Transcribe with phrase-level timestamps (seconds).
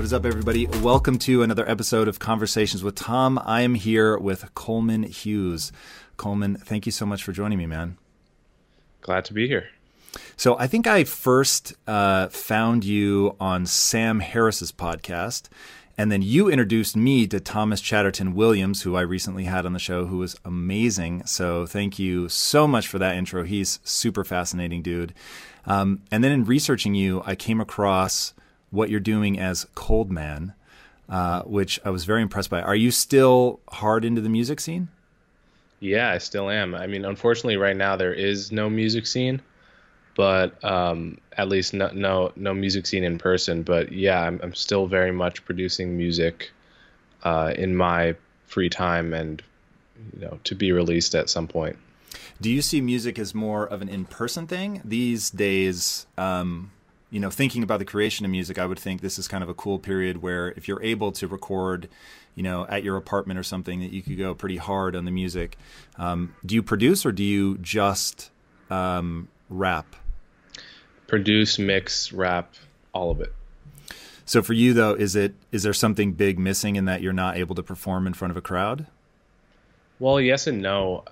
[0.00, 0.66] What is up, everybody?
[0.80, 3.38] Welcome to another episode of Conversations with Tom.
[3.44, 5.72] I am here with Coleman Hughes.
[6.16, 7.98] Coleman, thank you so much for joining me, man.
[9.02, 9.68] Glad to be here.
[10.38, 15.50] So, I think I first uh, found you on Sam Harris's podcast,
[15.98, 19.78] and then you introduced me to Thomas Chatterton Williams, who I recently had on the
[19.78, 21.26] show, who was amazing.
[21.26, 23.44] So, thank you so much for that intro.
[23.44, 25.12] He's super fascinating dude.
[25.66, 28.32] Um, and then in researching you, I came across
[28.70, 30.54] what you're doing as Coldman,
[31.08, 32.62] uh, which I was very impressed by.
[32.62, 34.88] Are you still hard into the music scene?
[35.80, 36.74] Yeah, I still am.
[36.74, 39.40] I mean, unfortunately, right now there is no music scene,
[40.14, 43.62] but um, at least no, no no music scene in person.
[43.62, 46.50] But yeah, I'm, I'm still very much producing music
[47.22, 48.14] uh, in my
[48.46, 49.42] free time and
[50.14, 51.76] you know to be released at some point.
[52.40, 56.06] Do you see music as more of an in-person thing these days?
[56.18, 56.72] Um,
[57.10, 59.48] you know, thinking about the creation of music, I would think this is kind of
[59.48, 61.88] a cool period where if you're able to record,
[62.36, 65.10] you know, at your apartment or something, that you could go pretty hard on the
[65.10, 65.58] music.
[65.98, 68.30] Um, do you produce or do you just
[68.70, 69.96] um, rap?
[71.08, 72.54] Produce, mix, rap,
[72.92, 73.34] all of it.
[74.24, 77.36] So for you though, is it is there something big missing in that you're not
[77.36, 78.86] able to perform in front of a crowd?
[79.98, 81.04] Well, yes and no.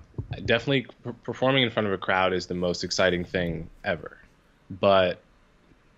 [0.45, 0.87] Definitely,
[1.23, 4.17] performing in front of a crowd is the most exciting thing ever.
[4.69, 5.19] But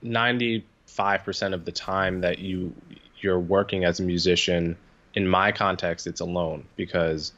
[0.04, 2.74] 95% of the time that you
[3.20, 4.76] you're working as a musician
[5.14, 7.34] in my context it's alone because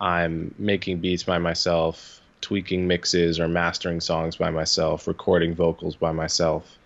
[0.00, 6.12] i'm making beats by myself tweaking mixes or mastering songs by myself recording vocals by
[6.12, 6.76] myself.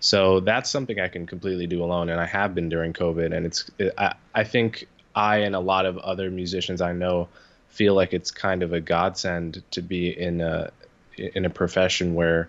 [0.00, 3.44] So that's something i can completely do alone and i have been during covid and
[3.46, 7.28] it's i, I think i and a lot of other musicians i know
[7.68, 10.70] feel like it's kind of a godsend to be in a
[11.16, 12.48] in a profession where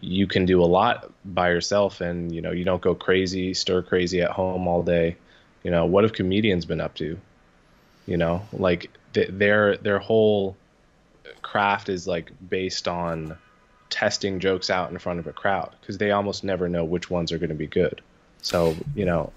[0.00, 3.82] you can do a lot by yourself and you know you don't go crazy stir
[3.82, 5.16] crazy at home all day.
[5.62, 7.18] You know what have comedians been up to?
[8.06, 10.56] You know like th- their their whole
[11.42, 13.36] craft is like based on
[13.90, 17.32] testing jokes out in front of a crowd because they almost never know which ones
[17.32, 18.00] are going to be good.
[18.42, 19.32] So you know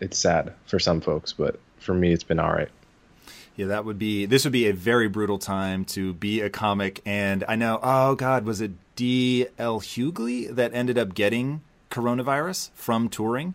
[0.00, 2.70] it's sad for some folks but for me it's been all right.
[3.56, 7.00] Yeah, that would be this would be a very brutal time to be a comic.
[7.06, 9.80] And I know, oh God, was it D.L.
[9.80, 13.54] Hughley that ended up getting coronavirus from touring?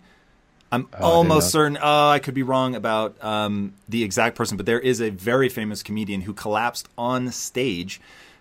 [0.72, 1.78] I'm oh, almost certain.
[1.82, 5.50] Oh, I could be wrong about um, the exact person, but there is a very
[5.50, 8.00] famous comedian who collapsed on stage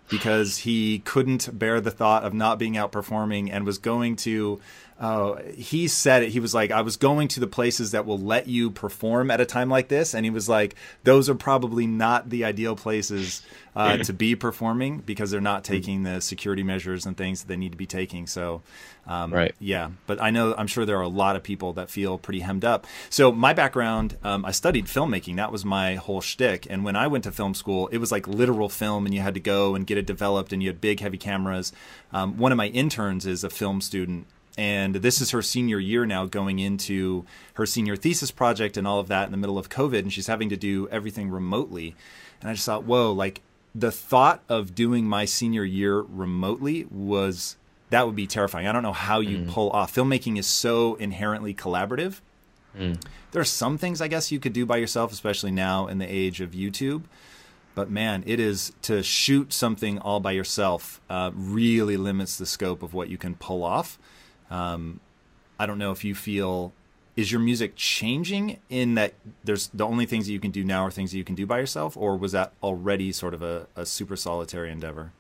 [0.09, 4.61] because he couldn't bear the thought of not being out performing and was going to
[5.01, 6.31] Oh, he said it.
[6.31, 9.41] He was like, I was going to the places that will let you perform at
[9.41, 13.43] a time like this, and he was like, those are probably not the ideal places
[13.77, 17.57] uh, to be performing because they're not taking the security measures and things that they
[17.57, 18.27] need to be taking.
[18.27, 18.63] So,
[19.07, 19.91] um, right, yeah.
[20.09, 22.65] But I know I'm sure there are a lot of people that feel pretty hemmed
[22.65, 22.85] up.
[23.09, 25.37] So my background, um, I studied filmmaking.
[25.37, 26.67] That was my whole shtick.
[26.69, 29.35] And when I went to film school, it was like literal film, and you had
[29.35, 31.73] to go and get it developed, and you had big, heavy cameras.
[32.13, 34.27] Um, one of my interns is a film student
[34.59, 37.25] and this is her senior year now going into
[37.55, 40.27] her senior thesis project and all of that in the middle of covid and she's
[40.27, 41.95] having to do everything remotely
[42.41, 43.41] and i just thought whoa like
[43.75, 47.57] the thought of doing my senior year remotely was
[47.91, 49.49] that would be terrifying i don't know how you mm.
[49.49, 52.21] pull off filmmaking is so inherently collaborative
[52.77, 53.01] mm.
[53.31, 56.07] there are some things i guess you could do by yourself especially now in the
[56.07, 57.05] age of youtube
[57.79, 62.83] but man, it is to shoot something all by yourself uh, really limits the scope
[62.83, 64.01] of what you can pull off.
[64.51, 65.01] Um,
[65.59, 66.73] I don't know if you feel
[67.19, 69.13] is your music changing in that
[69.43, 71.47] there's the only things that you can do now are things that you can do
[71.47, 75.11] by yourself, or was that already sort of a, a super solitary endeavor?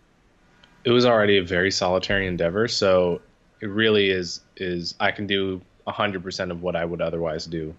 [0.84, 3.20] It was already a very solitary endeavor, so
[3.60, 7.74] it really is is I can do hundred percent of what I would otherwise do.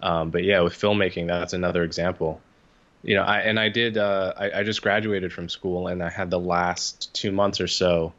[0.00, 2.40] Um, but yeah, with filmmaking, that's another example.
[3.02, 3.98] You know, I and I did.
[3.98, 7.68] Uh, I, I, just graduated from school, and I had the last two months or
[7.68, 8.14] so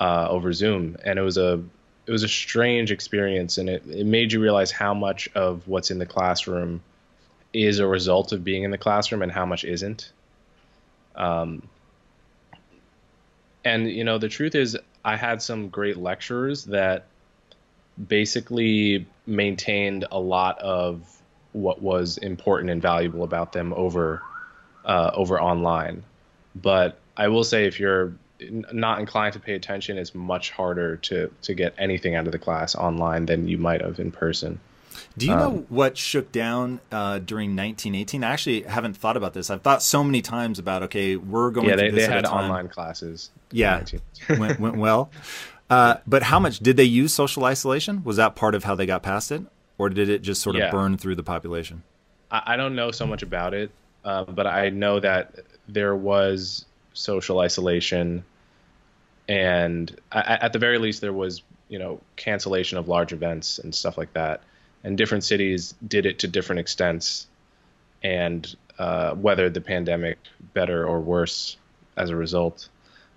[0.00, 1.62] uh, over Zoom, and it was a
[2.08, 5.90] it was a strange experience and it, it made you realize how much of what's
[5.90, 6.80] in the classroom
[7.52, 10.10] is a result of being in the classroom and how much isn't
[11.14, 11.62] um,
[13.64, 17.06] and you know the truth is I had some great lecturers that
[18.06, 21.20] basically maintained a lot of
[21.52, 24.22] what was important and valuable about them over
[24.84, 26.02] uh, over online.
[26.54, 31.30] But I will say, if you're not inclined to pay attention, it's much harder to
[31.42, 34.60] to get anything out of the class online than you might have in person.
[35.16, 38.24] Do you um, know what shook down uh, during 1918?
[38.24, 39.50] I actually haven't thought about this.
[39.50, 41.68] I've thought so many times about okay, we're going.
[41.68, 43.30] Yeah, they, they had online classes.
[43.50, 43.84] Yeah,
[44.28, 45.10] went, went well.
[45.70, 48.02] Uh, but how much did they use social isolation?
[48.04, 49.42] Was that part of how they got past it,
[49.76, 50.70] or did it just sort of yeah.
[50.70, 51.82] burn through the population?
[52.30, 53.70] I, I, don't know so much about it,
[54.04, 56.64] uh, but I know that there was
[56.98, 58.24] social isolation,
[59.28, 63.96] and at the very least, there was you know cancellation of large events and stuff
[63.96, 64.42] like that.
[64.84, 67.26] And different cities did it to different extents,
[68.02, 70.18] and uh, weathered the pandemic
[70.54, 71.56] better or worse
[71.96, 72.68] as a result.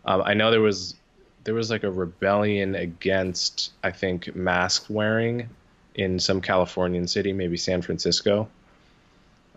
[0.05, 0.95] Um, I know there was
[1.43, 5.49] there was like a rebellion against I think mask wearing
[5.95, 8.47] in some Californian city, maybe San Francisco.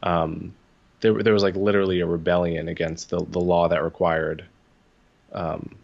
[0.02, 0.54] Um,
[1.04, 4.42] there, there was like literally a rebellion against the, the law that required
[5.34, 5.76] um,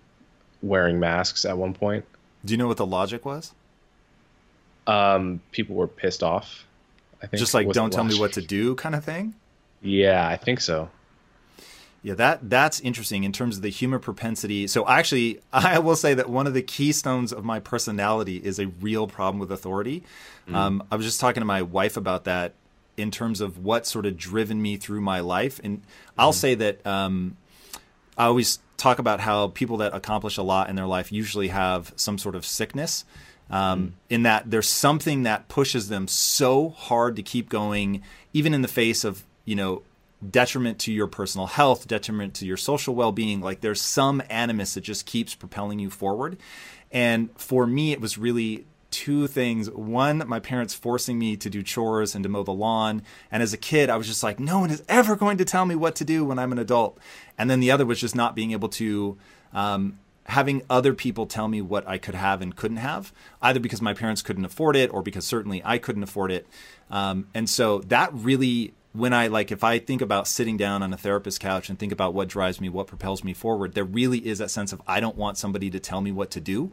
[0.63, 2.07] wearing masks at one point.
[2.43, 3.53] Do you know what the logic was?
[4.87, 6.65] Um, people were pissed off.
[7.23, 9.35] I think just like don't tell me what to do, kind of thing.
[9.83, 10.89] Yeah, I think so.
[12.03, 14.67] Yeah, that that's interesting in terms of the human propensity.
[14.69, 18.69] So actually, I will say that one of the keystones of my personality is a
[18.69, 20.03] real problem with authority.
[20.49, 20.55] Mm.
[20.55, 22.55] Um, I was just talking to my wife about that
[22.97, 25.83] in terms of what sort of driven me through my life, and
[26.19, 26.35] I'll mm.
[26.35, 27.37] say that um,
[28.17, 31.93] I always talk about how people that accomplish a lot in their life usually have
[31.97, 33.05] some sort of sickness.
[33.51, 33.93] Um, mm.
[34.09, 38.03] In that there's something that pushes them so hard to keep going,
[38.33, 39.83] even in the face of you know
[40.29, 43.41] detriment to your personal health, detriment to your social well being.
[43.41, 46.37] Like there's some animus that just keeps propelling you forward.
[46.93, 49.71] And for me, it was really two things.
[49.71, 53.03] One, my parents forcing me to do chores and to mow the lawn.
[53.31, 55.67] And as a kid, I was just like, no one is ever going to tell
[55.67, 56.99] me what to do when I'm an adult.
[57.39, 59.19] And then the other was just not being able to.
[59.53, 63.83] Um, having other people tell me what I could have and couldn't have, either because
[63.83, 66.47] my parents couldn't afford it or because certainly I couldn't afford it.
[66.89, 70.93] Um, and so that really when I like if I think about sitting down on
[70.93, 74.27] a therapist couch and think about what drives me, what propels me forward, there really
[74.27, 76.73] is that sense of I don't want somebody to tell me what to do.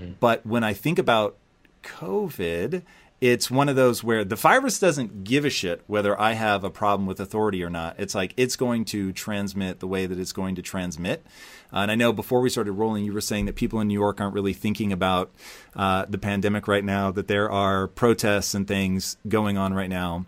[0.00, 0.14] Mm.
[0.20, 1.36] But when I think about
[1.82, 2.82] COVID,
[3.20, 6.70] it's one of those where the virus doesn't give a shit whether I have a
[6.70, 7.94] problem with authority or not.
[7.98, 11.24] It's like it's going to transmit the way that it's going to transmit.
[11.72, 13.94] Uh, and I know before we started rolling, you were saying that people in New
[13.94, 15.30] York aren't really thinking about
[15.76, 20.26] uh, the pandemic right now, that there are protests and things going on right now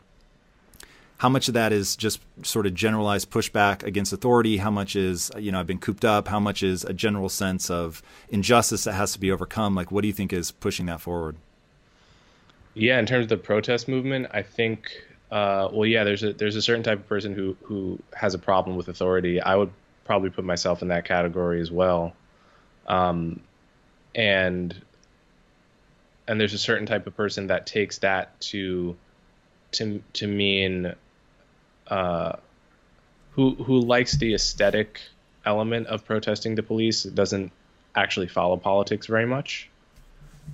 [1.19, 4.58] how much of that is just sort of generalized pushback against authority?
[4.58, 6.28] How much is you know i've been cooped up?
[6.28, 9.75] How much is a general sense of injustice that has to be overcome?
[9.75, 11.37] Like what do you think is pushing that forward?
[12.75, 14.90] Yeah in terms of the protest movement i think
[15.31, 18.38] uh, well yeah there's a there's a certain type of person who who has a
[18.38, 19.40] problem with authority.
[19.40, 19.70] I would
[20.05, 22.14] probably put myself in that category as well.
[22.87, 23.40] Um,
[24.14, 24.75] and
[26.28, 28.96] and there's a certain type of person that takes that to
[29.72, 30.94] to to mean
[31.89, 32.37] uh,
[33.33, 35.01] who who likes the aesthetic
[35.45, 37.53] element of protesting the police doesn't
[37.95, 39.69] actually follow politics very much.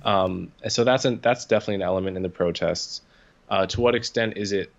[0.03, 3.01] Um, so that's an, that's definitely an element in the protests.
[3.49, 4.71] Uh, to what extent is it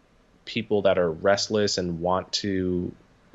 [0.44, 2.92] people that are restless and want to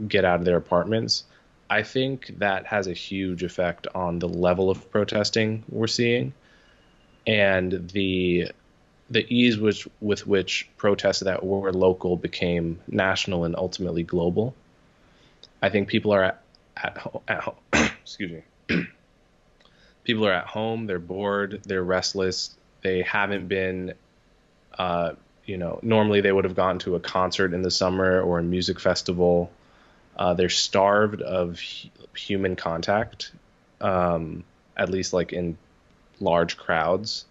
[0.08, 1.24] get out of their apartments?
[1.70, 6.34] I think that has a huge effect on the level of protesting we're seeing
[7.28, 8.52] and the
[9.10, 14.54] the ease which, with which protests that were local became national and ultimately global.
[15.62, 16.42] I think people are at,
[16.76, 17.56] at, at home.
[17.74, 18.76] excuse me.
[20.04, 20.88] people are at home.
[20.88, 21.62] They're bored.
[21.64, 22.56] They're restless.
[22.82, 23.94] They haven't been.
[24.78, 25.14] Uh,
[25.46, 28.44] you know, normally they would have gone to a concert in the summer or a
[28.44, 29.50] music festival.
[30.16, 31.60] Uh, they're starved of
[32.16, 33.32] human contact,
[33.80, 34.44] um,
[34.76, 35.58] at least like in
[36.20, 37.26] large crowds,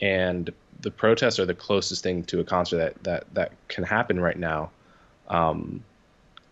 [0.00, 4.20] and the protests are the closest thing to a concert that that that can happen
[4.20, 4.70] right now.
[5.28, 5.82] Um,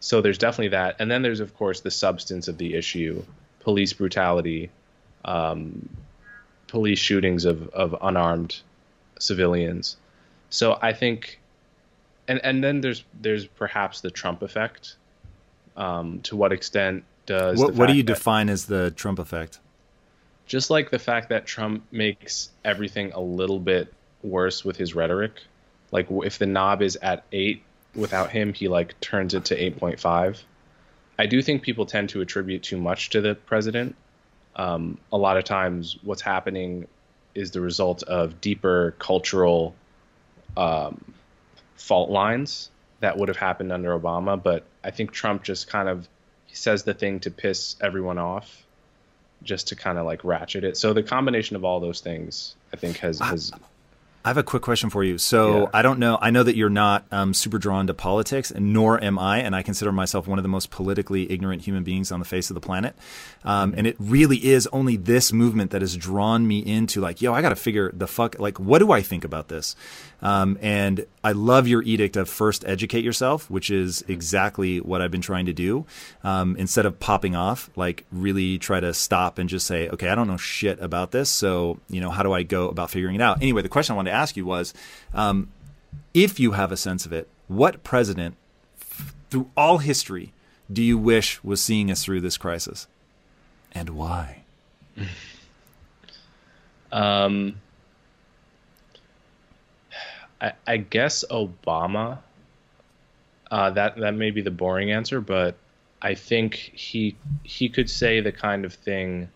[0.01, 3.23] so there's definitely that, and then there's of course the substance of the issue:
[3.61, 4.71] police brutality,
[5.25, 5.89] um,
[6.69, 8.61] police shootings of of unarmed
[9.19, 9.97] civilians.
[10.51, 11.41] So I think,
[12.29, 14.97] and and then there's there's perhaps the Trump effect.
[15.77, 19.59] Um, to what extent does what, what do you define as the Trump effect?
[20.47, 23.93] Just like the fact that Trump makes everything a little bit
[24.25, 25.33] worse with his rhetoric.
[25.93, 27.63] Like if the knob is at eight
[27.95, 30.43] without him, he like turns it to eight point five.
[31.17, 33.95] I do think people tend to attribute too much to the president,
[34.57, 36.87] um, a lot of times what's happening
[37.35, 39.75] is the result of deeper cultural
[40.57, 41.15] um,
[41.77, 44.41] fault lines that would have happened under Obama.
[44.41, 46.09] But I think Trump just kind of
[46.47, 48.65] he says the thing to piss everyone off,
[49.43, 50.77] just to kind of like ratchet it.
[50.77, 53.53] So the combination of all those things, I think, has has
[54.25, 55.19] I have a quick question for you.
[55.19, 55.67] So yeah.
[55.75, 56.19] I don't know.
[56.21, 59.41] I know that you're not um, super drawn to politics, and nor am I.
[59.41, 62.49] And I consider myself one of the most politically ignorant human beings on the face
[62.49, 62.97] of the planet.
[63.45, 67.35] Um, and it really is only this movement that has drawn me into like, yo,
[67.35, 68.39] I got to figure the fuck.
[68.39, 69.77] Like, what do I think about this?
[70.25, 75.11] Um, and I love your edict of first educate yourself, which is exactly what I've
[75.11, 75.85] been trying to do.
[76.25, 80.15] Um, instead of popping off, like really try to stop and just say, okay, I
[80.15, 81.29] don't know shit about this.
[81.29, 83.43] So, you know, how do I go about figuring it out?
[83.43, 84.73] Anyway, the question I wanted to ask you was,
[85.13, 85.53] um,
[86.15, 88.37] if you have a sense of it, what president
[88.81, 90.33] f- through all history
[90.73, 92.87] do you wish was seeing us through this crisis?
[93.73, 94.45] And why?
[96.93, 97.57] um,
[100.45, 102.19] I, I guess Obama.
[103.51, 105.57] Uh, that that may be the boring answer, but
[106.03, 109.29] I think he he could say the kind of thing.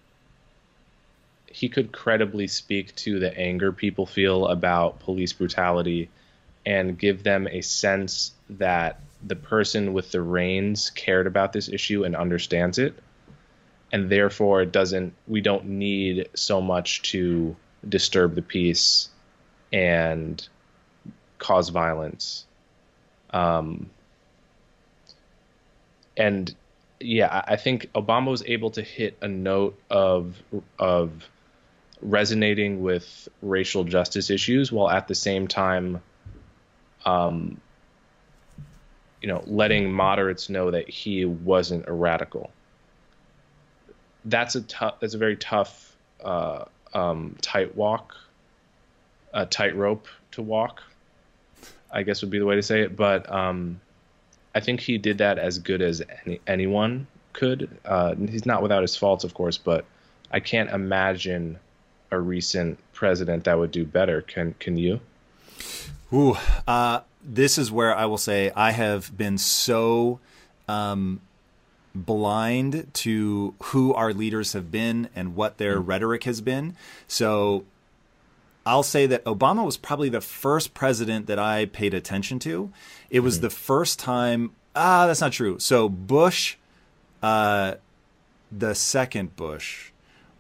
[1.47, 6.11] He could credibly speak to the anger people feel about police brutality,
[6.67, 12.05] and give them a sense that the person with the reins cared about this issue
[12.05, 12.95] and understands it,
[13.93, 15.15] and therefore it doesn't.
[15.27, 17.57] We don't need so much to
[17.89, 19.09] disturb the peace
[19.73, 20.47] and
[21.39, 22.47] cause violence.
[23.31, 23.91] Um,
[26.17, 26.55] and
[27.01, 30.37] yeah, I think Obama was able to hit a note of
[30.79, 31.13] of
[32.01, 36.01] resonating with racial justice issues while at the same time,
[37.05, 37.61] um,
[39.21, 42.51] you know, letting moderates know that he wasn't a radical.
[44.25, 44.97] That's a tough.
[45.01, 48.17] That's a very tough uh, um, tight walk,
[49.33, 50.83] a tightrope to walk
[51.91, 52.97] I guess would be the way to say it.
[52.97, 53.81] But um,
[54.55, 57.69] I think he did that as good as any, anyone could.
[57.85, 59.85] Uh, he's not without his faults, of course, but
[60.31, 61.59] I can't imagine
[62.11, 64.23] a recent president that would do better.
[64.23, 65.01] Can can you?
[66.13, 70.21] Ooh, uh, this is where I will say I have been so
[70.67, 71.21] um,
[71.95, 75.87] blind to who our leaders have been and what their mm.
[75.87, 76.77] rhetoric has been.
[77.07, 77.65] So
[78.69, 82.71] I'll say that Obama was probably the first president that I paid attention to.
[83.09, 83.45] It was mm-hmm.
[83.45, 84.51] the first time.
[84.77, 85.59] Ah, that's not true.
[85.59, 86.57] So Bush,
[87.23, 87.77] uh,
[88.53, 89.91] the second Bush,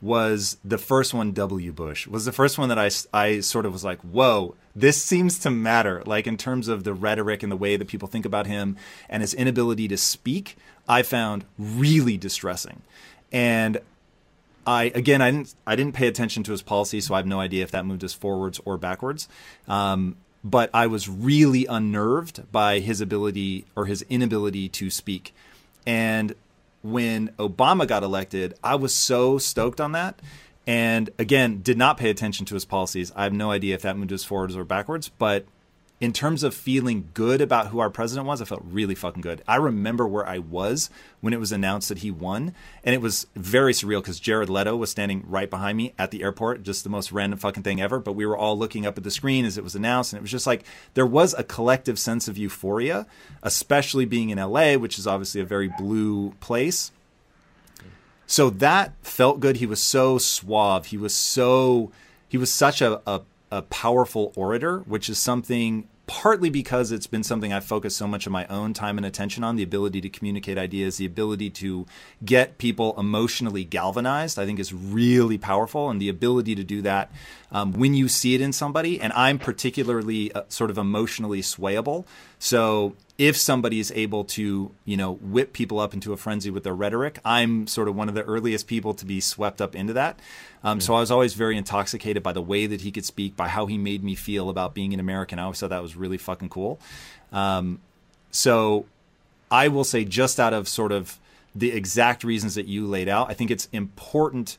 [0.03, 1.33] was the first one.
[1.33, 1.73] W.
[1.73, 5.39] Bush was the first one that I I sort of was like, whoa, this seems
[5.39, 6.03] to matter.
[6.05, 8.77] Like in terms of the rhetoric and the way that people think about him
[9.09, 12.83] and his inability to speak, I found really distressing.
[13.33, 13.81] And
[14.69, 17.41] I again, I didn't I didn't pay attention to his policy, so I have no
[17.41, 19.27] idea if that moved us forwards or backwards.
[19.67, 25.35] Um, but I was really unnerved by his ability or his inability to speak.
[25.87, 26.35] And
[26.83, 30.21] when Obama got elected, I was so stoked on that.
[30.67, 33.11] And again, did not pay attention to his policies.
[33.17, 35.47] I have no idea if that moved us forwards or backwards, but
[36.01, 39.43] in terms of feeling good about who our president was, I felt really fucking good.
[39.49, 40.91] I remember where I was
[41.21, 44.77] when it was announced that he won, and it was very surreal because Jared Leto
[44.77, 47.99] was standing right behind me at the airport, just the most random fucking thing ever.
[47.99, 50.23] But we were all looking up at the screen as it was announced, and it
[50.23, 50.63] was just like
[50.95, 53.07] there was a collective sense of euphoria,
[53.43, 56.93] especially being in LA, which is obviously a very blue place.
[58.29, 59.57] So that felt good.
[59.57, 60.87] He was so suave.
[60.87, 61.91] He was so
[62.29, 67.23] he was such a, a a powerful orator, which is something partly because it's been
[67.23, 70.09] something I've focused so much of my own time and attention on the ability to
[70.09, 71.87] communicate ideas, the ability to
[72.25, 75.91] get people emotionally galvanized, I think is really powerful.
[75.91, 77.13] And the ability to do that
[77.53, 78.99] um, when you see it in somebody.
[79.01, 82.07] And I'm particularly uh, sort of emotionally swayable.
[82.39, 86.63] So if somebody is able to, you know, whip people up into a frenzy with
[86.63, 89.93] their rhetoric, I'm sort of one of the earliest people to be swept up into
[89.95, 90.21] that.
[90.63, 93.49] Um, So I was always very intoxicated by the way that he could speak, by
[93.49, 95.41] how he made me feel about being an American.
[95.41, 96.79] I always thought that was really fucking cool.
[97.33, 97.81] Um,
[98.31, 98.87] so
[99.51, 101.19] I will say, just out of sort of
[101.57, 104.59] the exact reasons that you laid out, I think it's important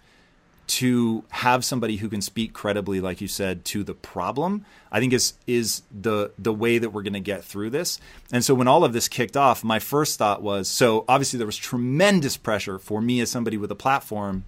[0.69, 5.13] to have somebody who can speak credibly, like you said, to the problem, I think
[5.13, 7.99] is is the the way that we're going to get through this.
[8.31, 11.47] And so when all of this kicked off, my first thought was so obviously there
[11.47, 14.45] was tremendous pressure for me as somebody with a platform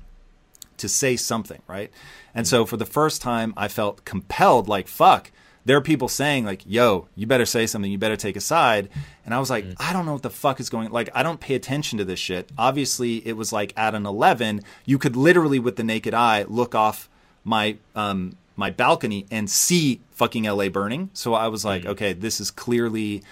[0.78, 1.92] to say something, right?
[2.36, 5.32] And so for the first time, I felt compelled, like fuck.
[5.66, 7.92] There are people saying like, "Yo, you better say something.
[7.92, 8.90] You better take a side."
[9.26, 10.90] And I was like, I don't know what the fuck is going.
[10.90, 12.52] Like, I don't pay attention to this shit.
[12.58, 16.76] Obviously, it was like at an eleven, you could literally with the naked eye look
[16.76, 17.10] off
[17.44, 21.10] my um my balcony and see fucking LA burning.
[21.14, 23.24] So I was like, okay, this is clearly.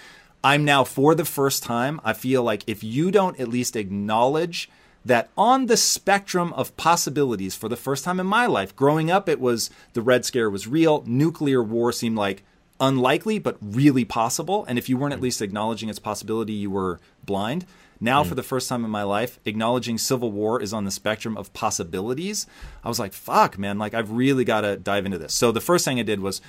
[0.42, 2.00] I'm now for the first time.
[2.02, 4.70] I feel like if you don't at least acknowledge
[5.04, 9.28] that on the spectrum of possibilities for the first time in my life, growing up,
[9.28, 12.42] it was the Red Scare was real, nuclear war seemed like
[12.80, 14.64] unlikely, but really possible.
[14.66, 15.24] And if you weren't at mm.
[15.24, 17.66] least acknowledging its possibility, you were blind.
[18.00, 18.26] Now, mm.
[18.26, 21.52] for the first time in my life, acknowledging civil war is on the spectrum of
[21.52, 22.46] possibilities.
[22.82, 25.34] I was like, fuck, man, like I've really got to dive into this.
[25.34, 26.40] So the first thing I did was,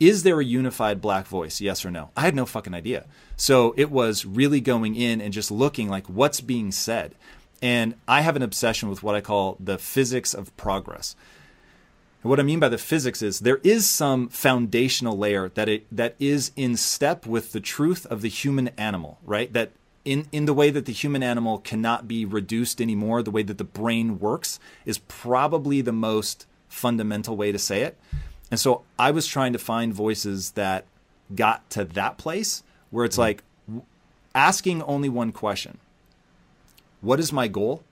[0.00, 1.60] is there a unified black voice?
[1.60, 2.10] Yes or no?
[2.16, 3.04] I had no fucking idea.
[3.36, 7.14] So it was really going in and just looking like what's being said.
[7.62, 11.14] And I have an obsession with what I call the physics of progress.
[12.22, 15.86] And what I mean by the physics is there is some foundational layer that it
[15.90, 19.52] that is in step with the truth of the human animal, right?
[19.52, 19.70] That
[20.04, 23.58] in in the way that the human animal cannot be reduced anymore, the way that
[23.58, 27.96] the brain works is probably the most fundamental way to say it.
[28.50, 30.84] And so I was trying to find voices that
[31.34, 33.78] got to that place where it's mm-hmm.
[33.78, 33.84] like
[34.34, 35.78] asking only one question.
[37.02, 37.84] What is my goal?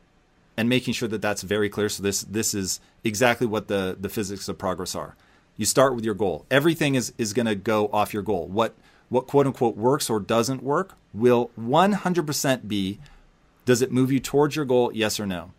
[0.57, 1.89] And making sure that that's very clear.
[1.89, 5.17] So this this is exactly what the the physics of progress are.
[5.57, 6.47] You start with your goal.
[6.51, 8.47] Everything is is going to go off your goal.
[8.47, 8.75] What
[9.11, 12.99] what quote unquote works or doesn't work will 100% be
[13.65, 15.53] does it move you towards your goal yes or no.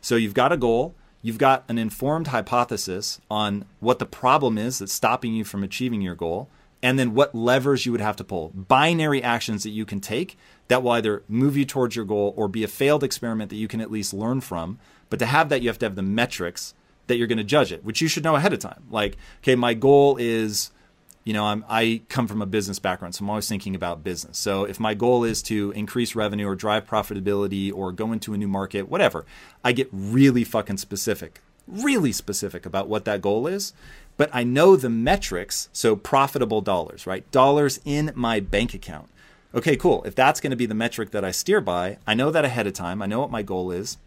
[0.00, 4.78] So you've got a goal, you've got an informed hypothesis on what the problem is
[4.78, 6.48] that's stopping you from achieving your goal,
[6.82, 8.50] and then what levers you would have to pull.
[8.54, 10.38] Binary actions that you can take
[10.68, 13.68] that will either move you towards your goal or be a failed experiment that you
[13.68, 14.78] can at least learn from.
[15.10, 16.74] But to have that, you have to have the metrics
[17.06, 18.84] that you're going to judge it, which you should know ahead of time.
[18.90, 20.70] Like, okay, my goal is,
[21.24, 24.36] you know, I'm, I come from a business background, so I'm always thinking about business.
[24.36, 28.36] So if my goal is to increase revenue or drive profitability or go into a
[28.36, 29.24] new market, whatever,
[29.64, 33.72] I get really fucking specific, really specific about what that goal is.
[34.18, 37.28] But I know the metrics, so profitable dollars, right?
[37.30, 39.08] Dollars in my bank account
[39.58, 40.02] okay, cool.
[40.04, 42.66] If that's going to be the metric that I steer by, I know that ahead
[42.66, 43.02] of time.
[43.02, 43.98] I know what my goal is.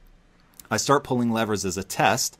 [0.70, 2.38] I start pulling levers as a test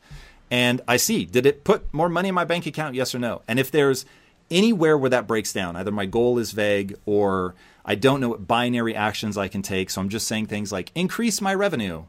[0.50, 2.96] and I see, did it put more money in my bank account?
[2.96, 3.42] Yes or no?
[3.48, 4.06] And if there's
[4.50, 8.48] anywhere where that breaks down, either my goal is vague or I don't know what
[8.48, 9.90] binary actions I can take.
[9.90, 12.04] So I'm just saying things like increase my revenue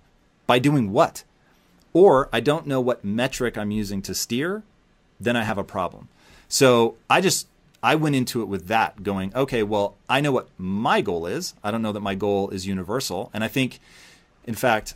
[0.46, 1.22] by doing what?
[1.92, 4.64] Or I don't know what metric I'm using to steer,
[5.20, 6.08] then I have a problem.
[6.48, 7.46] So I just
[7.83, 11.55] I went into it with that going, okay, well, I know what my goal is.
[11.64, 13.31] I don't know that my goal is universal.
[13.35, 13.81] And I think,
[14.45, 14.95] in fact,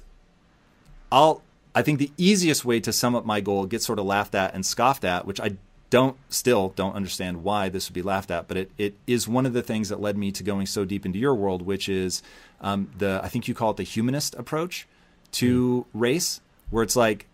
[1.11, 1.43] I'll,
[1.75, 4.55] I think the easiest way to sum up my goal gets sort of laughed at
[4.55, 5.57] and scoffed at, which I
[5.91, 9.47] don't still don't understand why this would be laughed at, but it, it is one
[9.47, 12.23] of the things that led me to going so deep into your world, which is
[12.61, 14.87] um, the, I think you call it the humanist approach
[15.33, 16.01] to mm.
[16.01, 17.27] race, where it's like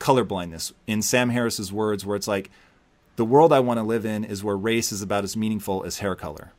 [0.00, 2.50] colorblindness in Sam Harris's words, where it's like,
[3.16, 5.98] the world I want to live in is where race is about as meaningful as
[5.98, 6.52] hair color.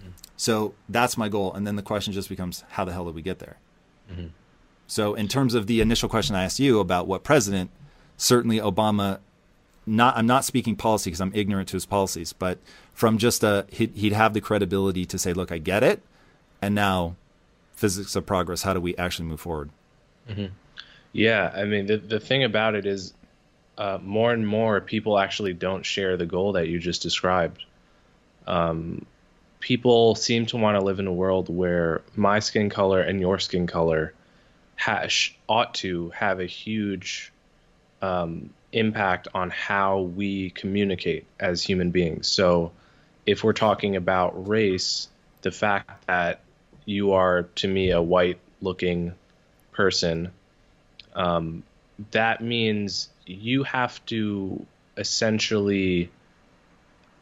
[0.00, 0.12] Mm.
[0.36, 1.52] So that's my goal.
[1.52, 3.56] And then the question just becomes, how the hell did we get there?
[4.10, 4.28] Mm-hmm.
[4.86, 7.70] So, in terms of the initial question I asked you about what president,
[8.16, 9.20] certainly Obama.
[9.86, 12.58] Not, I'm not speaking policy because I'm ignorant to his policies, but
[12.92, 16.02] from just a he'd, he'd have the credibility to say, "Look, I get it,"
[16.60, 17.16] and now
[17.72, 18.62] physics of progress.
[18.62, 19.70] How do we actually move forward?
[20.28, 20.46] Mm-hmm.
[21.12, 23.14] Yeah, I mean, the the thing about it is
[23.80, 27.64] uh, more and more people actually don't share the goal that you just described.
[28.46, 29.06] Um,
[29.58, 33.38] people seem to want to live in a world where my skin color and your
[33.38, 34.12] skin color
[34.76, 37.32] has, ought to have a huge
[38.02, 42.28] um, impact on how we communicate as human beings.
[42.28, 42.72] So,
[43.24, 45.08] if we're talking about race,
[45.40, 46.40] the fact that
[46.84, 49.14] you are to me a white looking
[49.72, 50.32] person,
[51.14, 51.62] um,
[52.10, 54.66] that means you have to
[54.96, 56.10] essentially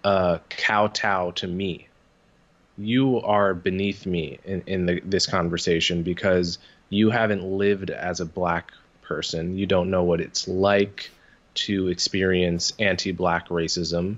[0.05, 1.87] uh, kowtow to me.
[2.79, 8.25] You are beneath me in, in the, this conversation because you haven't lived as a
[8.25, 9.59] black person.
[9.59, 11.11] You don't know what it's like
[11.55, 14.17] to experience anti-black racism.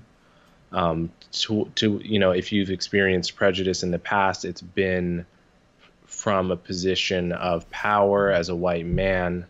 [0.72, 5.26] Um, to, to you know, if you've experienced prejudice in the past, it's been
[6.04, 9.46] from a position of power as a white man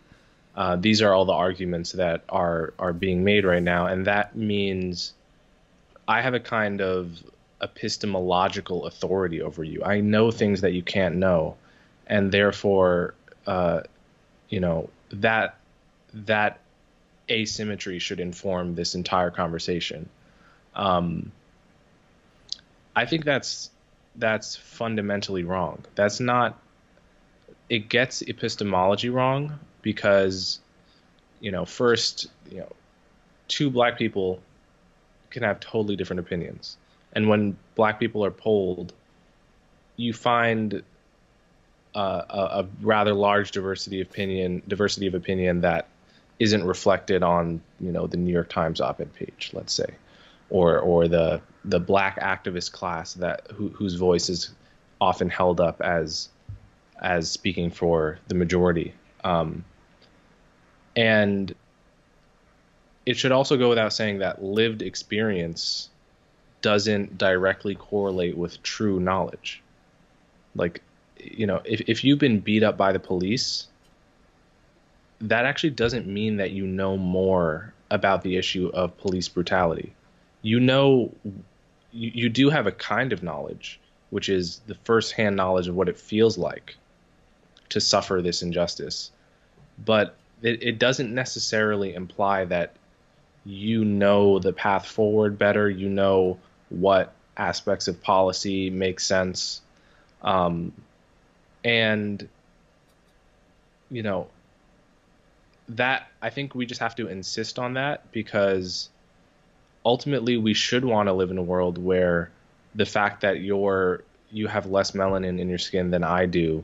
[0.55, 4.35] uh, these are all the arguments that are are being made right now, and that
[4.35, 5.13] means
[6.07, 7.23] I have a kind of
[7.61, 9.83] epistemological authority over you.
[9.83, 11.55] I know things that you can't know,
[12.05, 13.13] and therefore,
[13.47, 13.81] uh,
[14.49, 15.55] you know that
[16.13, 16.59] that
[17.29, 20.09] asymmetry should inform this entire conversation.
[20.75, 21.31] Um,
[22.93, 23.69] I think that's
[24.17, 25.85] that's fundamentally wrong.
[25.95, 26.59] That's not.
[27.69, 30.59] It gets epistemology wrong because,
[31.39, 32.71] you know, first, you know,
[33.47, 34.41] two black people
[35.29, 36.77] can have totally different opinions,
[37.13, 38.93] and when black people are polled,
[39.97, 40.83] you find
[41.95, 45.87] uh, a, a rather large diversity of opinion diversity of opinion that
[46.39, 49.93] isn't reflected on you know the New York Times op-ed page, let's say,
[50.49, 54.51] or or the the black activist class that who, whose voice is
[54.99, 56.29] often held up as
[57.01, 58.93] as speaking for the majority.
[59.23, 59.63] Um,
[61.01, 61.55] and
[63.07, 65.89] it should also go without saying that lived experience
[66.61, 69.63] doesn't directly correlate with true knowledge.
[70.53, 70.83] Like,
[71.17, 73.65] you know, if, if you've been beat up by the police,
[75.21, 79.95] that actually doesn't mean that you know more about the issue of police brutality.
[80.43, 81.11] You know,
[81.91, 83.79] you, you do have a kind of knowledge,
[84.11, 86.75] which is the firsthand knowledge of what it feels like
[87.69, 89.09] to suffer this injustice.
[89.83, 92.73] But it, it doesn't necessarily imply that
[93.45, 96.37] you know the path forward better, you know
[96.69, 99.61] what aspects of policy make sense.
[100.21, 100.73] Um,
[101.63, 102.27] and,
[103.89, 104.27] you know,
[105.69, 108.89] that I think we just have to insist on that because
[109.85, 112.29] ultimately we should want to live in a world where
[112.75, 116.63] the fact that you're you have less melanin in your skin than I do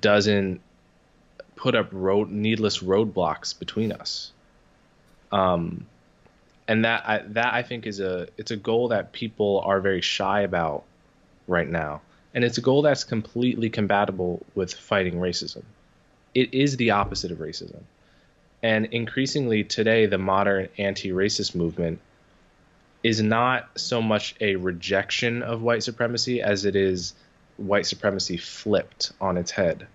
[0.00, 0.60] doesn't
[1.62, 4.32] put up road needless roadblocks between us.
[5.30, 5.86] Um,
[6.66, 10.00] and that I, that I think is a it's a goal that people are very
[10.00, 10.82] shy about
[11.46, 12.00] right now,
[12.34, 15.62] and it's a goal that's completely compatible with fighting racism.
[16.34, 17.82] It is the opposite of racism.
[18.60, 22.00] And increasingly today, the modern anti racist movement
[23.04, 27.14] is not so much a rejection of white supremacy as it is
[27.56, 29.86] white supremacy flipped on its head.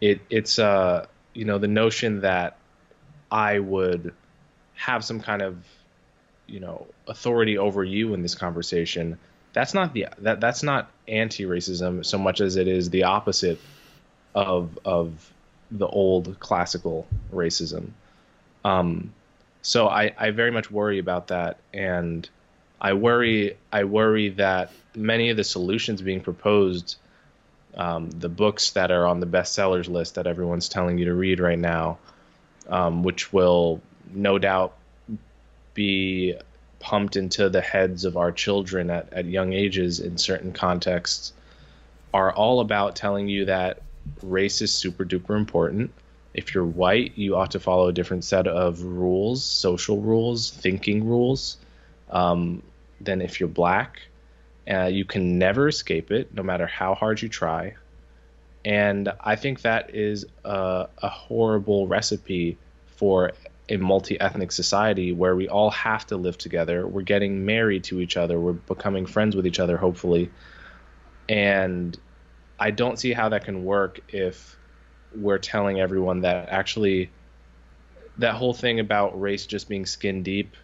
[0.00, 2.58] It, it's uh, you know the notion that
[3.30, 4.14] I would
[4.74, 5.64] have some kind of
[6.46, 9.18] you know authority over you in this conversation.
[9.52, 13.58] That's not the that that's not anti-racism so much as it is the opposite
[14.34, 15.32] of of
[15.70, 17.90] the old classical racism.
[18.64, 19.12] Um,
[19.62, 22.28] so I, I very much worry about that, and
[22.80, 26.96] I worry I worry that many of the solutions being proposed,
[27.76, 31.40] um, the books that are on the bestsellers list that everyone's telling you to read
[31.40, 31.98] right now,
[32.68, 34.76] um, which will no doubt
[35.74, 36.34] be
[36.78, 41.32] pumped into the heads of our children at, at young ages in certain contexts,
[42.14, 43.82] are all about telling you that
[44.22, 45.92] race is super duper important.
[46.32, 51.06] If you're white, you ought to follow a different set of rules, social rules, thinking
[51.06, 51.56] rules,
[52.10, 52.62] um,
[53.00, 54.00] than if you're black.
[54.68, 57.74] Uh, you can never escape it, no matter how hard you try.
[58.64, 62.58] And I think that is a, a horrible recipe
[62.96, 63.32] for
[63.68, 66.86] a multi ethnic society where we all have to live together.
[66.86, 68.40] We're getting married to each other.
[68.40, 70.30] We're becoming friends with each other, hopefully.
[71.28, 71.96] And
[72.58, 74.56] I don't see how that can work if
[75.14, 77.10] we're telling everyone that actually
[78.18, 80.56] that whole thing about race just being skin deep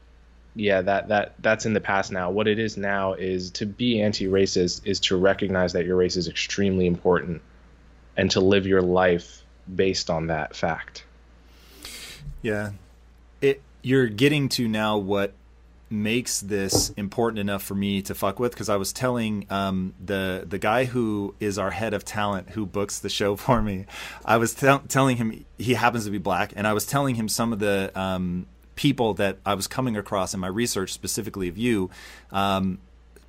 [0.54, 2.30] yeah that that that's in the past now.
[2.30, 6.28] What it is now is to be anti-racist is to recognize that your race is
[6.28, 7.42] extremely important
[8.16, 9.42] and to live your life
[9.74, 11.04] based on that fact.
[12.42, 12.72] Yeah.
[13.40, 15.32] It you're getting to now what
[15.92, 20.44] makes this important enough for me to fuck with because I was telling um, the
[20.48, 23.86] the guy who is our head of talent who books the show for me,
[24.24, 27.28] I was te- telling him he happens to be black, and I was telling him
[27.28, 28.46] some of the um,
[28.82, 31.88] people that I was coming across in my research, specifically of you.
[32.32, 32.78] Um,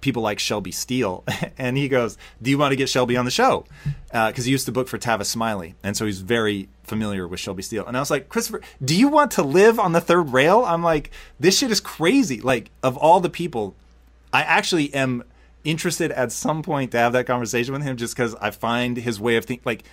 [0.02, 1.24] people like Shelby Steele.
[1.60, 3.66] and he goes, Do you want to get Shelby on the show?
[4.08, 5.76] Because uh, he used to book for Tavis Smiley.
[5.84, 7.86] And so he's very familiar with Shelby Steele.
[7.86, 10.66] And I was like, Christopher, do you want to live on the third rail?
[10.66, 12.42] I'm like, This shit is crazy.
[12.42, 13.76] Like, of all the people,
[14.34, 15.24] I actually am
[15.64, 19.20] interested at some point to have that conversation with him just because I find his
[19.20, 19.84] way of thinking, like,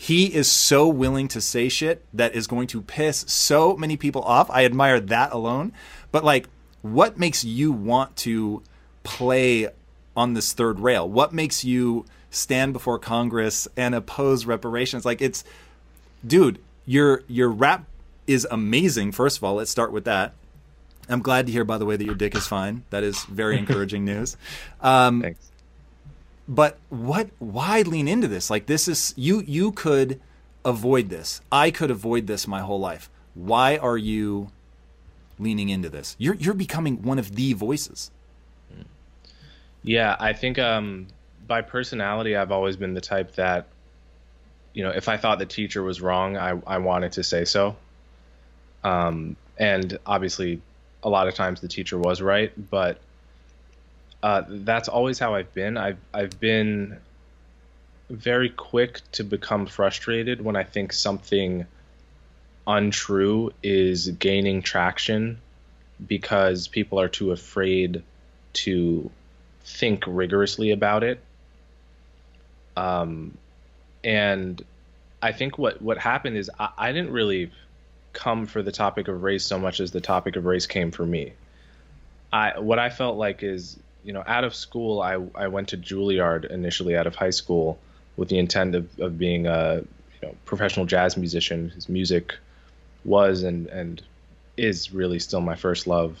[0.00, 4.22] he is so willing to say shit that is going to piss so many people
[4.22, 4.48] off.
[4.48, 5.72] I admire that alone.
[6.12, 6.46] But, like,
[6.82, 8.62] what makes you want to
[9.02, 9.68] play
[10.16, 11.08] on this third rail?
[11.08, 15.04] What makes you stand before Congress and oppose reparations?
[15.04, 15.42] Like it's
[16.24, 17.84] dude, your your rap
[18.28, 19.10] is amazing.
[19.12, 20.34] First of all, let's start with that.
[21.08, 22.84] I'm glad to hear, by the way, that your dick is fine.
[22.90, 24.36] That is very encouraging news.
[24.80, 25.47] Um, Thanks.
[26.48, 27.28] But what?
[27.38, 28.48] Why lean into this?
[28.48, 29.42] Like this is you.
[29.46, 30.20] You could
[30.64, 31.40] avoid this.
[31.52, 33.10] I could avoid this my whole life.
[33.34, 34.50] Why are you
[35.38, 36.16] leaning into this?
[36.18, 38.10] You're you're becoming one of the voices.
[39.82, 41.06] Yeah, I think um,
[41.46, 43.66] by personality, I've always been the type that,
[44.74, 47.76] you know, if I thought the teacher was wrong, I, I wanted to say so.
[48.84, 50.60] Um, and obviously,
[51.02, 52.98] a lot of times the teacher was right, but
[54.22, 55.76] uh, that's always how I've been.
[55.76, 56.98] I've I've been
[58.10, 61.66] very quick to become frustrated when I think something
[62.66, 65.40] untrue is gaining traction
[66.06, 68.02] because people are too afraid
[68.52, 69.10] to
[69.62, 71.20] think rigorously about it.
[72.76, 73.36] Um,
[74.02, 74.64] and
[75.22, 77.52] I think what what happened is I, I didn't really
[78.12, 81.06] come for the topic of race so much as the topic of race came for
[81.06, 81.34] me.
[82.32, 85.76] I what I felt like is you know out of school I I went to
[85.76, 87.78] Juilliard initially out of high school
[88.16, 89.82] with the intent of, of being a
[90.20, 91.70] you know professional jazz musician.
[91.70, 92.36] His music
[93.04, 94.02] was and and
[94.56, 96.18] is really still my first love.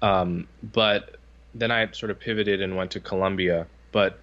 [0.00, 1.16] Um, but
[1.54, 3.66] then I sort of pivoted and went to Columbia.
[3.90, 4.18] But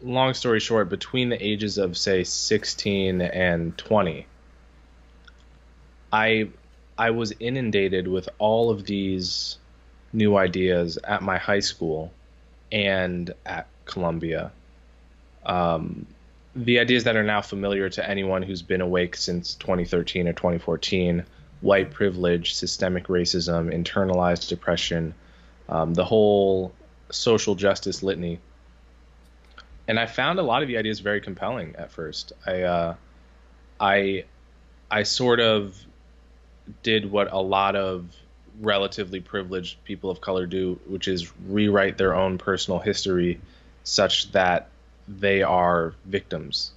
[0.00, 4.26] long story short, between the ages of say 16 and 20,
[6.12, 6.48] I
[6.96, 9.58] I was inundated with all of these
[10.12, 12.12] new ideas at my high school
[12.72, 14.52] and at Columbia.
[15.44, 16.06] Um,
[16.54, 21.24] the ideas that are now familiar to anyone who's been awake since 2013 or 2014
[21.60, 25.14] white privilege, systemic racism, internalized oppression,
[25.68, 26.72] um, the whole
[27.10, 28.38] social justice litany.
[29.86, 32.32] And I found a lot of the ideas very compelling at first.
[32.46, 32.94] I, uh,
[33.80, 34.24] I,
[34.90, 35.78] I sort of
[36.82, 38.14] did what a lot of
[38.60, 43.40] relatively privileged people of color do, which is rewrite their own personal history
[43.84, 44.68] such that
[45.06, 46.72] they are victims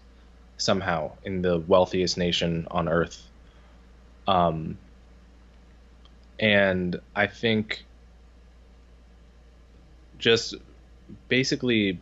[0.57, 3.27] somehow in the wealthiest nation on earth.
[4.27, 4.77] Um,
[6.39, 7.83] and I think
[10.17, 10.55] just
[11.27, 11.99] basically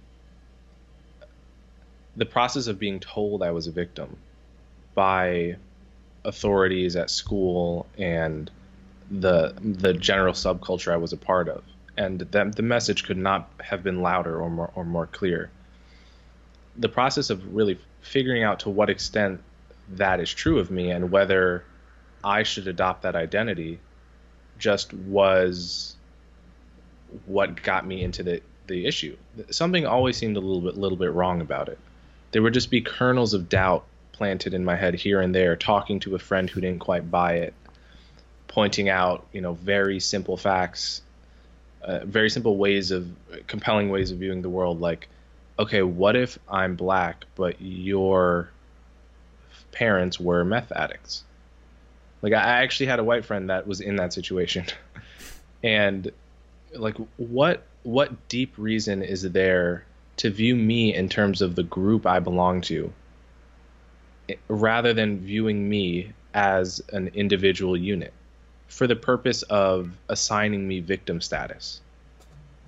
[2.16, 4.18] the process of being told I was a victim
[4.94, 5.56] by
[6.26, 8.52] authorities at school and
[9.12, 11.64] the the general subculture I was a part of,
[11.98, 15.50] and that the message could not have been louder or more or more clear
[16.80, 19.42] the process of really figuring out to what extent
[19.90, 21.66] that is true of me and whether
[22.24, 23.80] I should adopt that identity
[24.58, 25.96] just was
[27.26, 29.18] what got me into the the issue.
[29.50, 31.80] Something always seemed a little bit little bit wrong about it.
[32.32, 36.00] There would just be kernels of doubt planted in my head here and there, talking
[36.02, 37.54] to a friend who didn't quite buy it,
[38.50, 41.02] pointing out, you know, very simple facts,
[41.82, 43.10] uh, very simple ways of
[43.48, 45.08] compelling ways of viewing the world like
[45.60, 48.50] okay, what if I'm black, but your
[49.74, 51.24] parents were meth addicts?
[52.22, 54.66] Like, I actually had a white friend that was in that situation.
[55.64, 56.10] and,
[56.74, 59.86] like, what what deep reason is there
[60.18, 62.92] to view me in terms of the group I belong to
[64.50, 68.14] rather than viewing me as an individual unit
[68.70, 71.82] for the purpose of assigning me victim status?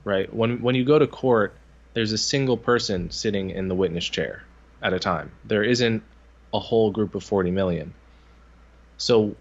[0.03, 0.33] Right?
[0.33, 1.53] When when you go to court,
[1.93, 4.43] there's a single person sitting in the witness chair
[4.81, 5.31] at a time.
[5.45, 6.03] There isn't
[6.53, 7.93] a whole group of 40 million.
[8.97, 9.35] So,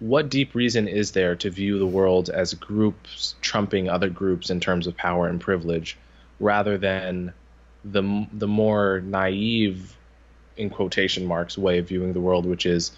[0.00, 4.58] what deep reason is there to view the world as groups trumping other groups in
[4.58, 5.96] terms of power and privilege,
[6.40, 7.32] rather than
[7.84, 9.96] the the more naive,
[10.56, 12.92] in quotation marks, way of viewing the world, which is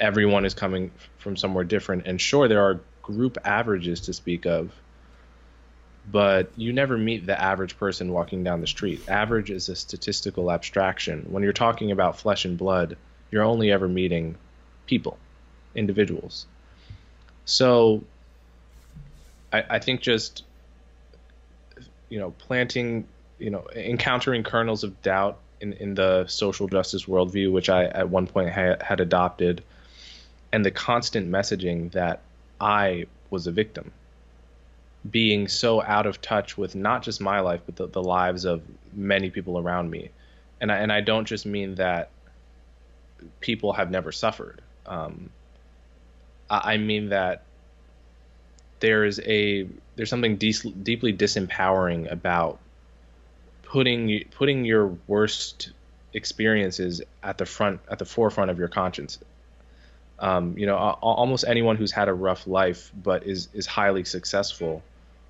[0.00, 2.06] everyone is coming from somewhere different.
[2.06, 4.72] And sure, there are group averages to speak of,
[6.10, 9.00] but you never meet the average person walking down the street.
[9.08, 11.26] Average is a statistical abstraction.
[11.30, 12.96] When you're talking about flesh and blood,
[13.30, 14.36] you're only ever meeting
[14.86, 15.18] people,
[15.74, 16.46] individuals.
[17.44, 18.04] So
[19.52, 20.44] I, I think just,
[22.08, 23.06] you know, planting,
[23.38, 28.08] you know, encountering kernels of doubt in, in the social justice worldview, which I at
[28.08, 29.62] one point ha- had adopted,
[30.52, 32.20] and the constant messaging that
[32.60, 33.92] I was a victim.
[35.08, 38.62] Being so out of touch with not just my life but the, the lives of
[38.92, 40.10] many people around me.
[40.60, 42.10] And I, and I don't just mean that
[43.40, 44.62] people have never suffered.
[44.86, 45.30] Um,
[46.50, 47.42] I, I, mean that
[48.80, 52.58] there is a there's something de- deeply disempowering about
[53.62, 55.70] putting putting your worst
[56.14, 59.18] experiences at the front at the forefront of your conscience
[60.18, 64.82] um, you know, almost anyone who's had a rough life but is is highly successful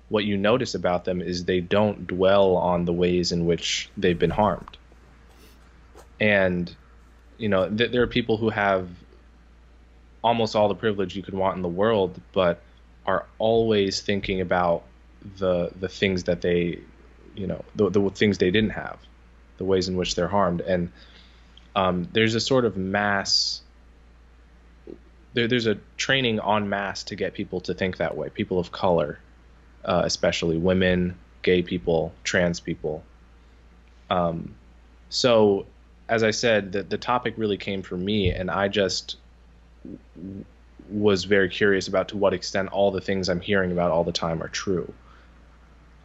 [0.09, 4.17] what you notice about them is they don't dwell on the ways in which they've
[4.17, 4.77] been harmed.
[6.19, 6.73] And,
[7.37, 8.87] you know, th- there are people who have
[10.23, 12.61] almost all the privilege you could want in the world, but
[13.05, 14.83] are always thinking about
[15.37, 16.79] the the things that they,
[17.35, 18.97] you know, the the things they didn't have,
[19.57, 20.91] the ways in which they're harmed, and
[21.75, 23.61] um, there's a sort of mass.
[25.37, 28.29] There, there's a training en masse to get people to think that way.
[28.29, 29.19] People of color,
[29.85, 33.03] uh, especially women, gay people, trans people.
[34.09, 34.55] Um,
[35.09, 35.67] so,
[36.09, 39.17] as I said, the the topic really came from me, and I just
[40.89, 44.11] was very curious about to what extent all the things I'm hearing about all the
[44.11, 44.91] time are true,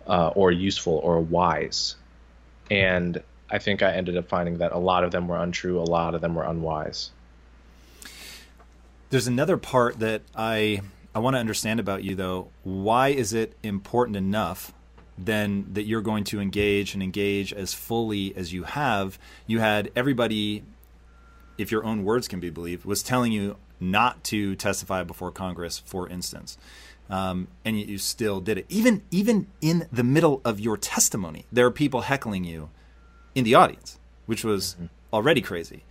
[0.07, 1.97] uh, or useful, or wise.
[2.71, 5.89] And I think I ended up finding that a lot of them were untrue, a
[5.89, 7.13] lot of them were unwise.
[9.13, 10.81] There's another part that I
[11.15, 12.49] I want to understand about you though.
[12.65, 14.73] Why is it important enough
[15.19, 19.19] then that you're going to engage and engage as fully as you have?
[19.47, 20.65] You had everybody
[21.59, 25.83] if your own words can be believed, was telling you not to testify before Congress,
[25.85, 26.57] for instance.
[27.11, 28.65] Um, and you, you still did it.
[28.71, 32.71] Even even in the middle of your testimony, there are people heckling you
[33.35, 34.87] in the audience, which was mm-hmm.
[35.13, 35.85] already crazy.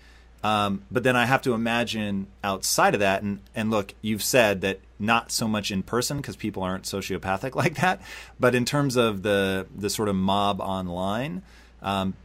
[0.44, 4.62] Um, but then I have to imagine outside of that, and, and look, you've said
[4.62, 8.02] that not so much in person because people aren't sociopathic like that,
[8.40, 11.44] but in terms of the the sort of mob online,
[11.82, 12.16] um,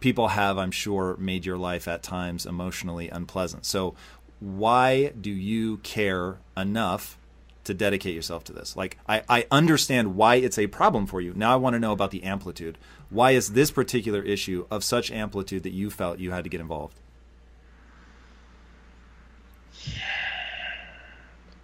[0.00, 3.64] people have, I'm sure, made your life at times emotionally unpleasant.
[3.64, 3.94] So
[4.40, 7.16] why do you care enough
[7.64, 8.76] to dedicate yourself to this?
[8.76, 11.32] Like, I, I understand why it's a problem for you.
[11.34, 12.76] Now I want to know about the amplitude.
[13.08, 16.60] Why is this particular issue of such amplitude that you felt you had to get
[16.60, 16.98] involved?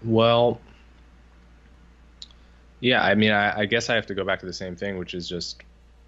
[0.04, 0.60] Well,
[2.80, 4.98] yeah, I mean, I, I guess I have to go back to the same thing,
[4.98, 5.62] which is just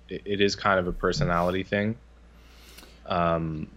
[0.09, 1.97] it, it is kind of a personality thing.
[3.07, 3.69] Um,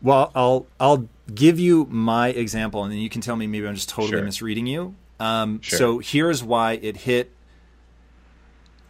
[0.00, 3.74] well, I'll I'll give you my example, and then you can tell me maybe I'm
[3.74, 4.22] just totally sure.
[4.22, 4.94] misreading you.
[5.20, 5.78] Um, sure.
[5.78, 7.32] So here's why it hit.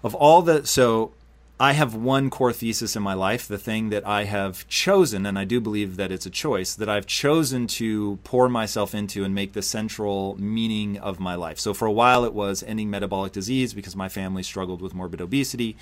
[0.05, 1.12] Of all the so
[1.61, 5.37] I have one core thesis in my life, the thing that I have chosen, and
[5.37, 9.35] I do believe that it's a choice, that I've chosen to pour myself into and
[9.35, 11.59] make the central meaning of my life.
[11.59, 15.21] So for a while it was ending metabolic disease because my family struggled with morbid
[15.21, 15.77] obesity.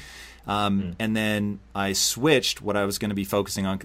[0.47, 0.95] Um, mm.
[0.99, 3.81] And then I switched what I was going to be focusing on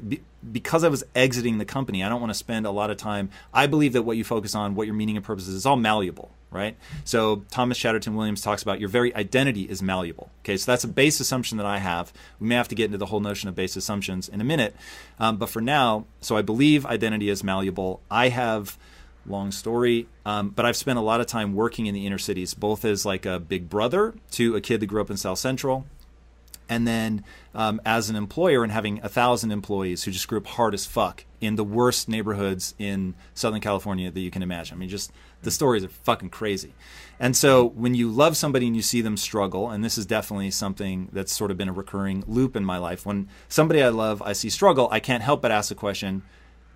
[0.50, 2.04] because I was exiting the company.
[2.04, 3.30] I don't want to spend a lot of time.
[3.54, 5.76] I believe that what you focus on, what your meaning and purpose is, is all
[5.76, 6.78] malleable, right?
[7.04, 10.30] So Thomas Chatterton Williams talks about your very identity is malleable.
[10.42, 12.14] Okay, so that's a base assumption that I have.
[12.40, 14.76] We may have to get into the whole notion of base assumptions in a minute,
[15.20, 18.02] um, but for now, so I believe identity is malleable.
[18.12, 18.78] I have
[19.26, 20.08] long story.
[20.26, 23.06] Um, but I've spent a lot of time working in the inner cities, both as
[23.06, 25.86] like a big brother to a kid that grew up in South Central,
[26.72, 30.48] and then um, as an employer and having a thousand employees who just grew up
[30.48, 34.78] hard as fuck in the worst neighborhoods in Southern California that you can imagine.
[34.78, 36.74] I mean, just the stories are fucking crazy.
[37.20, 40.50] And so when you love somebody and you see them struggle, and this is definitely
[40.50, 43.06] something that's sort of been a recurring loop in my life.
[43.06, 46.22] When somebody I love, I see struggle, I can't help but ask the question,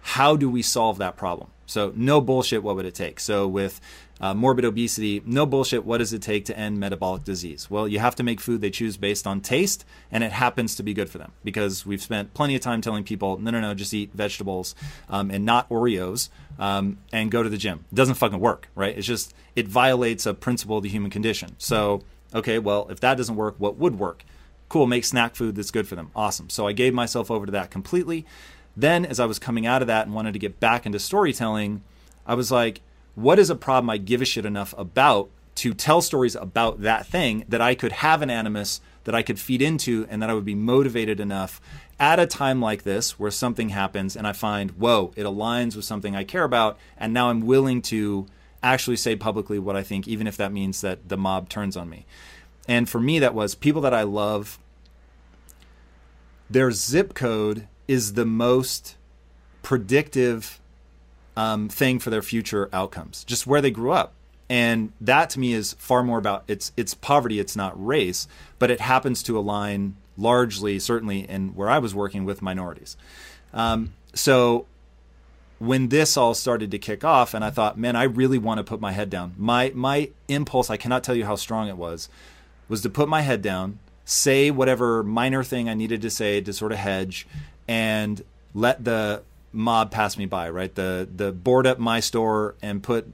[0.01, 1.51] how do we solve that problem?
[1.67, 3.21] So no bullshit, what would it take?
[3.21, 3.79] So with
[4.21, 5.85] uh, morbid obesity, no bullshit.
[5.85, 7.69] What does it take to end metabolic disease?
[7.69, 10.83] Well, you have to make food they choose based on taste, and it happens to
[10.83, 13.73] be good for them because we've spent plenty of time telling people, no, no, no,
[13.73, 14.75] just eat vegetables
[15.09, 17.85] um, and not Oreos um, and go to the gym.
[17.91, 18.97] It doesn't fucking work, right?
[18.97, 21.55] It's just, it violates a principle of the human condition.
[21.57, 24.23] So, okay, well, if that doesn't work, what would work?
[24.69, 26.11] Cool, make snack food that's good for them.
[26.15, 26.49] Awesome.
[26.49, 28.25] So I gave myself over to that completely.
[28.77, 31.81] Then, as I was coming out of that and wanted to get back into storytelling,
[32.25, 32.81] I was like,
[33.15, 37.07] what is a problem I give a shit enough about to tell stories about that
[37.07, 40.33] thing that I could have an animus that I could feed into and that I
[40.33, 41.61] would be motivated enough
[41.99, 45.85] at a time like this where something happens and I find, whoa, it aligns with
[45.85, 46.77] something I care about.
[46.97, 48.27] And now I'm willing to
[48.61, 51.89] actually say publicly what I think, even if that means that the mob turns on
[51.89, 52.05] me.
[52.67, 54.59] And for me, that was people that I love,
[56.49, 58.97] their zip code is the most
[59.61, 60.59] predictive
[61.35, 64.13] um, thing for their future outcomes, just where they grew up.
[64.49, 68.27] And that to me is far more about it's it's poverty, it's not race,
[68.59, 72.95] but it happens to align largely, certainly, in where I was working with minorities.
[73.53, 74.67] Um, so
[75.59, 78.63] when this all started to kick off, and I thought, man, I really want to
[78.63, 79.33] put my head down.
[79.37, 82.09] My my impulse, I cannot tell you how strong it was,
[82.67, 86.53] was to put my head down, say whatever minor thing I needed to say to
[86.53, 87.27] sort of hedge,
[87.67, 89.23] and let the
[89.55, 90.73] mob pass me by, right?
[90.73, 93.11] The the board up my store and put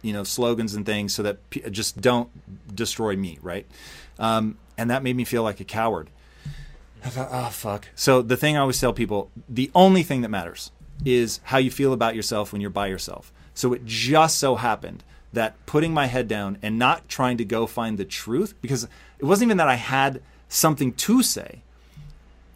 [0.00, 2.30] you know slogans and things so that p- just don't
[2.74, 3.66] destroy me, right?
[4.18, 6.10] Um, and that made me feel like a coward.
[7.04, 7.88] I thought, oh fuck.
[7.94, 10.70] So the thing I always tell people, the only thing that matters
[11.04, 13.32] is how you feel about yourself when you're by yourself.
[13.54, 15.02] So it just so happened
[15.32, 18.84] that putting my head down and not trying to go find the truth, because
[19.18, 21.61] it wasn't even that I had something to say.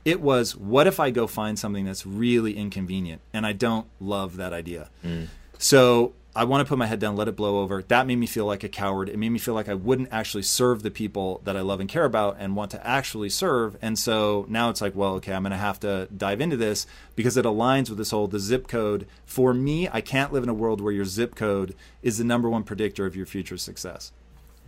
[0.07, 3.20] It was, what if I go find something that's really inconvenient?
[3.32, 4.88] And I don't love that idea.
[5.04, 5.26] Mm.
[5.59, 7.82] So I want to put my head down, let it blow over.
[7.82, 9.09] That made me feel like a coward.
[9.09, 11.88] It made me feel like I wouldn't actually serve the people that I love and
[11.88, 13.76] care about and want to actually serve.
[13.82, 16.86] And so now it's like, well, okay, I'm going to have to dive into this
[17.16, 19.09] because it aligns with this whole the zip code.
[19.24, 22.48] For me, I can't live in a world where your zip code is the number
[22.48, 24.12] one predictor of your future success.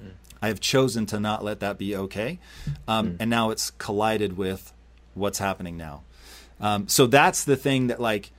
[0.03, 0.13] Mm.
[0.43, 2.41] I have chosen to not let that be okay.
[2.89, 3.17] Um, mm.
[3.21, 4.73] And now it's collided with
[5.19, 6.03] what's happening now.
[6.61, 8.31] Um, so that's the thing that, like,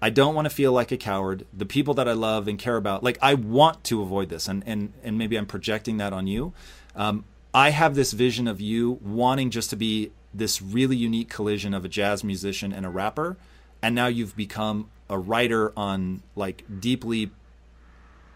[0.00, 1.46] I don't want to feel like a coward.
[1.52, 4.62] The people that I love and care about, like I want to avoid this, and
[4.66, 6.52] and and maybe I'm projecting that on you.
[6.94, 11.74] Um, I have this vision of you wanting just to be this really unique collision
[11.74, 13.36] of a jazz musician and a rapper,
[13.82, 17.30] and now you've become a writer on like deeply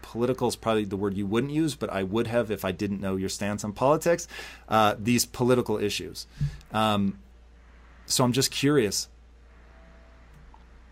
[0.01, 3.01] political is probably the word you wouldn't use, but I would have if I didn't
[3.01, 4.27] know your stance on politics.
[4.69, 6.27] Uh, these political issues.
[6.71, 7.17] Um,
[8.05, 9.07] so I'm just curious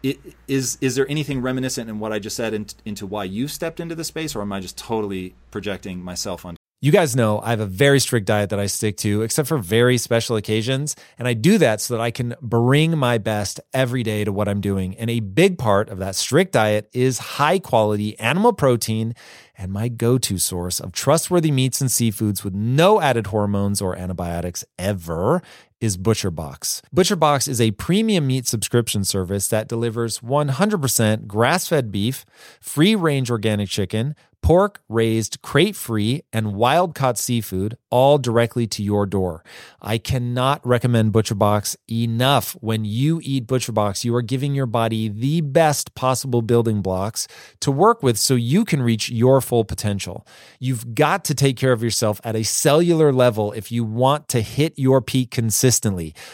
[0.03, 3.47] it, is is there anything reminiscent in what I just said in, into why you
[3.47, 6.57] stepped into the space, or am I just totally projecting myself on?
[6.83, 9.59] You guys know I have a very strict diet that I stick to, except for
[9.59, 10.95] very special occasions.
[11.19, 14.47] And I do that so that I can bring my best every day to what
[14.47, 14.97] I'm doing.
[14.97, 19.13] And a big part of that strict diet is high quality animal protein
[19.55, 23.95] and my go to source of trustworthy meats and seafoods with no added hormones or
[23.95, 25.43] antibiotics ever
[25.81, 26.81] is ButcherBox.
[26.95, 32.23] ButcherBox is a premium meat subscription service that delivers 100% grass fed beef,
[32.61, 38.81] free range organic chicken, pork raised crate free and wild caught seafood all directly to
[38.81, 39.43] your door.
[39.81, 42.55] I cannot recommend ButcherBox enough.
[42.59, 47.27] When you eat ButcherBox, you are giving your body the best possible building blocks
[47.59, 50.25] to work with so you can reach your full potential.
[50.59, 54.41] You've got to take care of yourself at a cellular level if you want to
[54.41, 55.70] hit your peak consistently.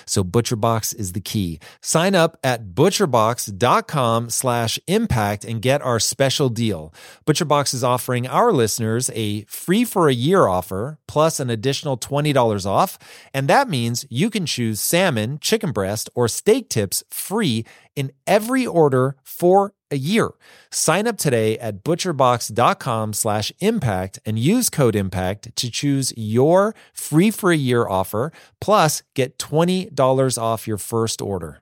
[0.06, 1.60] So ButcherBox is the key.
[1.82, 6.94] Sign up at butcherbox.com slash impact and get our special deal.
[7.26, 12.66] ButcherBox is offering our listeners a free for a year offer plus an additional $20
[12.66, 12.98] off.
[13.34, 17.66] And that means you can choose salmon, chicken breast, or steak tips free
[17.98, 20.30] in every order for a year.
[20.72, 27.32] Sign up today at butcherbox.com slash impact and use code impact to choose your free
[27.32, 28.32] for a year offer.
[28.62, 31.62] Plus, get $20 off your first order.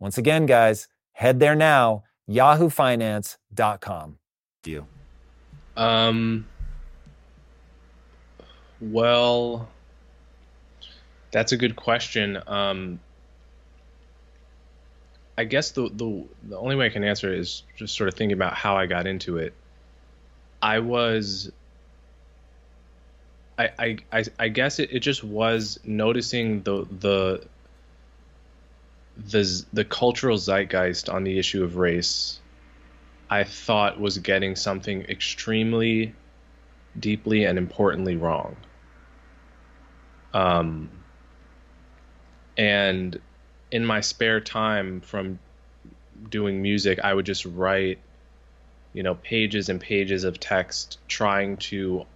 [0.00, 4.18] Once again, guys, head there now, yahoofinance.com.
[4.64, 4.86] You.
[5.76, 6.46] Um.
[8.80, 9.68] Well,
[11.30, 12.40] that's a good question.
[12.46, 13.00] Um,
[15.36, 18.14] I guess the, the the only way I can answer it is just sort of
[18.14, 19.54] thinking about how I got into it.
[20.60, 21.52] I was
[23.56, 27.46] I I I, I guess it, it just was noticing the the
[29.18, 32.40] the the cultural zeitgeist on the issue of race
[33.30, 36.14] I thought was getting something extremely
[36.98, 38.56] deeply and importantly wrong.
[40.32, 40.90] Um
[42.56, 43.20] and
[43.70, 45.38] in my spare time from
[46.30, 47.98] doing music, I would just write,
[48.92, 52.06] you know, pages and pages of text trying to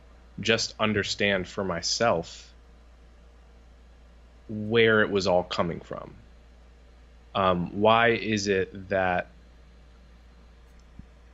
[0.40, 2.52] just understand for myself
[4.48, 6.14] where it was all coming from.
[7.34, 9.28] Um, why is it that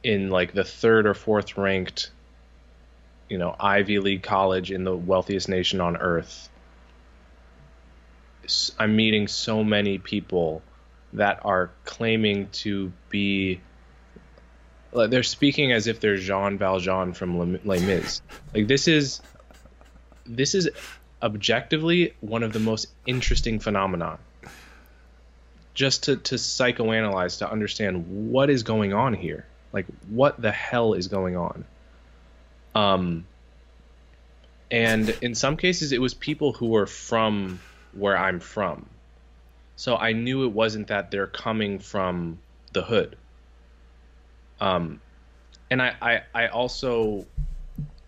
[0.03, 2.11] in like the third or fourth ranked,
[3.29, 6.49] you know, Ivy League college in the wealthiest nation on earth,
[8.79, 10.63] I'm meeting so many people
[11.13, 13.61] that are claiming to be
[14.93, 18.23] like they're speaking as if they're Jean Valjean from Les Mis.
[18.55, 19.21] Like this is
[20.27, 20.71] this is
[21.23, 24.19] objectively one of the most interesting phenomena.
[25.79, 29.47] Just to to psychoanalyze to understand what is going on here.
[29.73, 31.65] Like what the hell is going on?
[32.75, 33.27] Um
[34.73, 37.61] and in some cases it was people who were from
[37.93, 38.87] where I'm from.
[39.77, 42.41] So I knew it wasn't that they're coming from
[42.73, 43.17] the hood.
[44.61, 45.01] Um,
[45.71, 47.27] and I, I, I also,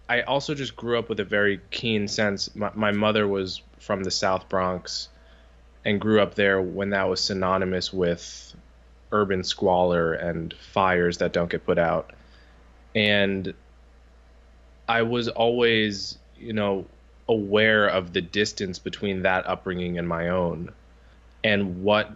[0.08, 2.54] I also just grew up with a very keen sense.
[2.56, 5.08] My, my mother was from the South Bronx
[5.84, 8.54] and grew up there when that was synonymous with
[9.12, 12.10] urban squalor and fires that don't get put out.
[12.94, 13.54] And
[14.88, 16.86] I was always, you know,
[17.28, 20.72] aware of the distance between that upbringing and my own
[21.44, 22.10] and what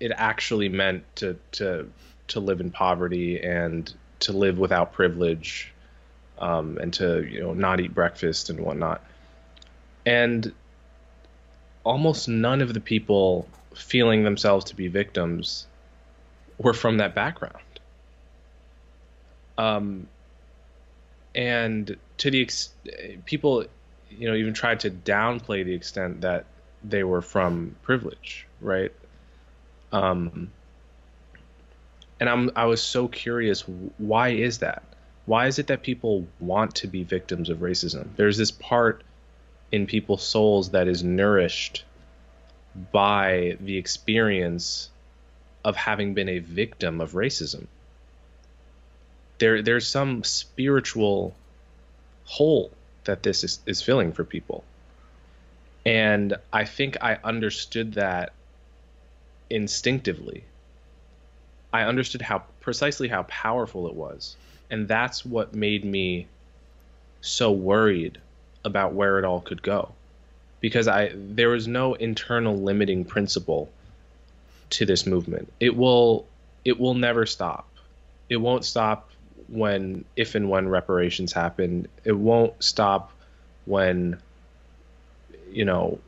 [0.00, 1.88] it actually meant to to
[2.28, 5.72] to live in poverty and to live without privilege
[6.38, 9.02] um, and to you know not eat breakfast and whatnot
[10.04, 10.52] and
[11.88, 15.66] almost none of the people feeling themselves to be victims
[16.58, 17.62] were from that background
[19.58, 20.06] um,
[21.34, 22.70] and to the ex-
[23.26, 23.64] people
[24.10, 26.46] you know even tried to downplay the extent that
[26.82, 28.92] they were from privilege, right?
[29.92, 30.52] Um,
[32.20, 33.62] and I'm I was so curious
[33.98, 34.82] why is that?
[35.26, 38.08] Why is it that people want to be victims of racism?
[38.16, 39.02] There's this part
[39.70, 41.84] in people's souls that is nourished
[42.92, 44.90] by the experience
[45.64, 47.66] of having been a victim of racism.
[49.38, 51.34] There there's some spiritual
[52.24, 52.70] hole
[53.04, 54.64] that this is, is filling for people.
[55.84, 58.32] And I think I understood that
[59.48, 60.44] instinctively.
[61.72, 64.36] I understood how precisely how powerful it was.
[64.70, 66.26] And that's what made me
[67.20, 68.18] so worried
[68.64, 69.92] about where it all could go.
[70.60, 73.70] Because I there was no internal limiting principle
[74.70, 75.52] to this movement.
[75.60, 76.26] It will
[76.64, 77.68] it will never stop.
[78.28, 79.10] It won't stop
[79.48, 81.86] when if and when reparations happen.
[82.04, 83.12] It won't stop
[83.64, 84.20] when
[85.50, 85.98] you know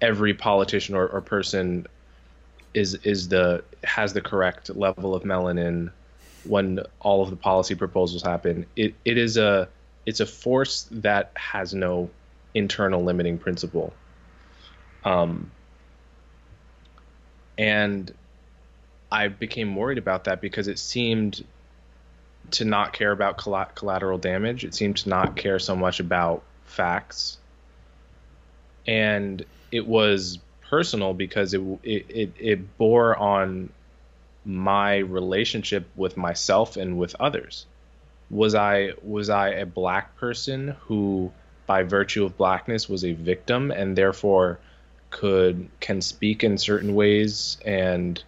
[0.00, 1.86] every politician or, or person
[2.74, 5.90] is is the has the correct level of melanin
[6.44, 8.66] when all of the policy proposals happen.
[8.76, 9.68] It it is a
[10.06, 12.10] it's a force that has no
[12.54, 13.92] internal limiting principle.
[15.04, 15.50] Um,
[17.58, 18.12] and
[19.10, 21.44] I became worried about that because it seemed
[22.52, 24.64] to not care about collateral damage.
[24.64, 27.38] It seemed to not care so much about facts.
[28.86, 30.38] And it was
[30.68, 33.70] personal because it, it, it, it bore on
[34.44, 37.66] my relationship with myself and with others.
[38.34, 41.32] Was I was I a black person who
[41.66, 44.58] by virtue of blackness was a victim and therefore
[45.10, 48.22] could can speak in certain ways and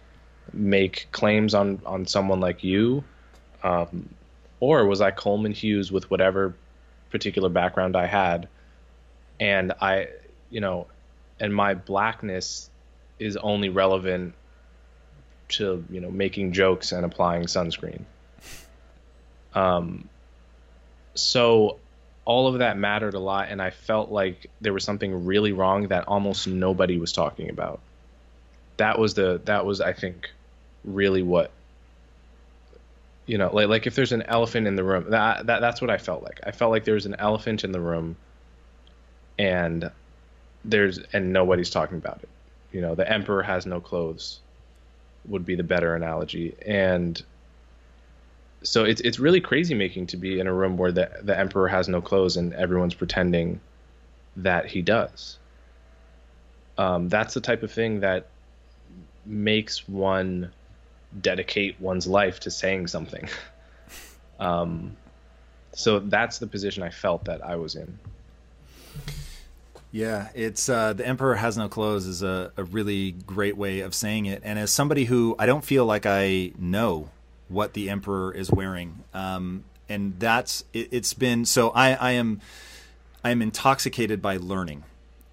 [0.53, 3.03] make claims on on someone like you
[3.63, 4.09] um,
[4.59, 6.55] or was I Coleman Hughes with whatever
[7.09, 8.47] particular background I had,
[9.39, 10.07] and I,
[10.49, 10.87] you know,
[11.39, 12.69] and my blackness
[13.19, 14.33] is only relevant
[15.49, 18.01] to you know making jokes and applying sunscreen.
[19.57, 20.09] Um,
[21.15, 21.79] so
[22.25, 25.87] all of that mattered a lot, and I felt like there was something really wrong
[25.87, 27.79] that almost nobody was talking about.
[28.77, 30.29] That was the that was I think
[30.83, 31.51] really what
[33.25, 35.89] you know like like if there's an elephant in the room that that that's what
[35.89, 36.39] I felt like.
[36.45, 38.15] I felt like there was an elephant in the room,
[39.39, 39.89] and
[40.63, 42.29] there's and nobody's talking about it.
[42.71, 44.39] You know, the emperor has no clothes
[45.25, 47.23] would be the better analogy, and
[48.63, 51.67] so it's it's really crazy making to be in a room where the the emperor
[51.67, 53.59] has no clothes and everyone's pretending
[54.37, 55.37] that he does.
[56.77, 58.27] Um, that's the type of thing that
[59.25, 60.51] makes one
[61.21, 63.27] dedicate one's life to saying something.
[64.39, 64.95] um,
[65.73, 67.99] so that's the position I felt that I was in.
[69.91, 73.95] Yeah, it's uh, the emperor has no clothes is a, a really great way of
[73.95, 74.41] saying it.
[74.43, 77.09] And as somebody who I don't feel like I know
[77.49, 79.03] what the emperor is wearing.
[79.13, 82.41] Um, and that's it, has been so I, I am
[83.23, 84.83] I am intoxicated by learning.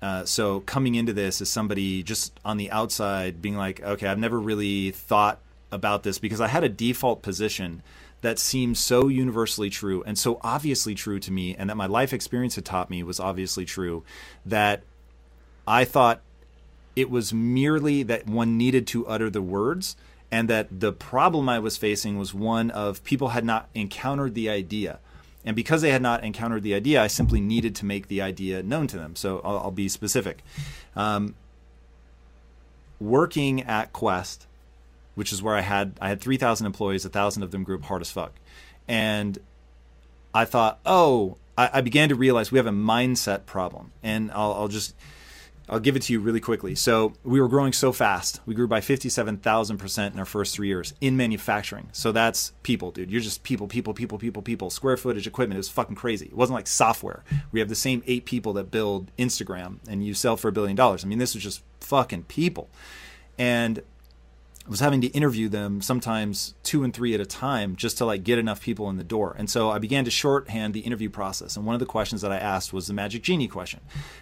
[0.01, 4.19] Uh, so coming into this as somebody just on the outside being like, okay, I've
[4.19, 5.39] never really thought
[5.73, 7.83] about this because I had a default position
[8.21, 12.13] that seemed so universally true and so obviously true to me, and that my life
[12.13, 14.05] experience had taught me was obviously true,
[14.47, 14.83] that
[15.67, 16.21] I thought
[16.97, 19.97] it was merely that one needed to utter the words
[20.35, 24.51] and that the problem I was facing was one of people had not encountered the
[24.51, 24.99] idea.
[25.45, 28.61] And because they had not encountered the idea, I simply needed to make the idea
[28.61, 29.15] known to them.
[29.15, 30.43] So I'll, I'll be specific.
[30.97, 31.37] Um,
[32.99, 34.49] working at Quest,
[35.15, 37.77] which is where I had I had three thousand employees, a thousand of them grew
[37.77, 38.33] up hard as fuck,
[38.89, 39.39] and
[40.35, 44.53] I thought, oh, I, I, began to realize we have a mindset problem, and I'll,
[44.55, 44.97] I'll just
[45.69, 46.75] I'll give it to you really quickly.
[46.75, 48.41] So we were growing so fast.
[48.45, 51.89] We grew by 57,000% in our first three years in manufacturing.
[51.93, 53.11] So that's people, dude.
[53.11, 54.69] You're just people, people, people, people, people.
[54.69, 55.57] Square footage, equipment.
[55.57, 56.27] It was fucking crazy.
[56.27, 57.25] It wasn't like software.
[57.51, 60.77] We have the same eight people that build Instagram and you sell for a billion
[60.77, 61.03] dollars.
[61.03, 62.69] I mean, this was just fucking people.
[63.39, 63.81] And
[64.67, 68.25] was having to interview them sometimes two and three at a time just to like
[68.25, 69.35] get enough people in the door.
[69.39, 71.57] And so I began to shorthand the interview process.
[71.57, 73.81] And one of the questions that I asked was the magic genie question.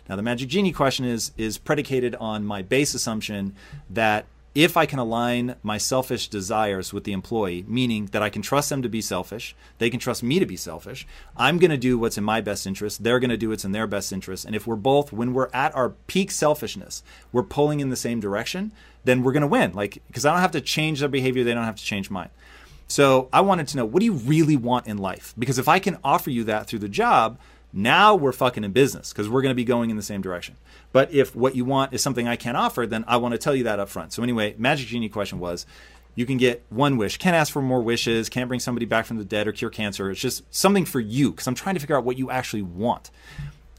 [0.09, 3.55] Now the magic genie question is is predicated on my base assumption
[3.91, 8.43] that if I can align my selfish desires with the employee, meaning that I can
[8.43, 11.79] trust them to be selfish, they can trust me to be selfish, I'm going to
[11.79, 14.45] do what's in my best interest, they're going to do what's in their best interest.
[14.45, 18.21] And if we're both, when we're at our peak selfishness, we're pulling in the same
[18.21, 18.73] direction,
[19.05, 19.73] then we're going to win.
[19.73, 22.31] Like, because I don't have to change their behavior, they don't have to change mine.
[22.89, 25.35] So I wanted to know what do you really want in life?
[25.39, 27.39] Because if I can offer you that through the job,
[27.73, 30.57] now we're fucking in business because we're going to be going in the same direction.
[30.93, 33.55] But if what you want is something I can't offer, then I want to tell
[33.55, 34.13] you that up front.
[34.13, 35.67] So anyway, Magic Genie question was
[36.15, 37.17] you can get one wish.
[37.17, 38.29] Can't ask for more wishes.
[38.29, 40.11] Can't bring somebody back from the dead or cure cancer.
[40.11, 43.11] It's just something for you because I'm trying to figure out what you actually want.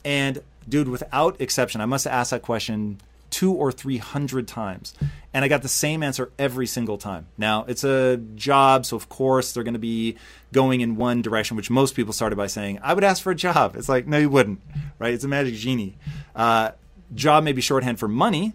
[0.03, 2.99] And dude, without exception, I must have asked that question
[3.33, 4.93] two or three hundred times.
[5.33, 7.25] And I got the same answer every single time.
[7.37, 10.15] Now, it's a job, so of course they're going to be
[10.51, 13.35] going in one direction, which most people started by saying, I would ask for a
[13.35, 13.75] job.
[13.75, 14.61] It's like, no, you wouldn't,
[14.99, 15.13] right?
[15.13, 15.97] It's a magic genie.
[16.35, 16.71] Uh,
[17.15, 18.53] job may be shorthand for money.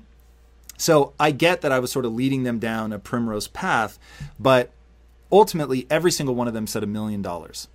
[0.77, 3.99] So I get that I was sort of leading them down a primrose path,
[4.39, 4.71] but
[5.33, 7.67] ultimately every single one of them said a million dollars.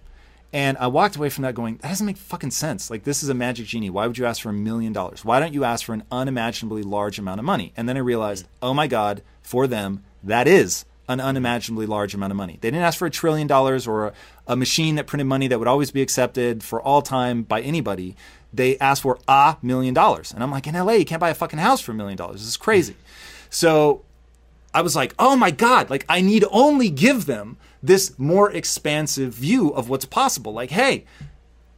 [0.53, 2.91] And I walked away from that going, that doesn't make fucking sense.
[2.91, 3.89] Like, this is a magic genie.
[3.89, 5.25] Why would you ask for a million dollars?
[5.25, 7.73] Why don't you ask for an unimaginably large amount of money?
[7.75, 8.49] And then I realized, mm.
[8.61, 12.59] oh my God, for them, that is an unimaginably large amount of money.
[12.61, 14.13] They didn't ask for a trillion dollars or a,
[14.47, 18.15] a machine that printed money that would always be accepted for all time by anybody.
[18.53, 20.31] They asked for a million dollars.
[20.31, 22.41] And I'm like, in LA, you can't buy a fucking house for a million dollars.
[22.41, 22.93] This is crazy.
[22.93, 22.97] Mm.
[23.49, 24.03] So
[24.73, 29.33] I was like, oh my God, like I need only give them this more expansive
[29.33, 30.53] view of what's possible.
[30.53, 31.05] Like, hey,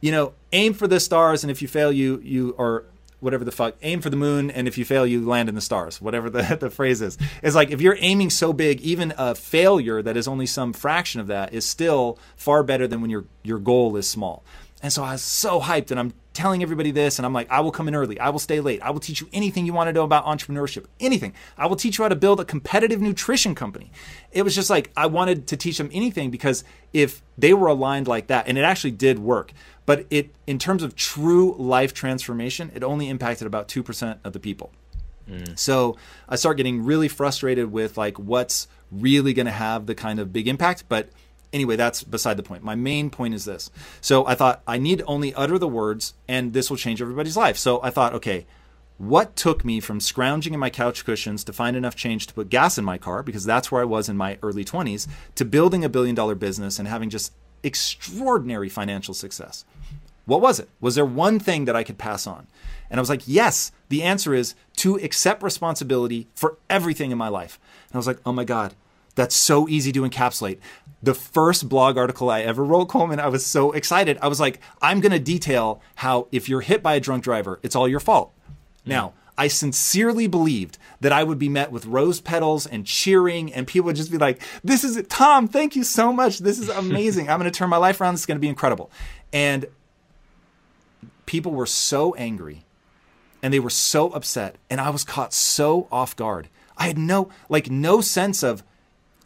[0.00, 2.84] you know, aim for the stars, and if you fail, you you or
[3.20, 5.60] whatever the fuck, aim for the moon, and if you fail, you land in the
[5.60, 6.00] stars.
[6.00, 10.02] Whatever the the phrase is, it's like if you're aiming so big, even a failure
[10.02, 13.58] that is only some fraction of that is still far better than when your your
[13.58, 14.42] goal is small.
[14.82, 17.60] And so I was so hyped, and I'm telling everybody this, and I'm like, I
[17.60, 18.20] will come in early.
[18.20, 18.82] I will stay late.
[18.82, 21.32] I will teach you anything you want to know about entrepreneurship, anything.
[21.56, 23.90] I will teach you how to build a competitive nutrition company.
[24.32, 26.62] It was just like, I wanted to teach them anything because
[26.92, 29.52] if they were aligned like that, and it actually did work,
[29.86, 34.40] but it, in terms of true life transformation, it only impacted about 2% of the
[34.40, 34.72] people.
[35.28, 35.58] Mm.
[35.58, 35.96] So
[36.28, 40.32] I start getting really frustrated with like what's really going to have the kind of
[40.32, 41.08] big impact, but
[41.56, 42.62] anyway, that's beside the point.
[42.62, 43.70] My main point is this.
[44.00, 47.56] So I thought I need only utter the words and this will change everybody's life.
[47.56, 48.46] So I thought, okay,
[48.98, 52.50] what took me from scrounging in my couch cushions to find enough change to put
[52.50, 55.84] gas in my car, because that's where I was in my early 20s, to building
[55.84, 57.32] a billion dollar business and having just
[57.62, 59.64] extraordinary financial success?
[60.26, 60.68] What was it?
[60.80, 62.46] Was there one thing that I could pass on?
[62.90, 63.72] And I was like, yes.
[63.88, 67.58] The answer is to accept responsibility for everything in my life.
[67.88, 68.74] And I was like, oh my God,
[69.16, 70.58] that's so easy to encapsulate.
[71.02, 74.18] The first blog article I ever wrote, Coleman, I was so excited.
[74.22, 77.58] I was like, I'm going to detail how if you're hit by a drunk driver,
[77.62, 78.32] it's all your fault.
[78.84, 83.66] Now, I sincerely believed that I would be met with rose petals and cheering, and
[83.66, 86.38] people would just be like, This is it, Tom, thank you so much.
[86.38, 87.28] This is amazing.
[87.28, 88.14] I'm going to turn my life around.
[88.14, 88.90] This is going to be incredible.
[89.32, 89.66] And
[91.26, 92.64] people were so angry
[93.42, 96.48] and they were so upset, and I was caught so off guard.
[96.76, 98.64] I had no, like, no sense of,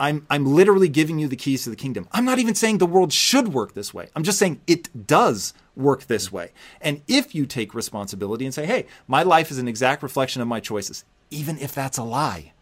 [0.00, 2.08] I'm, I'm literally giving you the keys to the kingdom.
[2.10, 4.08] I'm not even saying the world should work this way.
[4.16, 6.52] I'm just saying it does work this way.
[6.80, 10.48] And if you take responsibility and say, hey, my life is an exact reflection of
[10.48, 12.52] my choices, even if that's a lie,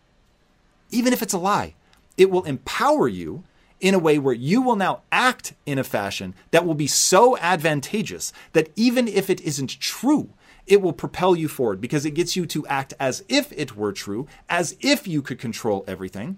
[0.90, 1.74] even if it's a lie,
[2.16, 3.44] it will empower you
[3.80, 7.38] in a way where you will now act in a fashion that will be so
[7.38, 10.30] advantageous that even if it isn't true,
[10.66, 13.92] it will propel you forward because it gets you to act as if it were
[13.92, 16.36] true, as if you could control everything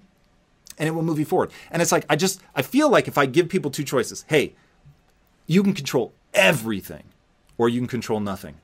[0.80, 1.52] and it will move you forward.
[1.70, 4.54] And it's like, I just, I feel like if I give people two choices, hey,
[5.46, 7.04] you can control everything
[7.58, 8.56] or you can control nothing.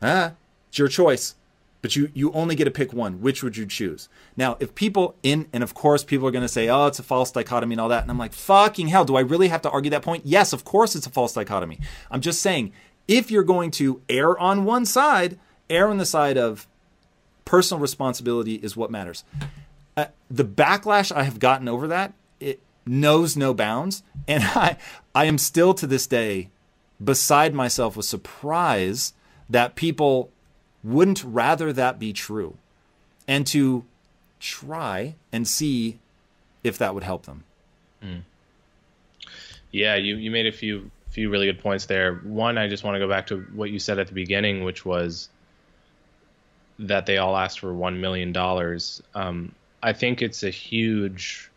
[0.00, 0.32] Ah,
[0.68, 1.34] it's your choice.
[1.82, 3.20] But you, you only get to pick one.
[3.20, 4.08] Which would you choose?
[4.36, 7.02] Now, if people in, and of course people are going to say, oh, it's a
[7.02, 8.02] false dichotomy and all that.
[8.02, 10.24] And I'm like, fucking hell, do I really have to argue that point?
[10.24, 11.80] Yes, of course it's a false dichotomy.
[12.08, 12.72] I'm just saying,
[13.08, 16.68] if you're going to err on one side, err on the side of
[17.44, 19.24] personal responsibility is what matters
[19.96, 24.76] uh, the backlash I have gotten over that it knows no bounds, and I
[25.14, 26.50] I am still to this day
[27.02, 29.12] beside myself with surprise
[29.48, 30.30] that people
[30.84, 32.56] wouldn't rather that be true,
[33.26, 33.84] and to
[34.40, 35.98] try and see
[36.64, 37.44] if that would help them.
[38.02, 38.22] Mm.
[39.70, 42.14] Yeah, you you made a few few really good points there.
[42.16, 44.84] One, I just want to go back to what you said at the beginning, which
[44.84, 45.28] was
[46.78, 49.02] that they all asked for one million dollars.
[49.14, 51.50] Um, I think it's a huge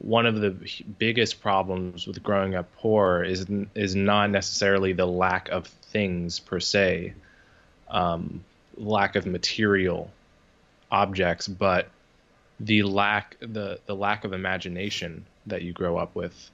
[0.00, 0.56] one of the
[0.98, 6.60] biggest problems with growing up poor is is not necessarily the lack of things per
[6.60, 7.12] se,
[7.90, 8.42] um,
[8.76, 10.10] lack of material
[10.90, 11.88] objects, but
[12.60, 16.50] the lack the the lack of imagination that you grow up with.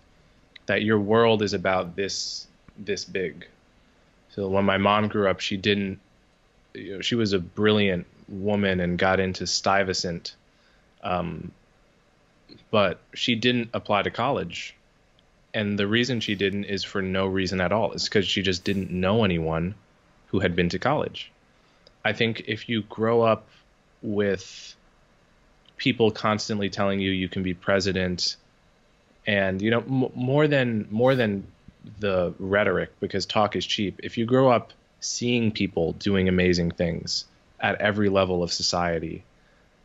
[0.67, 3.47] That your world is about this this big.
[4.31, 6.01] So when my mom grew up, she didn't.
[6.75, 10.35] You know, she was a brilliant woman and got into Stuyvesant
[11.07, 11.53] um,
[12.71, 14.75] but she didn't apply to college.
[15.55, 17.93] And the reason she didn't is for no reason at all.
[17.93, 19.75] It's because she just didn't know anyone
[20.27, 21.31] who had been to college.
[22.05, 23.47] I think if you grow up
[24.03, 24.75] with
[25.77, 28.37] people constantly telling you you can be president
[29.27, 31.47] and you know m- more than more than
[32.01, 37.27] the rhetoric because talk is cheap if you grow up seeing people doing amazing things
[37.61, 39.23] at every level of society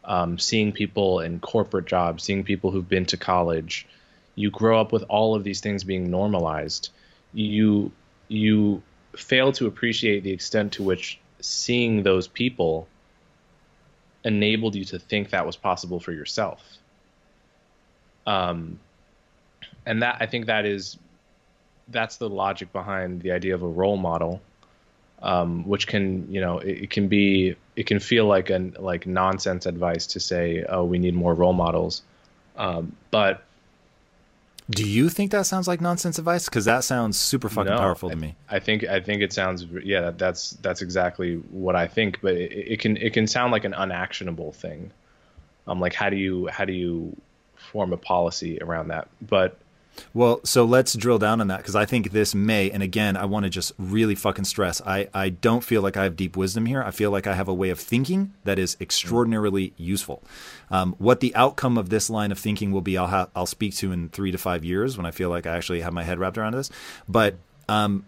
[0.04, 3.88] um, seeing people in corporate jobs, seeing people who've been to college.
[4.36, 6.90] You grow up with all of these things being normalized.
[7.34, 7.92] You
[8.28, 8.82] you
[9.16, 12.88] fail to appreciate the extent to which seeing those people
[14.24, 16.64] enabled you to think that was possible for yourself.
[18.26, 18.80] Um,
[19.86, 20.98] and that I think that is
[21.88, 24.42] that's the logic behind the idea of a role model
[25.22, 29.06] um, which can you know it, it, can be it can feel like an like
[29.06, 32.02] nonsense advice to say oh we need more role models.
[32.58, 33.44] Um, but
[34.70, 36.46] do you think that sounds like nonsense advice?
[36.46, 38.36] Because that sounds super fucking no, powerful to me.
[38.50, 42.52] I think I think it sounds yeah that's that's exactly what I think but it,
[42.52, 44.92] it can it can sound like an unactionable thing.
[45.68, 47.16] Um like how do you how do you
[47.56, 49.08] form a policy around that?
[49.22, 49.58] But
[50.14, 53.26] well, so let's drill down on that because I think this may, and again, I
[53.26, 56.66] want to just really fucking stress I, I don't feel like I have deep wisdom
[56.66, 56.84] here.
[56.84, 60.24] I feel like I have a way of thinking that is extraordinarily useful.
[60.70, 63.76] Um, what the outcome of this line of thinking will be, I'll, ha- I'll speak
[63.76, 66.20] to in three to five years when I feel like I actually have my head
[66.20, 66.70] wrapped around this.
[67.08, 67.36] But
[67.68, 68.06] um,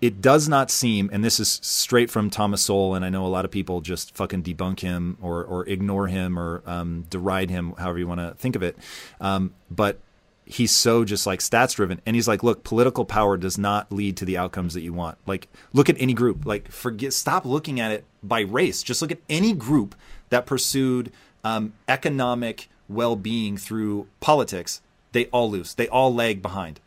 [0.00, 3.28] it does not seem, and this is straight from Thomas Sowell, and I know a
[3.28, 7.74] lot of people just fucking debunk him or, or ignore him or um, deride him,
[7.78, 8.76] however you want to think of it.
[9.20, 9.98] Um, but
[10.44, 14.16] he's so just like stats driven and he's like look political power does not lead
[14.16, 15.18] to the outcomes that you want.
[15.26, 16.44] Like look at any group.
[16.44, 18.82] Like forget stop looking at it by race.
[18.82, 19.94] Just look at any group
[20.30, 21.12] that pursued
[21.44, 24.80] um, economic well-being through politics.
[25.12, 25.74] They all lose.
[25.74, 26.80] They all lag behind.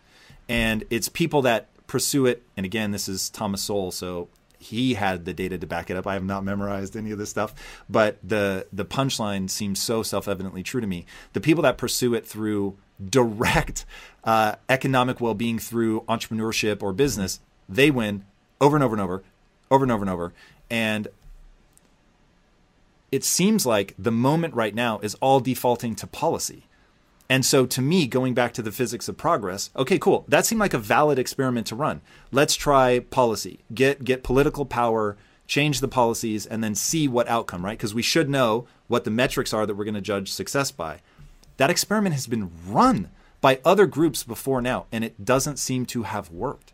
[0.47, 4.28] And it's people that pursue it and again this is thomas sowell so
[4.66, 6.07] he had the data to back it up.
[6.07, 7.53] I have not memorized any of this stuff,
[7.89, 11.05] but the the punchline seems so self evidently true to me.
[11.34, 12.76] The people that pursue it through
[13.09, 13.86] direct
[14.24, 17.39] uh, economic well being through entrepreneurship or business,
[17.70, 18.26] they win
[18.59, 19.24] over and over and over,
[19.70, 20.34] over and over and over.
[20.70, 21.07] And
[23.11, 26.63] it seems like the moment right now is all defaulting to policy.
[27.30, 30.26] And so to me, going back to the physics of progress, okay, cool.
[30.28, 32.02] That seemed like a valid experiment to run.
[32.32, 33.60] Let's try policy.
[33.74, 35.18] Get get political power,
[35.48, 37.78] change the policies, and then see what outcome, right?
[37.78, 41.00] Because we should know what the metrics are that we're going to judge success by.
[41.58, 43.10] That experiment has been run
[43.42, 46.74] by other groups before now, and it doesn't seem to have worked.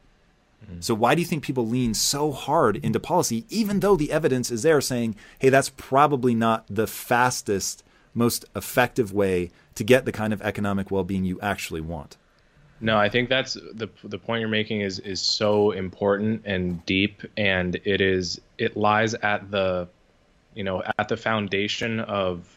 [0.66, 0.82] Mm-hmm.
[0.82, 4.52] So why do you think people lean so hard into policy, even though the evidence
[4.52, 7.84] is there saying, hey, that's probably not the fastest,
[8.14, 12.18] most effective way to get the kind of economic well-being you actually want?
[12.82, 17.22] No, I think that's the the point you're making is is so important and deep,
[17.38, 19.88] and it is it lies at the,
[20.56, 22.48] you know, at the foundation of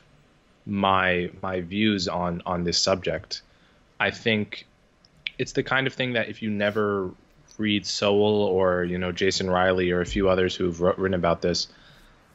[0.64, 3.42] my my views on on this subject.
[4.00, 4.66] I think
[5.38, 7.10] it's the kind of thing that if you never
[7.58, 11.68] read Sowell or you know Jason Riley or a few others who've written about this,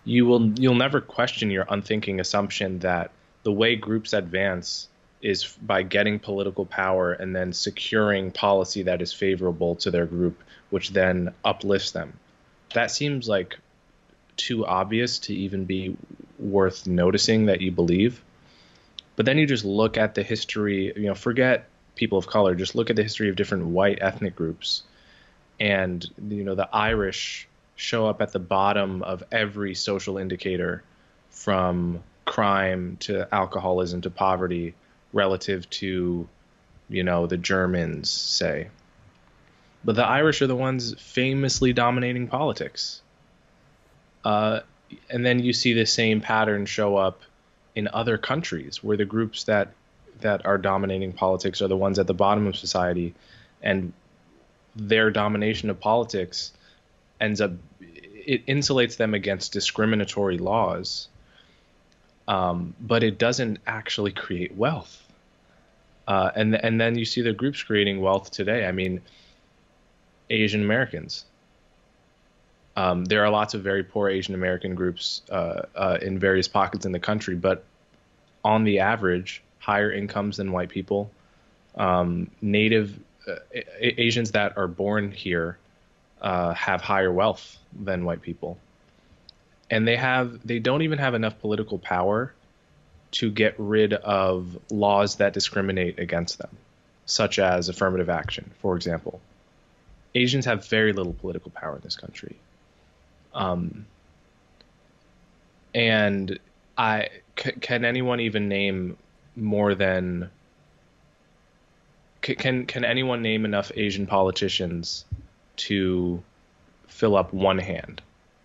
[0.05, 3.11] you will you'll never question your unthinking assumption that
[3.43, 4.87] the way groups advance
[5.21, 10.41] is by getting political power and then securing policy that is favorable to their group,
[10.69, 12.13] which then uplifts them.
[12.73, 13.59] That seems like
[14.37, 15.97] too obvious to even be
[16.37, 18.23] worth noticing that you believe.
[19.17, 22.75] But then you just look at the history, you know, forget people of color, just
[22.75, 24.83] look at the history of different white ethnic groups.
[25.59, 27.48] And, you know, the Irish
[27.80, 30.84] show up at the bottom of every social indicator
[31.30, 34.75] from crime to alcoholism to poverty
[35.13, 36.27] relative to,
[36.89, 38.67] you know, the Germans, say.
[39.86, 43.01] But the Irish are the ones famously dominating politics.
[44.25, 44.59] Uh,
[45.09, 47.21] and then you see the same pattern show up
[47.75, 49.71] in other countries where the groups that
[50.19, 53.13] that are dominating politics are the ones at the bottom of society
[53.63, 53.93] and
[54.75, 56.51] their domination of politics
[57.20, 61.07] ends up it insulates them against discriminatory laws
[62.30, 65.03] um, but it doesn't actually create wealth.
[66.07, 68.65] Uh, and and then you see the groups creating wealth today.
[68.65, 69.01] I mean
[70.30, 71.26] asian americans.
[72.76, 76.86] Um, there are lots of very poor Asian American groups uh, uh, in various pockets
[76.86, 77.65] in the country, but
[78.45, 81.11] on the average, higher incomes than white people.
[81.76, 82.97] Um, native
[83.28, 83.36] uh,
[83.82, 85.57] Asians that are born here
[86.22, 88.57] uh, have higher wealth than white people,
[89.70, 92.34] and they have they don't even have enough political power
[93.11, 96.55] to get rid of laws that discriminate against them,
[97.05, 99.20] such as affirmative action, for example.
[100.15, 102.36] Asians have very little political power in this country.
[103.34, 103.86] Um,
[105.74, 106.39] and
[106.78, 108.97] I c- can anyone even name
[109.36, 110.30] more than
[112.26, 115.05] c- can can anyone name enough Asian politicians
[115.60, 116.24] to
[116.88, 118.01] fill up one hand?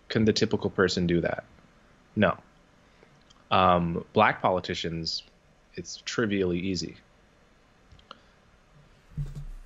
[0.08, 1.44] Can the typical person do that?
[2.14, 2.36] No.
[3.50, 5.22] Um, black politicians,
[5.74, 6.96] it's trivially easy.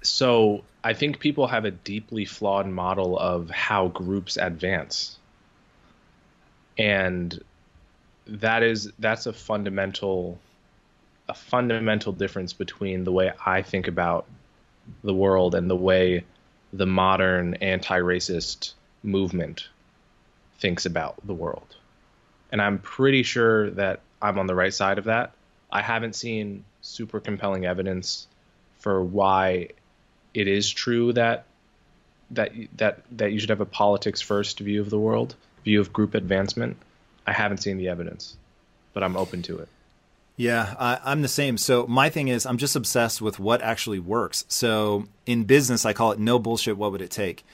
[0.03, 5.19] So I think people have a deeply flawed model of how groups advance.
[6.77, 7.43] And
[8.27, 10.39] that is that's a fundamental
[11.29, 14.27] a fundamental difference between the way I think about
[15.03, 16.25] the world and the way
[16.73, 19.69] the modern anti-racist movement
[20.59, 21.77] thinks about the world.
[22.51, 25.33] And I'm pretty sure that I'm on the right side of that.
[25.71, 28.27] I haven't seen super compelling evidence
[28.79, 29.69] for why
[30.35, 31.45] it is true that
[32.31, 35.93] that that that you should have a politics first view of the world, view of
[35.93, 36.77] group advancement.
[37.27, 38.37] I haven't seen the evidence,
[38.93, 39.69] but I'm open to it.
[40.39, 41.59] Yeah, I, am the same.
[41.59, 44.45] So my thing is, I'm just obsessed with what actually works.
[44.49, 46.79] So in business, I call it no bullshit.
[46.79, 47.45] What would it take?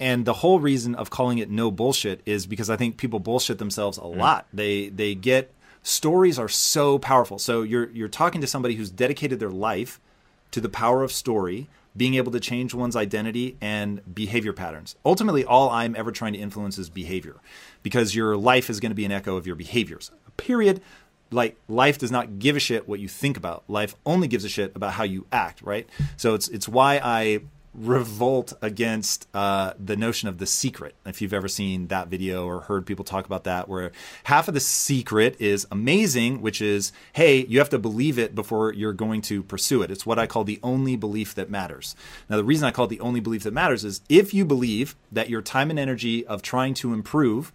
[0.00, 3.58] And the whole reason of calling it no bullshit is because I think people bullshit
[3.58, 4.16] themselves a mm.
[4.16, 4.46] lot.
[4.52, 5.52] They they get
[5.82, 7.38] stories are so powerful.
[7.38, 10.00] So you're you're talking to somebody who's dedicated their life
[10.52, 14.96] to the power of story being able to change one's identity and behavior patterns.
[15.04, 17.36] Ultimately, all I'm ever trying to influence is behavior
[17.82, 20.10] because your life is going to be an echo of your behaviors.
[20.38, 20.80] Period.
[21.32, 23.64] Like life does not give a shit what you think about.
[23.68, 25.88] Life only gives a shit about how you act, right?
[26.16, 27.40] So it's it's why I
[27.74, 30.94] revolt against uh, the notion of the secret.
[31.06, 33.92] If you've ever seen that video or heard people talk about that, where
[34.24, 38.72] half of the secret is amazing, which is, hey, you have to believe it before
[38.74, 39.90] you're going to pursue it.
[39.90, 41.96] It's what I call the only belief that matters.
[42.28, 44.94] Now, the reason I call it the only belief that matters is if you believe
[45.10, 47.52] that your time and energy of trying to improve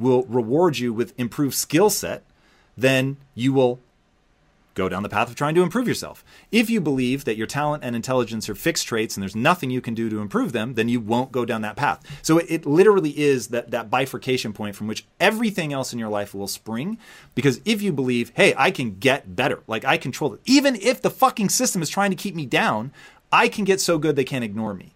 [0.00, 2.24] will reward you with improved skill set,
[2.80, 3.80] then you will
[4.74, 6.24] go down the path of trying to improve yourself.
[6.52, 9.80] If you believe that your talent and intelligence are fixed traits and there's nothing you
[9.80, 12.00] can do to improve them, then you won't go down that path.
[12.22, 16.08] So it, it, literally is that, that bifurcation point from which everything else in your
[16.08, 16.98] life will spring.
[17.34, 21.02] Because if you believe, hey, I can get better, like I control it, even if
[21.02, 22.92] the fucking system is trying to keep me down,
[23.32, 24.94] I can get so good they can't ignore me.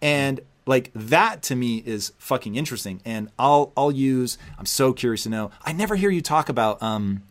[0.00, 3.00] And like that to me is fucking interesting.
[3.04, 5.50] And I'll I'll use I'm so curious to know.
[5.64, 7.22] I never hear you talk about um,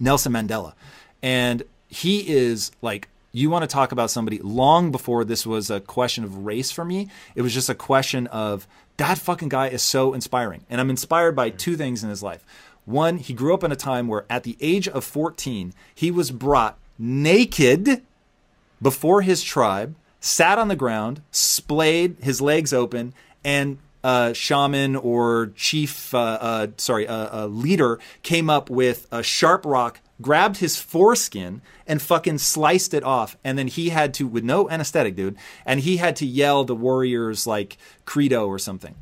[0.00, 0.74] Nelson Mandela.
[1.22, 5.80] And he is like, you want to talk about somebody long before this was a
[5.80, 7.08] question of race for me.
[7.34, 8.66] It was just a question of
[8.98, 10.64] that fucking guy is so inspiring.
[10.68, 12.44] And I'm inspired by two things in his life.
[12.84, 16.30] One, he grew up in a time where at the age of 14, he was
[16.30, 18.02] brought naked
[18.82, 23.12] before his tribe, sat on the ground, splayed his legs open,
[23.44, 29.66] and uh, shaman or chief, uh, uh, sorry, uh, leader came up with a sharp
[29.66, 33.36] rock, grabbed his foreskin and fucking sliced it off.
[33.44, 36.74] And then he had to, with no anesthetic, dude, and he had to yell the
[36.74, 38.94] warrior's like credo or something.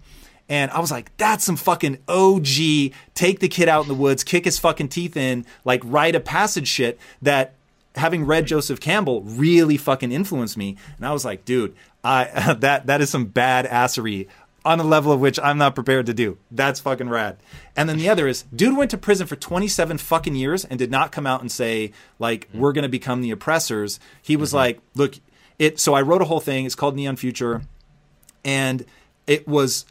[0.48, 4.24] And I was like, that's some fucking OG, take the kid out in the woods,
[4.24, 7.54] kick his fucking teeth in, like rite of passage shit that
[7.96, 10.76] having read Joseph Campbell really fucking influenced me.
[10.96, 11.74] And I was like, dude,
[12.04, 14.28] I, that, that is some bad assery
[14.64, 16.36] on a level of which I'm not prepared to do.
[16.50, 17.38] That's fucking rad.
[17.76, 20.90] And then the other is, dude went to prison for 27 fucking years and did
[20.90, 22.60] not come out and say like mm-hmm.
[22.60, 23.98] we're going to become the oppressors.
[24.20, 24.56] He was mm-hmm.
[24.56, 25.14] like, look,
[25.60, 25.78] it.
[25.78, 26.64] So I wrote a whole thing.
[26.64, 27.62] It's called Neon Future,
[28.44, 28.84] and
[29.26, 29.84] it was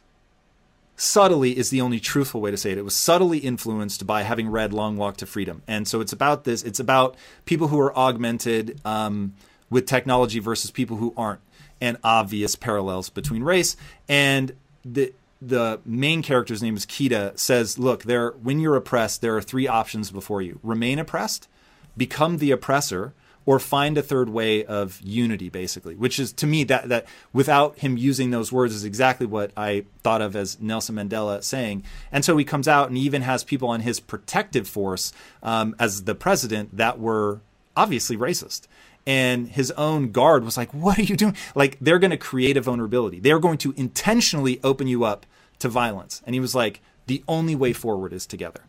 [1.00, 2.78] subtly is the only truthful way to say it.
[2.78, 6.44] It was subtly influenced by having read Long Walk to Freedom, and so it's about
[6.44, 6.64] this.
[6.64, 9.34] It's about people who are augmented um,
[9.70, 11.42] with technology versus people who aren't
[11.82, 13.78] and obvious parallels between race.
[14.08, 19.38] And the the main character's name is Kita says, look, there when you're oppressed, there
[19.38, 21.48] are three options before you: remain oppressed,
[21.96, 23.14] become the oppressor,
[23.50, 25.96] or find a third way of unity, basically.
[25.96, 29.86] Which is to me that that without him using those words is exactly what I
[30.04, 31.84] thought of as Nelson Mandela saying.
[32.12, 36.04] And so he comes out and even has people on his protective force um, as
[36.04, 37.42] the president that were
[37.76, 38.68] obviously racist
[39.08, 41.36] and his own guard was like, What are you doing?
[41.56, 43.20] Like, they're going to create a vulnerability.
[43.20, 45.26] They're going to intentionally open you up
[45.58, 46.22] to violence.
[46.24, 48.62] And he was like, The only way forward is together.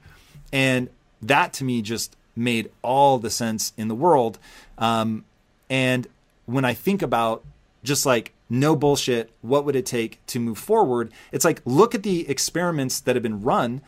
[0.51, 0.89] And
[1.21, 4.39] that to me just made all the sense in the world.
[4.79, 5.25] Um,
[5.69, 6.09] and
[6.47, 7.45] when I think about
[7.85, 11.13] just like no bullshit, what would it take to move forward?
[11.31, 13.83] It's like, look at the experiments that have been run.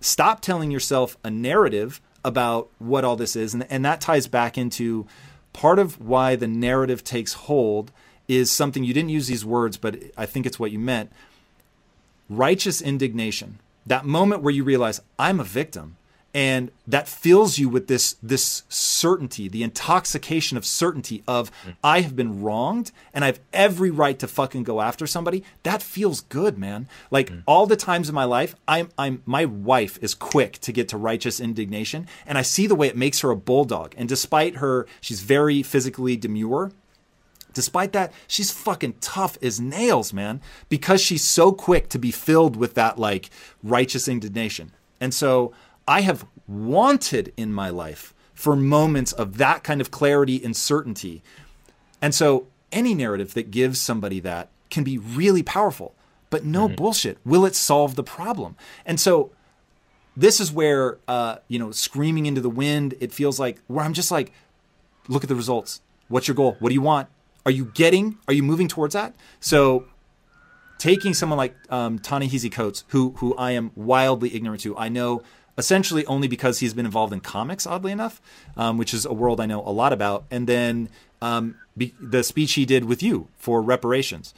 [0.00, 3.54] Stop telling yourself a narrative about what all this is.
[3.54, 5.06] And, and that ties back into
[5.52, 7.90] part of why the narrative takes hold
[8.28, 11.10] is something you didn't use these words, but I think it's what you meant
[12.28, 13.60] righteous indignation.
[13.86, 15.96] That moment where you realize, I'm a victim
[16.36, 21.74] and that fills you with this this certainty the intoxication of certainty of mm.
[21.82, 25.82] i have been wronged and i have every right to fucking go after somebody that
[25.82, 27.42] feels good man like mm.
[27.46, 30.98] all the times in my life i'm i'm my wife is quick to get to
[30.98, 34.86] righteous indignation and i see the way it makes her a bulldog and despite her
[35.00, 36.70] she's very physically demure
[37.54, 42.54] Despite that, she's fucking tough as nails, man, because she's so quick to be filled
[42.54, 43.30] with that like
[43.62, 44.72] righteous indignation.
[45.00, 45.54] And so
[45.88, 51.22] I have wanted in my life for moments of that kind of clarity and certainty.
[52.02, 55.94] And so any narrative that gives somebody that can be really powerful,
[56.28, 56.76] but no mm-hmm.
[56.76, 57.18] bullshit.
[57.24, 58.56] Will it solve the problem?
[58.84, 59.30] And so
[60.16, 63.94] this is where, uh, you know, screaming into the wind, it feels like where I'm
[63.94, 64.32] just like,
[65.08, 65.80] look at the results.
[66.08, 66.56] What's your goal?
[66.58, 67.08] What do you want?
[67.44, 69.14] Are you getting, are you moving towards that?
[69.40, 69.86] So
[70.78, 75.22] taking someone like um, Ta-Nehisi Coates, who, who I am wildly ignorant to, I know
[75.58, 78.20] essentially only because he's been involved in comics, oddly enough,
[78.56, 80.24] um, which is a world I know a lot about.
[80.30, 80.88] And then
[81.22, 84.34] um, be, the speech he did with you for reparations.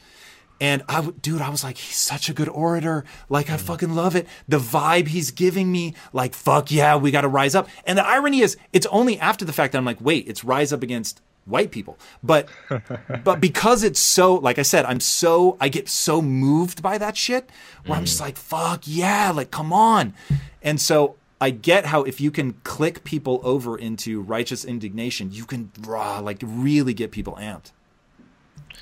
[0.61, 3.05] And I, dude, I was like, he's such a good orator.
[3.29, 3.61] Like, I mm.
[3.61, 4.27] fucking love it.
[4.47, 7.69] The vibe he's giving me, like, fuck yeah, we got to rise up.
[7.85, 10.73] And the irony is, it's only after the fact that I'm like, wait, it's rise
[10.73, 11.97] up against white people.
[12.21, 12.49] But,
[13.23, 17.15] but because it's so, like I said, I'm so, I get so moved by that
[17.15, 17.49] shit
[17.85, 17.99] where mm.
[17.99, 20.13] I'm just like, fuck yeah, like, come on.
[20.61, 25.45] And so I get how if you can click people over into righteous indignation, you
[25.45, 27.71] can rah, like really get people amped.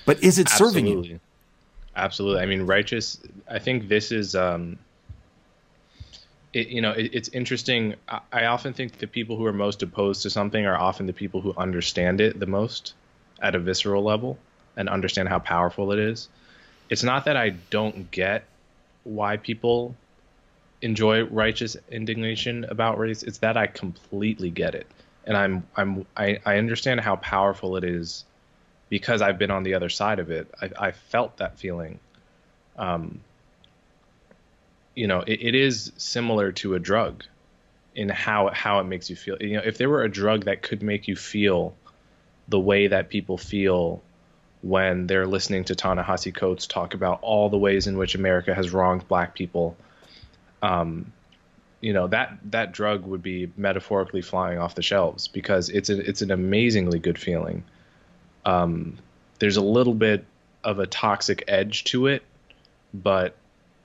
[0.05, 0.81] But is it Absolutely.
[0.81, 1.19] serving you?
[1.95, 2.41] Absolutely.
[2.41, 3.19] I mean, righteous.
[3.49, 4.77] I think this is, um,
[6.53, 7.95] it, you know, it, it's interesting.
[8.07, 11.13] I, I often think the people who are most opposed to something are often the
[11.13, 12.93] people who understand it the most
[13.41, 14.37] at a visceral level
[14.75, 16.29] and understand how powerful it is.
[16.89, 18.45] It's not that I don't get
[19.03, 19.95] why people
[20.81, 23.23] enjoy righteous indignation about race.
[23.23, 24.87] It's that I completely get it.
[25.27, 28.25] and I'm I'm I, I understand how powerful it is
[28.89, 30.49] because I've been on the other side of it.
[30.59, 31.99] I, I felt that feeling.
[32.77, 33.19] Um,
[34.95, 37.23] you know, it, it is similar to a drug
[37.93, 39.37] in how how it makes you feel.
[39.39, 41.75] You know, if there were a drug that could make you feel
[42.47, 44.01] the way that people feel
[44.61, 48.71] when they're listening to Ta-Nehisi Coates talk about all the ways in which America has
[48.73, 49.75] wronged black people,
[50.61, 51.11] um,
[51.81, 55.99] you know that that drug would be metaphorically flying off the shelves because it's a,
[55.99, 57.63] it's an amazingly good feeling.
[58.45, 58.97] Um,
[59.39, 60.25] there's a little bit
[60.63, 62.23] of a toxic edge to it,
[62.93, 63.35] but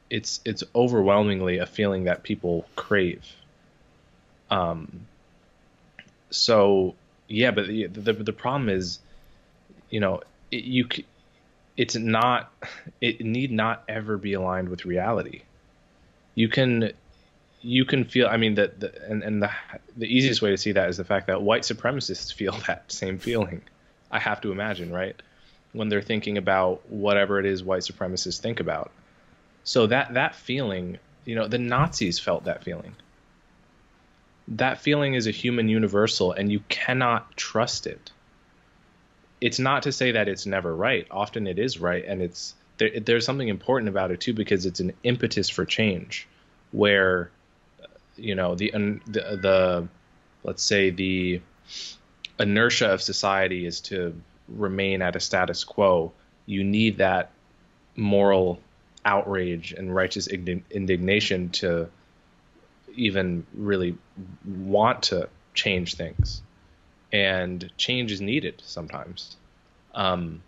[0.09, 3.25] it's it's overwhelmingly a feeling that people crave.
[4.51, 5.07] Um,
[6.31, 6.95] so
[7.29, 8.99] yeah, but the the, the problem is,
[9.91, 10.87] you know, it, you
[11.77, 12.53] it's not
[13.01, 15.43] it need not ever be aligned with reality.
[16.35, 16.93] You can
[17.63, 19.51] you can feel i mean that the and, and the
[19.97, 23.19] the easiest way to see that is the fact that white supremacists feel that same
[23.19, 23.63] feeling.
[24.11, 25.21] I have to imagine right?
[25.73, 28.91] When they're thinking about whatever it is white supremacists think about.
[29.65, 32.95] So that that feeling you know the nazis felt that feeling.
[34.49, 38.11] That feeling is a human universal and you cannot trust it.
[39.41, 41.07] It's not to say that it's never right.
[41.11, 44.81] Often it is right and it's there, there's something important about it too because it's
[44.81, 46.27] an impetus for change
[46.73, 47.31] where
[48.17, 48.71] you know the,
[49.07, 49.89] the the
[50.43, 51.41] let's say the
[52.41, 56.13] inertia of society is to remain at a status quo.
[56.47, 57.31] You need that
[57.95, 58.61] moral
[59.05, 61.89] outrage and righteous indignation to
[62.95, 63.97] even really
[64.45, 66.43] want to change things.
[67.13, 69.37] And change is needed sometimes.
[69.95, 70.43] Um,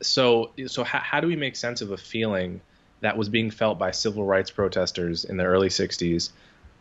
[0.00, 2.60] so so how, how do we make sense of a feeling
[3.00, 6.30] that was being felt by civil rights protesters in the early 60s,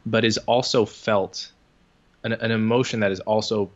[0.06, 1.52] but is also felt
[2.24, 3.70] an, an emotion that is also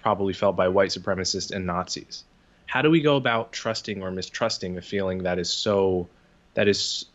[0.00, 2.24] probably felt by white supremacists and Nazis.
[2.66, 6.08] How do we go about trusting or mistrusting a feeling that is so
[6.54, 7.06] that is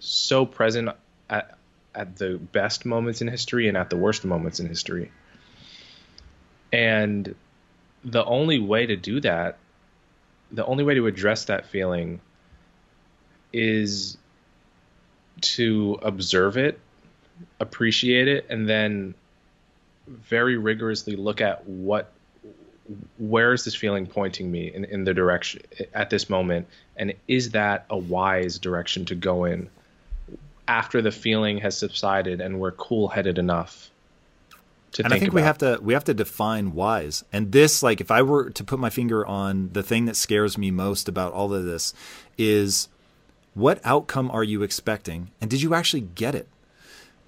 [0.00, 0.90] so present
[1.30, 1.56] at,
[1.94, 5.12] at the best moments in history and at the worst moments in history?
[6.72, 7.34] And
[8.04, 9.58] the only way to do that,
[10.52, 12.20] the only way to address that feeling
[13.52, 14.16] is
[15.40, 16.78] to observe it,
[17.60, 19.14] appreciate it, and then
[20.06, 22.12] very rigorously look at what
[23.18, 25.62] where is this feeling pointing me in, in the direction
[25.94, 26.66] at this moment
[26.96, 29.70] and is that a wise direction to go in
[30.68, 33.90] after the feeling has subsided and we're cool headed enough
[35.02, 35.40] and think I think about.
[35.40, 37.24] we have to we have to define wise.
[37.32, 40.56] And this, like, if I were to put my finger on the thing that scares
[40.56, 41.94] me most about all of this,
[42.38, 42.88] is
[43.54, 46.48] what outcome are you expecting and did you actually get it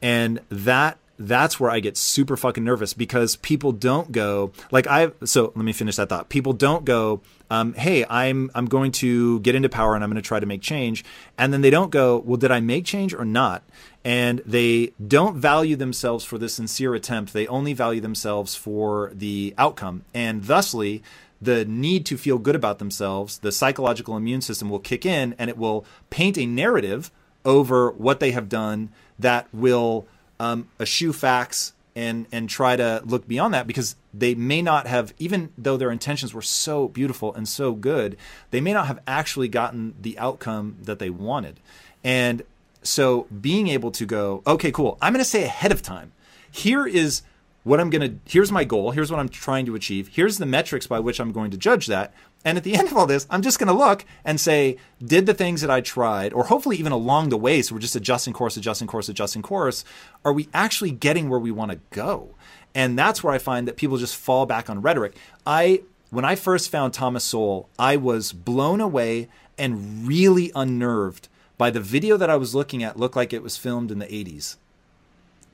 [0.03, 5.13] and that that's where I get super fucking nervous because people don't go like I
[5.25, 6.29] so let me finish that thought.
[6.29, 10.23] People don't go, um, hey, I'm I'm going to get into power and I'm going
[10.23, 11.05] to try to make change,
[11.39, 13.63] and then they don't go, well, did I make change or not?
[14.05, 17.33] And they don't value themselves for the sincere attempt.
[17.33, 21.03] They only value themselves for the outcome, and thusly
[21.41, 25.51] the need to feel good about themselves, the psychological immune system will kick in and
[25.51, 27.11] it will paint a narrative
[27.45, 30.07] over what they have done that will
[30.41, 35.15] um, eschew facts and and try to look beyond that because they may not have
[35.19, 38.17] even though their intentions were so beautiful and so good
[38.51, 41.59] they may not have actually gotten the outcome that they wanted.
[42.05, 42.43] And
[42.83, 46.13] so being able to go okay cool i'm going to say ahead of time.
[46.51, 47.23] Here is
[47.67, 50.47] what I'm going to, here's my goal, here's what I'm trying to achieve, here's the
[50.47, 52.15] metrics by which I'm going to judge that.
[52.47, 55.27] And at the end of all this, I'm just going to look and say, did
[55.27, 58.33] the things that I tried, or hopefully even along the way, so we're just adjusting
[58.33, 59.85] course, adjusting course, adjusting course,
[60.25, 62.31] are we actually getting where we want to go?
[62.75, 65.17] And that's where I find that people just fall back on rhetoric.
[65.45, 69.29] I, when I first found Thomas Sowell, I was blown away
[69.59, 71.29] and really unnerved
[71.59, 74.07] by the video that I was looking at looked like it was filmed in the
[74.07, 74.57] 80s.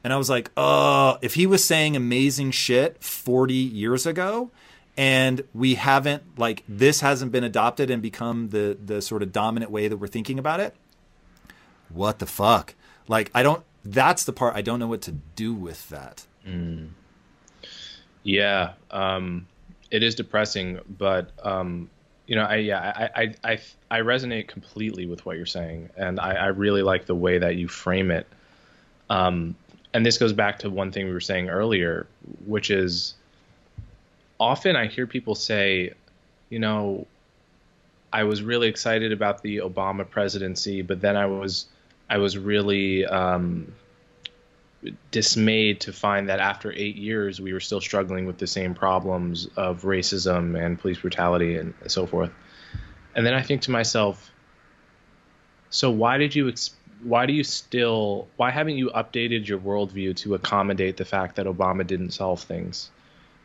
[0.05, 4.51] And I was like, oh, if he was saying amazing shit 40 years ago
[4.97, 9.70] and we haven't like this hasn't been adopted and become the the sort of dominant
[9.70, 10.74] way that we're thinking about it,
[11.89, 12.74] what the fuck?
[13.09, 16.27] Like I don't that's the part I don't know what to do with that.
[16.47, 16.90] Mm.
[18.23, 19.47] Yeah, um,
[19.90, 21.90] it is depressing, but um,
[22.27, 23.59] you know, I yeah, I, I I
[23.90, 27.56] I resonate completely with what you're saying, and I, I really like the way that
[27.56, 28.27] you frame it.
[29.10, 29.56] Um,
[29.93, 32.06] and this goes back to one thing we were saying earlier,
[32.47, 33.14] which is
[34.43, 35.93] often I hear people say,
[36.51, 37.06] you know,
[38.12, 41.66] I was really excited about the Obama presidency, but then I was
[42.10, 43.73] I was really um,
[45.10, 49.48] dismayed to find that after eight years we were still struggling with the same problems
[49.56, 52.32] of racism and police brutality and so forth.
[53.14, 54.31] And then I think to myself,
[55.70, 60.16] so why did you ex- why do you still why haven't you updated your worldview
[60.16, 62.90] to accommodate the fact that Obama didn't solve things?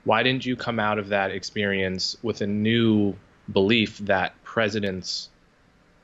[0.04, 3.16] Why didn't you come out of that experience with a new
[3.52, 5.30] belief that presidents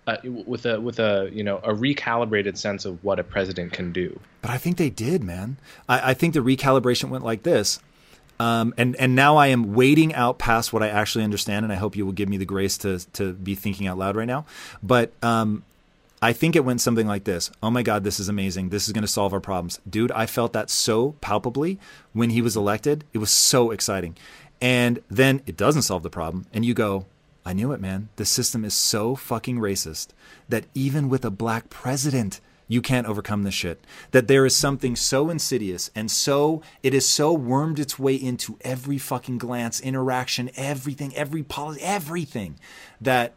[0.05, 3.93] uh, with a with a you know a recalibrated sense of what a president can
[3.93, 4.19] do.
[4.41, 5.57] But I think they did, man.
[5.87, 7.79] I, I think the recalibration went like this.
[8.39, 11.77] Um, and and now I am waiting out past what I actually understand, and I
[11.77, 14.45] hope you will give me the grace to to be thinking out loud right now.
[14.81, 15.63] But um,
[16.23, 18.69] I think it went something like this: Oh my God, this is amazing!
[18.69, 20.09] This is going to solve our problems, dude.
[20.13, 21.81] I felt that so palpably
[22.13, 23.03] when he was elected.
[23.11, 24.15] It was so exciting,
[24.61, 27.07] and then it doesn't solve the problem, and you go,
[27.45, 28.07] I knew it, man.
[28.15, 30.11] The system is so fucking racist
[30.47, 32.39] that even with a black president,
[32.69, 33.83] you can't overcome this shit.
[34.11, 38.57] That there is something so insidious and so it is so wormed its way into
[38.61, 42.57] every fucking glance, interaction, everything, every policy, everything
[43.01, 43.33] that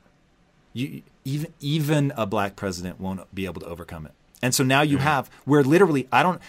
[0.76, 4.12] you even even a black president won't be able to overcome it.
[4.42, 6.40] And so now you have where literally I don't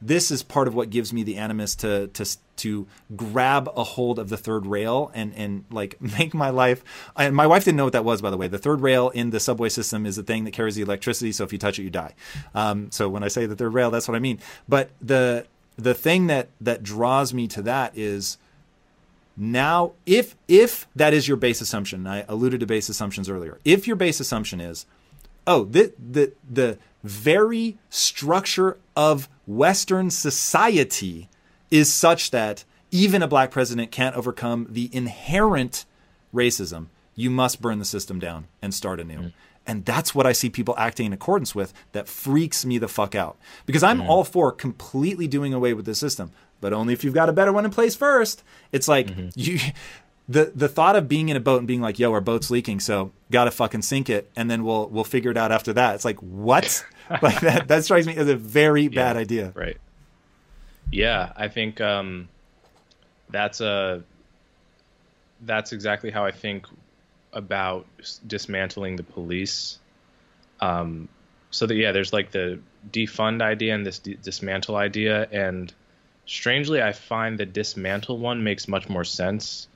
[0.00, 2.24] this is part of what gives me the animus to to
[2.56, 2.86] to
[3.16, 6.84] grab a hold of the third rail and and like make my life.
[7.16, 8.46] And my wife didn't know what that was, by the way.
[8.46, 11.32] The third rail in the subway system is the thing that carries the electricity.
[11.32, 12.14] So if you touch it, you die.
[12.54, 14.38] Um, so when I say the third rail, that's what I mean.
[14.68, 15.46] But the
[15.76, 18.38] the thing that that draws me to that is
[19.36, 22.06] now if if that is your base assumption.
[22.06, 23.58] I alluded to base assumptions earlier.
[23.64, 24.86] If your base assumption is
[25.46, 31.28] oh the the the very structure of Western society
[31.70, 35.84] is such that even a black president can't overcome the inherent
[36.32, 36.86] racism.
[37.14, 39.18] You must burn the system down and start anew.
[39.18, 39.32] Mm.
[39.66, 43.14] And that's what I see people acting in accordance with that freaks me the fuck
[43.14, 43.36] out.
[43.66, 44.08] Because I'm mm.
[44.08, 46.32] all for completely doing away with the system,
[46.64, 48.42] but only if you've got a better one in place first.
[48.72, 49.28] It's like mm-hmm.
[49.34, 49.58] you
[50.26, 52.80] the the thought of being in a boat and being like, "Yo, our boat's leaking,
[52.80, 56.06] so gotta fucking sink it, and then we'll we'll figure it out after that." It's
[56.06, 56.82] like, what?
[57.22, 59.52] like that that strikes me as a very yeah, bad idea.
[59.54, 59.76] Right.
[60.90, 62.30] Yeah, I think um,
[63.28, 64.02] that's a
[65.42, 66.66] that's exactly how I think
[67.34, 67.84] about
[68.26, 69.78] dismantling the police.
[70.60, 71.10] Um,
[71.50, 72.58] so that yeah, there's like the
[72.90, 75.70] defund idea and this d- dismantle idea, and
[76.26, 79.68] strangely, I find the dismantle one makes much more sense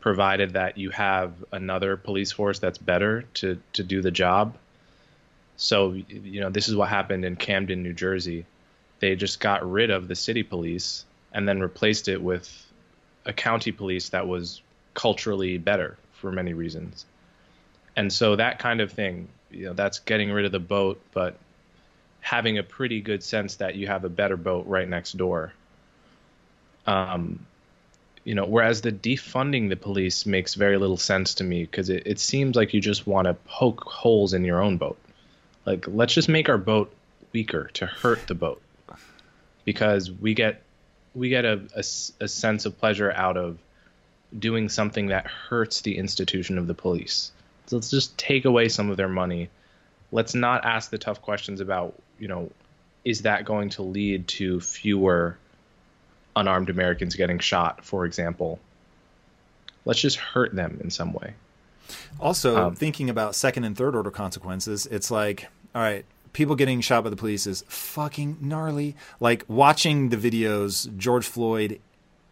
[0.00, 4.56] provided that you have another police force that's better to to do the job.
[5.56, 8.46] So you know this is what happened in Camden, New Jersey.
[8.98, 12.50] They just got rid of the city police and then replaced it with
[13.24, 14.62] a county police that was
[14.94, 17.06] culturally better for many reasons.
[17.96, 21.36] And so that kind of thing, you know, that's getting rid of the boat, but
[22.20, 25.52] having a pretty good sense that you have a better boat right next door.
[26.86, 27.46] Um,
[28.24, 32.02] you know, whereas the defunding the police makes very little sense to me because it,
[32.06, 34.98] it seems like you just want to poke holes in your own boat.
[35.64, 36.92] Like, let's just make our boat
[37.32, 38.60] weaker to hurt the boat
[39.64, 40.62] because we get
[41.14, 43.58] we get a, a, a sense of pleasure out of
[44.36, 47.32] doing something that hurts the institution of the police.
[47.66, 49.48] So let's just take away some of their money.
[50.12, 52.50] Let's not ask the tough questions about, you know,
[53.04, 55.36] is that going to lead to fewer
[56.36, 58.58] unarmed Americans getting shot, for example.
[59.84, 61.34] Let's just hurt them in some way.
[62.20, 66.80] Also, um, thinking about second and third order consequences, it's like, all right, people getting
[66.80, 68.94] shot by the police is fucking gnarly.
[69.18, 71.80] Like watching the videos, George Floyd,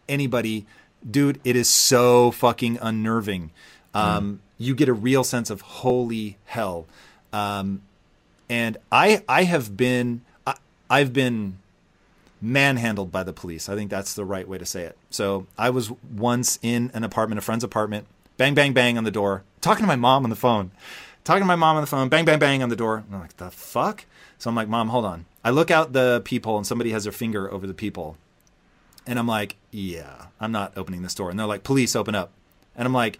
[0.07, 0.65] anybody,
[1.09, 3.51] dude, it is so fucking unnerving.
[3.93, 4.37] Um, mm.
[4.57, 6.85] You get a real sense of holy hell.
[7.33, 7.81] Um,
[8.49, 10.55] and I, I have been, I,
[10.89, 11.57] I've been
[12.41, 13.69] manhandled by the police.
[13.69, 14.97] I think that's the right way to say it.
[15.09, 18.07] So I was once in an apartment, a friend's apartment,
[18.37, 20.71] bang, bang, bang on the door, talking to my mom on the phone,
[21.23, 23.03] talking to my mom on the phone, bang, bang, bang on the door.
[23.11, 24.05] I'm like, the fuck?
[24.37, 25.25] So I'm like, mom, hold on.
[25.43, 28.17] I look out the peephole and somebody has their finger over the peephole.
[29.05, 31.29] And I'm like, yeah, I'm not opening this door.
[31.29, 32.31] And they're like, police, open up.
[32.75, 33.19] And I'm like,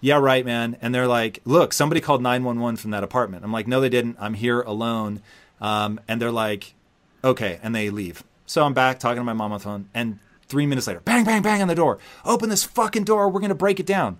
[0.00, 0.76] yeah, right, man.
[0.80, 3.44] And they're like, look, somebody called 911 from that apartment.
[3.44, 4.16] I'm like, no, they didn't.
[4.20, 5.20] I'm here alone.
[5.60, 6.74] Um, and they're like,
[7.24, 7.58] okay.
[7.62, 8.22] And they leave.
[8.48, 11.22] So I'm back talking to my mom on the phone, and three minutes later, bang,
[11.22, 11.98] bang, bang on the door.
[12.24, 13.28] Open this fucking door.
[13.28, 14.18] We're gonna break it down.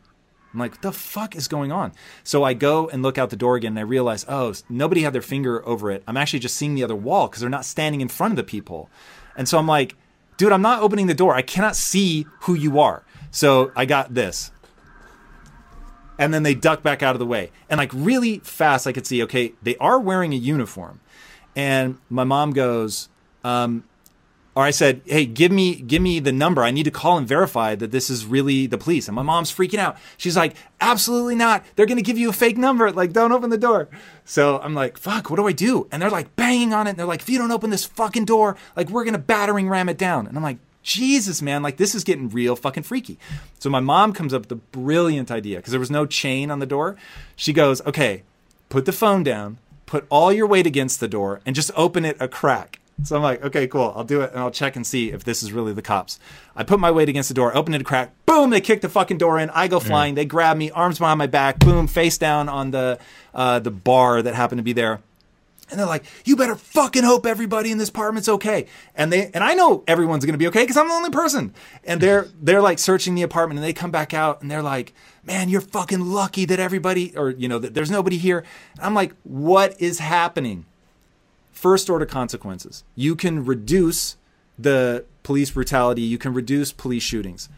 [0.53, 1.93] I'm like, the fuck is going on?
[2.25, 5.15] So I go and look out the door again, and I realize, oh, nobody had
[5.15, 6.05] their finger over it.
[6.07, 8.45] I'm actually just seeing the other wall because they're not standing in front of the
[8.45, 8.91] people.
[9.35, 9.97] And so I'm like,
[10.37, 11.35] dude, I'm not opening the door.
[11.35, 13.05] I cannot see who you are.
[13.31, 14.51] So I got this.
[16.19, 17.51] And then they duck back out of the way.
[17.71, 21.01] And like really fast, I could see, okay, they are wearing a uniform.
[21.57, 23.09] And my mom goes,
[23.43, 23.85] um,
[24.55, 26.63] or I said, "Hey, give me give me the number.
[26.63, 29.53] I need to call and verify that this is really the police." And my mom's
[29.53, 29.97] freaking out.
[30.17, 31.65] She's like, "Absolutely not.
[31.77, 32.91] They're going to give you a fake number.
[32.91, 33.89] Like, don't open the door."
[34.25, 36.91] So I'm like, "Fuck, what do I do?" And they're like banging on it.
[36.91, 39.69] And they're like, "If you don't open this fucking door, like we're going to battering
[39.69, 43.19] ram it down." And I'm like, Jesus, man, like this is getting real fucking freaky.
[43.59, 46.61] So my mom comes up with a brilliant idea because there was no chain on
[46.61, 46.97] the door.
[47.37, 48.23] She goes, okay,
[48.71, 52.17] put the phone down, put all your weight against the door, and just open it
[52.21, 52.81] a crack.
[53.05, 53.93] So I'm like, okay, cool.
[53.95, 56.19] I'll do it and I'll check and see if this is really the cops.
[56.57, 58.89] I put my weight against the door, open it a crack, boom, they kick the
[58.89, 59.51] fucking door in.
[59.51, 60.15] I go flying.
[60.15, 62.99] They grab me, arms behind my back, boom, face down on the
[63.35, 65.01] uh, the bar that happened to be there.
[65.71, 69.45] And they're like, "You better fucking hope everybody in this apartment's okay." And they and
[69.45, 71.55] I know everyone's gonna be okay because I'm the only person.
[71.85, 74.95] And they're they're like searching the apartment, and they come back out, and they're like,
[75.25, 78.45] "Man, you're fucking lucky that everybody, or you know, that there's nobody here."
[78.77, 80.65] And I'm like, "What is happening?"
[81.59, 82.85] First order consequences.
[82.95, 84.17] You can reduce
[84.57, 86.03] the police brutality.
[86.03, 87.49] You can reduce police shootings,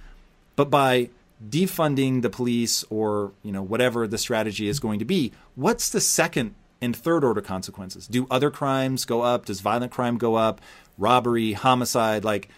[0.56, 1.10] but by
[1.50, 6.00] defunding the police or you know whatever the strategy is going to be, what's the
[6.00, 8.06] second and third order consequences.
[8.06, 9.44] Do other crimes go up?
[9.44, 10.62] Does violent crime go up?
[10.96, 12.48] Robbery, homicide, like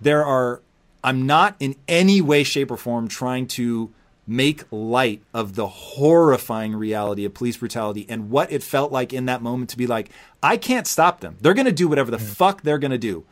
[0.00, 0.62] there are
[1.02, 3.90] I'm not in any way shape or form trying to
[4.26, 9.26] make light of the horrifying reality of police brutality and what it felt like in
[9.26, 10.10] that moment to be like
[10.42, 11.36] I can't stop them.
[11.40, 12.26] They're going to do whatever the mm-hmm.
[12.26, 13.24] fuck they're going to do.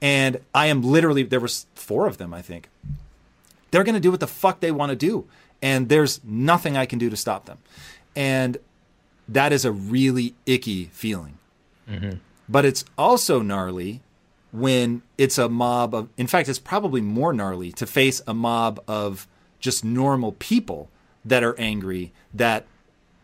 [0.00, 2.68] And I am literally there was four of them, I think.
[3.70, 5.26] They're going to do what the fuck they want to do
[5.62, 7.58] and there's nothing I can do to stop them.
[8.16, 8.58] And
[9.28, 11.38] that is a really icky feeling.
[11.88, 12.18] Mm-hmm.
[12.48, 14.02] But it's also gnarly
[14.50, 18.82] when it's a mob of, in fact, it's probably more gnarly to face a mob
[18.88, 19.26] of
[19.62, 20.90] just normal people
[21.24, 22.66] that are angry, that,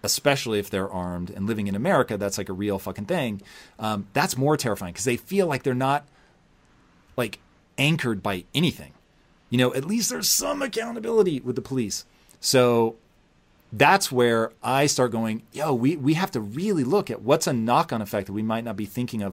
[0.03, 3.43] especially if they're armed and living in America, that's like a real fucking thing.
[3.79, 6.07] Um, that's more terrifying because they feel like they're not
[7.17, 7.41] like
[7.77, 8.93] anchored by anything.
[9.51, 12.07] You know, at least there's some accountability with the police.
[12.41, 12.97] So
[13.73, 17.53] that's where I start going, yo, we, we have to really look at what's a
[17.53, 19.33] knock on effect that we might not be thinking of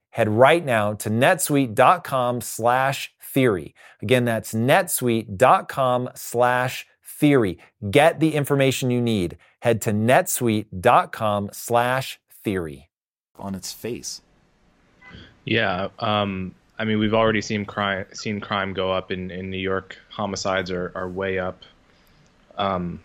[0.11, 3.75] head right now to netsuite.com slash theory.
[4.01, 7.59] Again, that's netsuite.com slash theory.
[7.89, 9.37] Get the information you need.
[9.61, 12.89] Head to netsuite.com slash theory.
[13.37, 14.21] On its face.
[15.45, 15.87] Yeah.
[15.99, 19.97] Um, I mean, we've already seen crime, seen crime go up in, in New York.
[20.09, 21.63] Homicides are, are way up.
[22.57, 22.99] Um,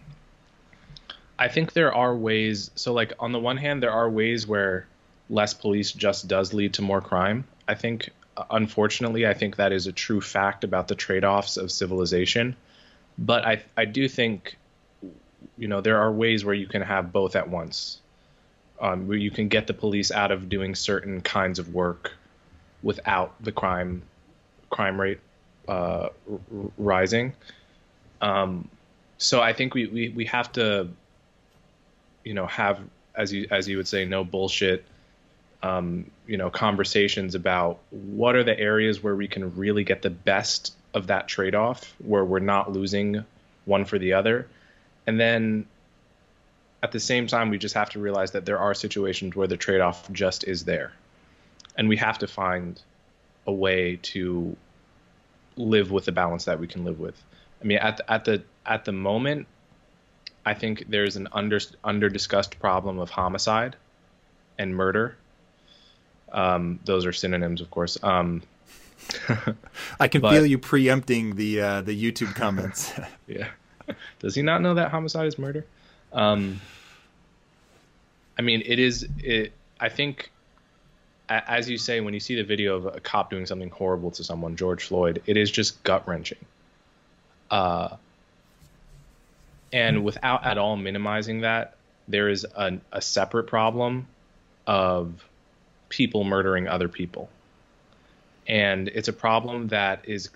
[1.39, 2.71] I think there are ways.
[2.75, 4.87] So, like, on the one hand, there are ways where
[5.29, 7.45] less police just does lead to more crime.
[7.69, 8.11] I think,
[8.51, 12.57] unfortunately, I think that is a true fact about the trade offs of civilization.
[13.19, 14.57] But I, I do think
[15.59, 18.01] you know there are ways where you can have both at once,
[18.81, 22.13] um, where you can get the police out of doing certain kinds of work
[22.83, 24.03] without the crime
[24.71, 25.21] crime rate
[25.69, 26.39] uh, r-
[26.77, 27.33] rising.
[28.21, 28.69] Um,
[29.19, 30.89] so I think we, we, we have to,
[32.25, 32.81] you know, have
[33.15, 34.85] as you as you would say, no bullshit.
[35.63, 40.11] Um, you know, conversations about what are the areas where we can really get the
[40.11, 43.25] best of that trade off, where we're not losing
[43.65, 44.49] one for the other,
[45.07, 45.67] and then
[46.83, 49.57] at the same time, we just have to realize that there are situations where the
[49.57, 50.93] trade off just is there,
[51.77, 52.81] and we have to find
[53.47, 54.57] a way to
[55.57, 57.21] live with the balance that we can live with.
[57.61, 59.47] I mean, at the, at the at the moment,
[60.45, 63.77] I think there's an under under discussed problem of homicide
[64.59, 65.17] and murder.
[66.33, 67.99] Um, those are synonyms, of course.
[68.03, 68.43] Um,
[70.01, 72.93] I can but, feel you preempting the uh, the YouTube comments.
[73.27, 73.49] yeah,
[74.19, 75.65] does he not know that homicide is murder?
[76.13, 76.61] Um,
[78.39, 79.07] I mean, it is.
[79.19, 79.53] It.
[79.79, 80.31] I think
[81.29, 84.25] as you say, when you see the video of a cop doing something horrible to
[84.25, 86.39] someone, George Floyd, it is just gut wrenching.
[87.51, 87.97] Uh,
[89.73, 91.75] and without at all minimizing that,
[92.09, 94.07] there is a, a separate problem
[94.67, 95.25] of
[95.89, 97.29] people murdering other people.
[98.47, 100.31] And it's a problem that is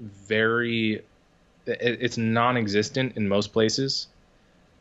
[0.00, 1.02] very,
[1.66, 4.06] it's non existent in most places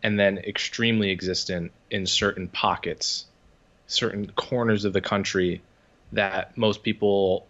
[0.01, 3.25] and then extremely existent in certain pockets
[3.89, 5.61] certain corners of the country
[6.13, 7.45] that most people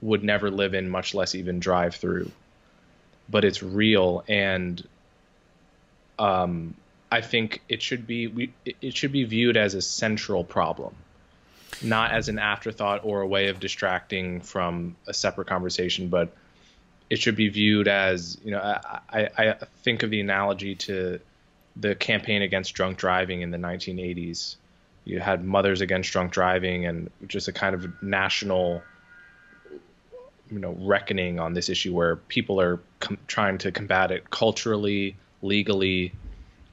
[0.00, 2.30] would never live in, much less even drive through.
[3.28, 4.82] But it's real, and
[6.18, 6.74] um,
[7.12, 10.94] I think it should be we, it should be viewed as a central problem,
[11.82, 16.32] not as an afterthought or a way of distracting from a separate conversation, but
[17.10, 21.18] it should be viewed as you know I, I, think of the analogy to
[21.76, 24.56] the campaign against drunk driving in the 1980s
[25.04, 28.82] you had Mothers Against Drunk Driving and just a kind of national
[30.50, 35.16] you know reckoning on this issue where people are com- trying to combat it culturally
[35.42, 36.12] legally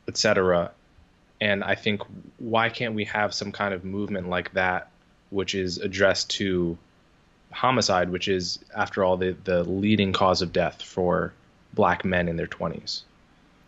[0.08, 0.72] etc
[1.40, 2.02] and i think
[2.40, 4.90] why can't we have some kind of movement like that
[5.30, 6.78] which is addressed to
[7.52, 11.34] homicide which is after all the, the leading cause of death for
[11.74, 13.02] black men in their 20s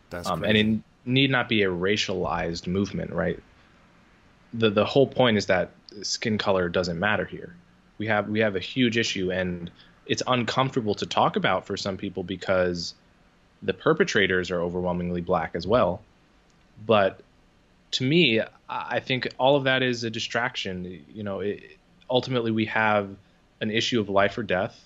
[0.10, 3.40] That's um, and it need not be a racialized movement right
[4.54, 5.72] the the whole point is that
[6.02, 7.56] skin color doesn't matter here.
[7.98, 9.70] We have we have a huge issue, and
[10.06, 12.94] it's uncomfortable to talk about for some people because
[13.62, 16.02] the perpetrators are overwhelmingly black as well.
[16.86, 17.22] But
[17.92, 21.04] to me, I think all of that is a distraction.
[21.12, 21.78] You know, it,
[22.10, 23.10] ultimately we have
[23.62, 24.80] an issue of life or death,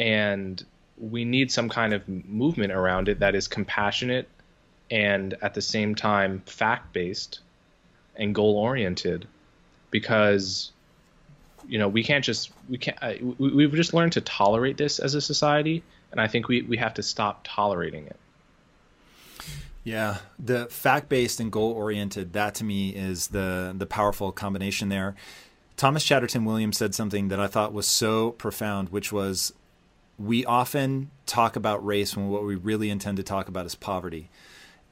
[0.00, 0.64] and
[0.96, 4.28] we need some kind of movement around it that is compassionate
[4.90, 7.40] and at the same time fact based
[8.16, 9.28] and goal oriented
[9.90, 10.72] because
[11.68, 14.98] you know we can't just we can't uh, we, we've just learned to tolerate this
[14.98, 18.16] as a society and i think we, we have to stop tolerating it
[19.88, 25.14] yeah the fact-based and goal-oriented that to me is the the powerful combination there.
[25.76, 29.52] Thomas chatterton williams said something that i thought was so profound which was
[30.18, 34.28] we often talk about race when what we really intend to talk about is poverty.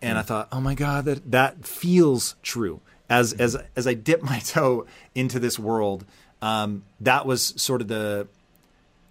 [0.01, 0.20] And mm.
[0.20, 2.81] i thought oh my god that that feels true.
[3.09, 6.05] As as as I dip my toe into this world,
[6.43, 8.28] um, that was sort of the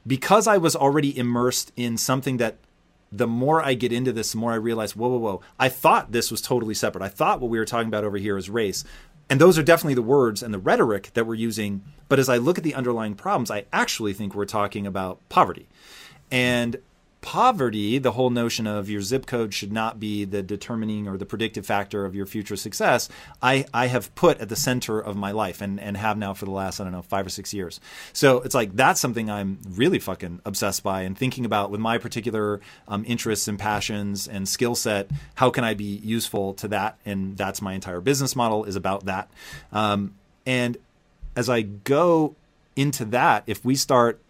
[0.07, 2.57] because I was already immersed in something that
[3.17, 5.41] the more I get into this, the more I realize, whoa, whoa, whoa.
[5.59, 7.03] I thought this was totally separate.
[7.03, 8.83] I thought what we were talking about over here is race.
[9.29, 11.83] And those are definitely the words and the rhetoric that we're using.
[12.09, 15.67] But as I look at the underlying problems, I actually think we're talking about poverty.
[16.29, 16.77] And
[17.25, 21.25] poverty, the whole notion of your zip code should not be the determining or the
[21.25, 23.09] predictive factor of your future success,
[23.41, 26.45] I, I have put at the center of my life and, and have now for
[26.45, 27.79] the last, I don't know, five or six years.
[28.13, 31.97] So it's like that's something I'm really fucking obsessed by and thinking about with my
[31.97, 35.09] particular um, interests and passions and skill set.
[35.33, 36.99] How can I be useful to that?
[37.07, 39.31] And that's my entire business model is about that.
[39.73, 40.13] Um,
[40.45, 40.77] and
[41.35, 42.35] as I go
[42.75, 44.21] into that, if we start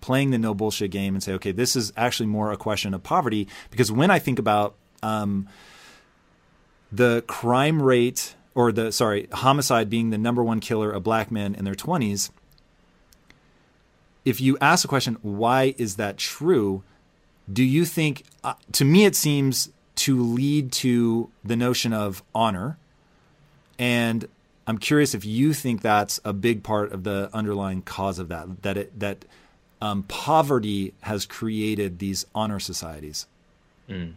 [0.00, 3.02] playing the no bullshit game and say, okay, this is actually more a question of
[3.02, 3.48] poverty.
[3.70, 5.48] Because when I think about um,
[6.92, 11.54] the crime rate or the sorry homicide being the number one killer of black men
[11.54, 12.30] in their 20s
[14.24, 16.82] if you ask the question why is that true
[17.50, 22.76] do you think uh, to me it seems to lead to the notion of honor
[23.78, 24.26] and
[24.66, 28.62] i'm curious if you think that's a big part of the underlying cause of that
[28.62, 29.24] that it that
[29.80, 33.26] um, poverty has created these honor societies.
[33.88, 34.14] Mm.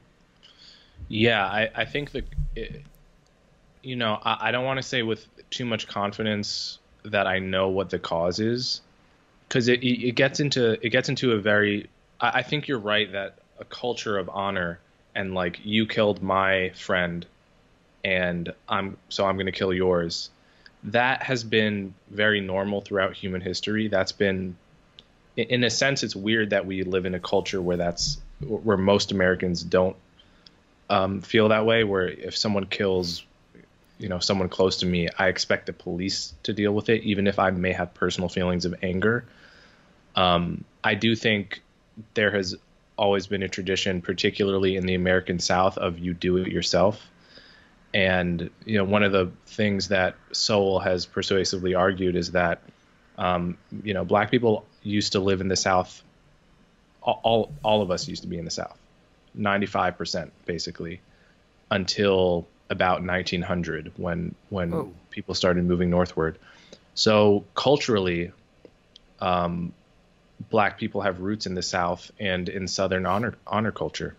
[1.07, 2.25] Yeah, I, I think that,
[2.55, 2.81] it,
[3.81, 7.67] you know, I, I don't want to say with too much confidence that I know
[7.67, 8.81] what the cause is,
[9.47, 11.89] because it, it gets into it gets into a very.
[12.19, 14.79] I, I think you're right that a culture of honor
[15.15, 17.25] and like you killed my friend,
[18.03, 20.29] and I'm so I'm going to kill yours.
[20.85, 23.87] That has been very normal throughout human history.
[23.87, 24.55] That's been,
[25.35, 29.11] in a sense, it's weird that we live in a culture where that's where most
[29.11, 29.95] Americans don't
[30.89, 31.83] um, feel that way.
[31.83, 33.23] Where if someone kills,
[33.97, 37.27] you know, someone close to me, I expect the police to deal with it, even
[37.27, 39.25] if I may have personal feelings of anger.
[40.15, 41.61] Um, I do think
[42.13, 42.55] there has
[42.95, 47.09] always been a tradition, particularly in the American South, of you do it yourself.
[47.91, 52.61] And you know, one of the things that Sowell has persuasively argued is that
[53.17, 56.03] um, you know, black people used to live in the South.
[57.01, 58.77] All all of us used to be in the South,
[59.33, 61.01] ninety five percent basically,
[61.69, 64.93] until about 1900 when when oh.
[65.09, 66.37] people started moving northward.
[66.95, 68.31] So culturally,
[69.19, 69.73] um,
[70.49, 74.15] black people have roots in the South and in Southern honor honor culture.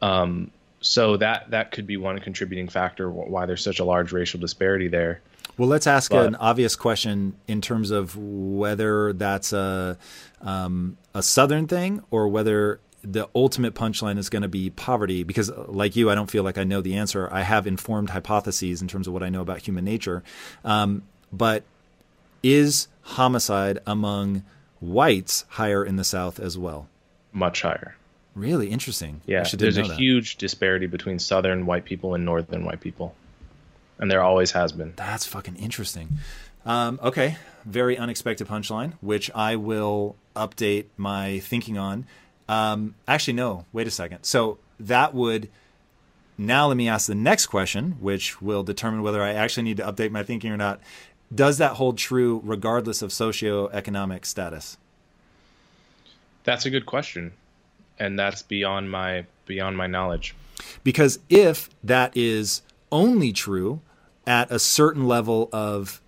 [0.00, 0.50] Um,
[0.80, 4.88] so that that could be one contributing factor why there's such a large racial disparity
[4.88, 5.20] there.
[5.56, 9.98] Well, let's ask but, an obvious question in terms of whether that's a
[10.42, 15.22] um, a Southern thing or whether the ultimate punchline is going to be poverty.
[15.22, 17.28] Because, like you, I don't feel like I know the answer.
[17.30, 20.22] I have informed hypotheses in terms of what I know about human nature,
[20.64, 21.02] um,
[21.32, 21.64] but
[22.42, 24.44] is homicide among
[24.80, 26.88] whites higher in the South as well?
[27.32, 27.96] Much higher.
[28.34, 29.20] Really interesting.
[29.26, 29.96] Yeah, there's a that.
[29.96, 33.14] huge disparity between Southern white people and Northern white people,
[33.98, 34.92] and there always has been.
[34.96, 36.08] That's fucking interesting.
[36.66, 42.06] Um, okay, very unexpected punchline, which I will update my thinking on.
[42.48, 43.64] Um, actually, no.
[43.72, 44.24] Wait a second.
[44.24, 45.48] So that would
[46.36, 49.84] now let me ask the next question, which will determine whether I actually need to
[49.84, 50.80] update my thinking or not.
[51.34, 54.76] Does that hold true regardless of socioeconomic status?
[56.44, 57.32] That's a good question,
[57.98, 60.34] and that's beyond my beyond my knowledge.
[60.82, 62.62] Because if that is
[62.94, 63.82] only true
[64.26, 66.00] at a certain level of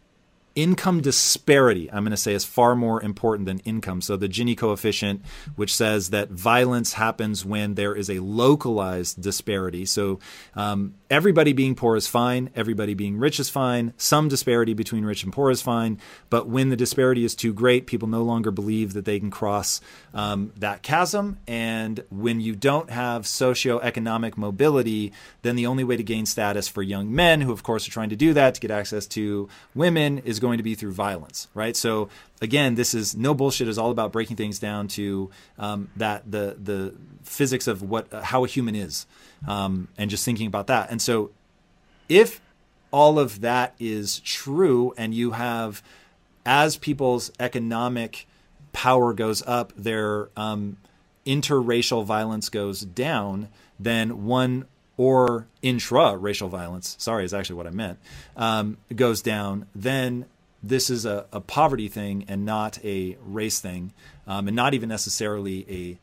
[0.55, 4.01] income disparity, I'm going to say, is far more important than income.
[4.01, 5.23] So the Gini coefficient,
[5.55, 9.85] which says that violence happens when there is a localized disparity.
[9.85, 10.19] So
[10.55, 15.23] um, everybody being poor is fine, everybody being rich is fine, some disparity between rich
[15.23, 16.01] and poor is fine.
[16.31, 19.81] But when the disparity is too great, people no longer believe that they can cross
[20.15, 21.39] um, that chasm.
[21.47, 25.13] And when you don't have socioeconomic mobility,
[25.43, 28.11] then the only way to gain status for young men, who of course are trying
[28.11, 31.77] to do that to get access to women, is going to be through violence, right?
[31.77, 32.09] So
[32.41, 33.69] again, this is no bullshit.
[33.69, 38.23] is all about breaking things down to um, that the the physics of what uh,
[38.23, 39.07] how a human is,
[39.47, 40.91] um, and just thinking about that.
[40.91, 41.31] And so,
[42.09, 42.41] if
[42.91, 45.83] all of that is true, and you have
[46.45, 48.27] as people's economic
[48.73, 50.77] power goes up, their um,
[51.27, 53.49] interracial violence goes down,
[53.79, 57.99] then one or intra racial violence, sorry, is actually what I meant,
[58.37, 60.27] um, goes down, then
[60.63, 63.93] this is a, a poverty thing and not a race thing,
[64.27, 65.99] um, and not even necessarily a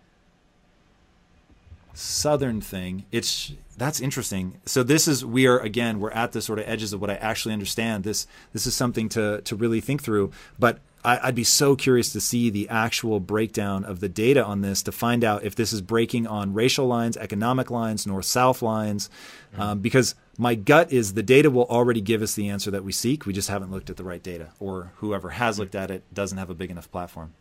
[1.94, 3.06] southern thing.
[3.12, 4.60] It's that's interesting.
[4.66, 7.16] So this is we are again we're at the sort of edges of what I
[7.16, 8.04] actually understand.
[8.04, 10.32] This this is something to to really think through.
[10.60, 14.62] But I, would be so curious to see the actual breakdown of the data on
[14.62, 18.62] this to find out if this is breaking on racial lines, economic lines, north south
[18.62, 19.10] lines,
[19.58, 22.92] um, because my gut is the data will already give us the answer that we
[22.92, 23.26] seek.
[23.26, 26.38] We just haven't looked at the right data, or whoever has looked at it doesn't
[26.38, 27.34] have a big enough platform.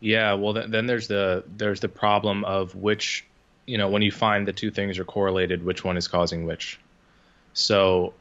[0.00, 3.24] Yeah, well, th- then there's the there's the problem of which,
[3.66, 6.78] you know, when you find the two things are correlated, which one is causing which.
[7.52, 8.14] So,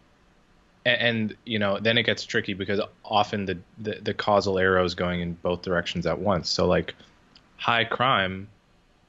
[0.86, 4.84] and, and you know, then it gets tricky because often the, the the causal arrow
[4.84, 6.50] is going in both directions at once.
[6.50, 6.96] So, like,
[7.58, 8.48] high crime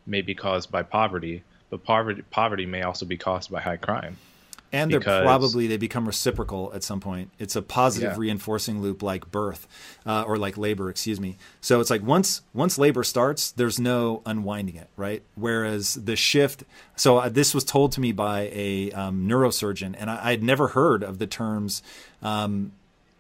[0.07, 4.17] may be caused by poverty, but poverty poverty may also be caused by high crime
[4.77, 7.31] and they're probably they become reciprocal at some point.
[7.39, 8.19] It's a positive yeah.
[8.19, 9.67] reinforcing loop like birth
[10.05, 11.37] uh, or like labor excuse me.
[11.61, 15.23] So it's like once once labor starts there's no unwinding it right?
[15.35, 16.65] Whereas the shift
[16.97, 20.69] so uh, this was told to me by a um, neurosurgeon and I, had never
[20.69, 21.83] heard of the terms
[22.23, 22.73] um,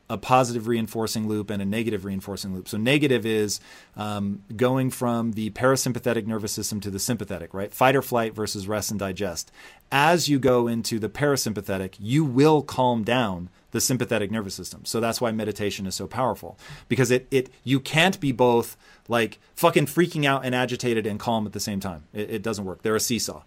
[0.09, 2.69] a positive reinforcing loop and a negative reinforcing loop.
[2.69, 3.61] So negative is
[3.97, 7.73] um, going from the parasympathetic nervous system to the sympathetic, right?
[7.73, 9.51] Fight or flight versus rest and digest.
[9.91, 14.85] As you go into the parasympathetic, you will calm down the sympathetic nervous system.
[14.85, 16.57] So that's why meditation is so powerful
[16.89, 18.77] because it it you can't be both
[19.09, 22.05] like fucking freaking out and agitated and calm at the same time.
[22.13, 22.83] It, it doesn't work.
[22.83, 23.43] They're a seesaw.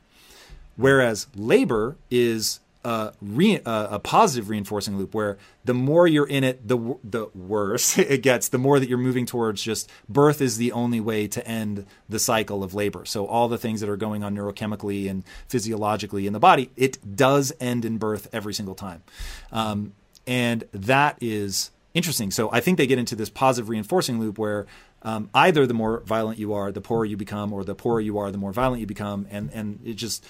[0.75, 6.65] Whereas labor is a, re, a positive reinforcing loop where the more you're in it,
[6.67, 8.49] the the worse it gets.
[8.49, 12.19] The more that you're moving towards just birth is the only way to end the
[12.19, 13.05] cycle of labor.
[13.05, 17.15] So all the things that are going on neurochemically and physiologically in the body, it
[17.15, 19.03] does end in birth every single time,
[19.51, 19.93] um,
[20.25, 22.31] and that is interesting.
[22.31, 24.67] So I think they get into this positive reinforcing loop where
[25.01, 28.17] um, either the more violent you are, the poorer you become, or the poorer you
[28.17, 30.25] are, the more violent you become, and and it just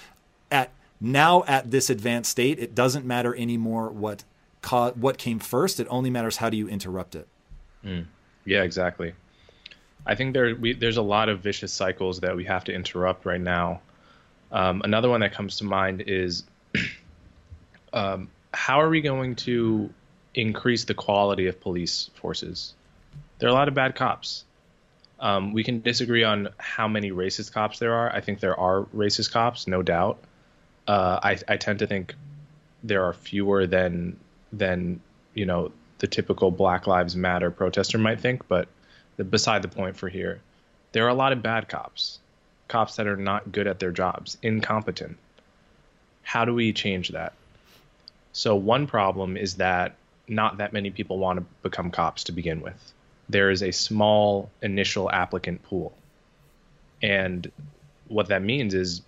[0.50, 4.24] at now at this advanced state, it doesn't matter anymore what
[4.62, 5.80] co- what came first.
[5.80, 7.26] It only matters how do you interrupt it.
[7.84, 8.06] Mm.
[8.44, 9.14] Yeah, exactly.
[10.06, 13.24] I think there we, there's a lot of vicious cycles that we have to interrupt
[13.26, 13.80] right now.
[14.52, 16.44] Um, another one that comes to mind is
[17.92, 19.90] um, how are we going to
[20.34, 22.74] increase the quality of police forces?
[23.38, 24.44] There are a lot of bad cops.
[25.18, 28.10] Um, we can disagree on how many racist cops there are.
[28.12, 30.18] I think there are racist cops, no doubt.
[30.90, 32.16] Uh, I, I tend to think
[32.82, 34.18] there are fewer than
[34.52, 35.00] than
[35.34, 38.66] you know the typical Black Lives Matter protester might think, but
[39.16, 40.40] the, beside the point for here,
[40.90, 42.18] there are a lot of bad cops,
[42.66, 45.16] cops that are not good at their jobs, incompetent.
[46.24, 47.34] How do we change that?
[48.32, 49.94] So one problem is that
[50.26, 52.92] not that many people want to become cops to begin with.
[53.28, 55.92] There is a small initial applicant pool.
[57.00, 57.48] And
[58.08, 59.02] what that means is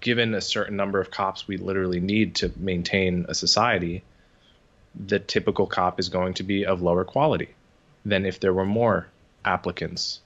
[0.00, 4.02] given a certain number of cops we literally need to maintain a society,
[4.94, 7.48] the typical cop is going to be of lower quality
[8.04, 9.08] than if there were more
[9.44, 10.20] applicants.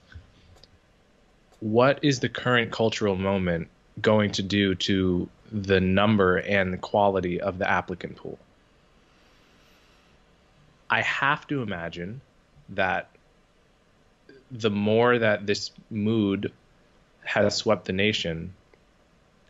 [1.61, 3.69] What is the current cultural moment
[4.01, 8.39] going to do to the number and the quality of the applicant pool?
[10.89, 12.21] I have to imagine
[12.71, 13.09] that
[14.51, 16.53] the more that this mood
[17.25, 18.55] has swept the nation,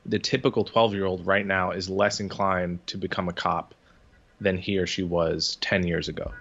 [0.07, 3.75] the typical 12 year old right now is less inclined to become a cop
[4.41, 6.33] than he or she was 10 years ago.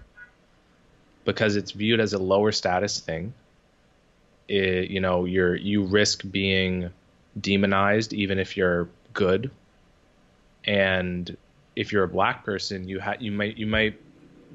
[1.26, 3.34] Because it's viewed as a lower status thing.
[4.48, 6.90] It, you know you're you risk being
[7.40, 9.52] demonized even if you're good.
[10.64, 11.38] And
[11.80, 13.98] if you're a black person you ha- you might you might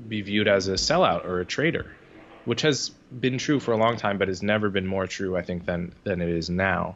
[0.08, 1.86] be viewed as a sellout or a traitor
[2.44, 2.90] which has
[3.20, 5.94] been true for a long time but has never been more true i think than
[6.04, 6.94] than it is now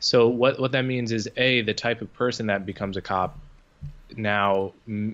[0.00, 3.38] so what what that means is a the type of person that becomes a cop
[4.16, 4.72] now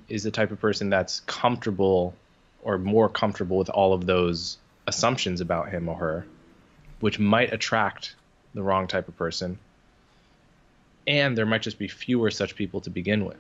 [0.09, 2.15] is the type of person that's comfortable
[2.63, 6.27] or more comfortable with all of those assumptions about him or her,
[7.01, 8.15] which might attract
[8.55, 9.59] the wrong type of person.
[11.07, 13.37] And there might just be fewer such people to begin with.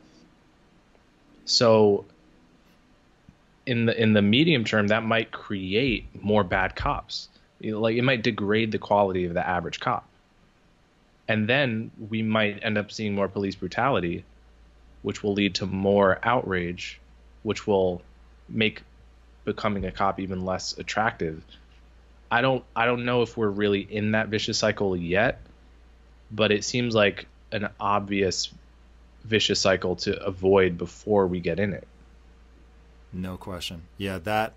[1.47, 2.05] So
[3.66, 7.29] in the in the medium term that might create more bad cops.
[7.62, 10.07] Like it might degrade the quality of the average cop
[11.29, 14.25] and then we might end up seeing more police brutality,
[15.03, 17.01] which will lead to more outrage,
[17.43, 18.03] which will
[18.49, 18.83] make
[19.45, 21.43] becoming a cop even less attractive.
[22.31, 25.41] I don't I don't know if we're really in that vicious cycle yet,
[26.31, 28.53] but it seems like an obvious
[29.25, 31.87] vicious cycle to avoid before we get in it.
[33.13, 33.83] No question.
[33.97, 34.55] Yeah, that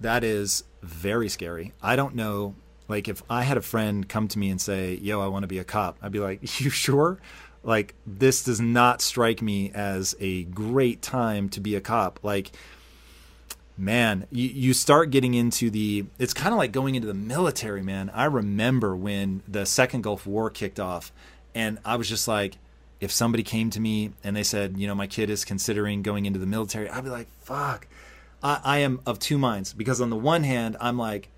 [0.00, 1.72] that is very scary.
[1.82, 2.54] I don't know
[2.88, 5.48] like if I had a friend come to me and say, "Yo, I want to
[5.48, 7.18] be a cop," I'd be like, "You sure?"
[7.62, 12.20] Like this does not strike me as a great time to be a cop.
[12.22, 12.52] Like
[13.76, 17.82] man, you, you start getting into the it's kind of like going into the military,
[17.82, 18.10] man.
[18.14, 21.12] I remember when the second Gulf War kicked off
[21.54, 22.56] and I was just like
[23.00, 26.26] if somebody came to me and they said, you know, my kid is considering going
[26.26, 27.86] into the military, I'd be like, fuck.
[28.42, 31.28] I, I am of two minds because on the one hand, I'm like,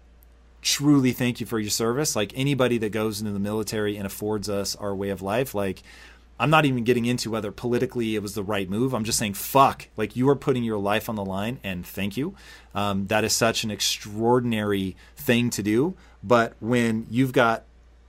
[0.66, 2.16] truly thank you for your service.
[2.16, 5.84] Like anybody that goes into the military and affords us our way of life, like
[6.40, 8.92] I'm not even getting into whether politically it was the right move.
[8.92, 12.16] I'm just saying, fuck, like you are putting your life on the line, and thank
[12.16, 12.34] you.
[12.74, 15.94] Um, that is such an extraordinary thing to do.
[16.24, 17.62] But when you've got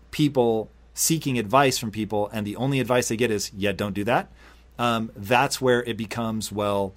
[0.09, 4.03] people seeking advice from people, and the only advice they get is, yeah, don't do
[4.05, 4.31] that,
[4.79, 6.93] um, that's where it becomes, well,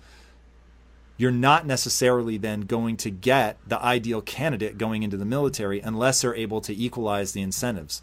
[1.20, 6.22] you're not necessarily then going to get the ideal candidate going into the military unless
[6.22, 8.01] they're able to equalize the incentives.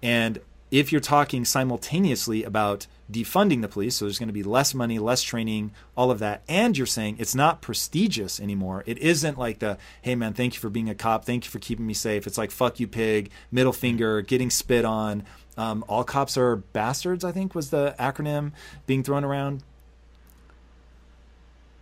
[0.00, 0.38] And
[0.70, 5.00] if you're talking simultaneously about defunding the police, so there's going to be less money,
[5.00, 8.84] less training, all of that, and you're saying it's not prestigious anymore.
[8.86, 11.58] It isn't like the, hey man, thank you for being a cop, thank you for
[11.58, 12.24] keeping me safe.
[12.24, 15.24] It's like, fuck you, pig, middle finger, getting spit on.
[15.56, 18.52] Um, all cops are bastards, I think was the acronym
[18.86, 19.64] being thrown around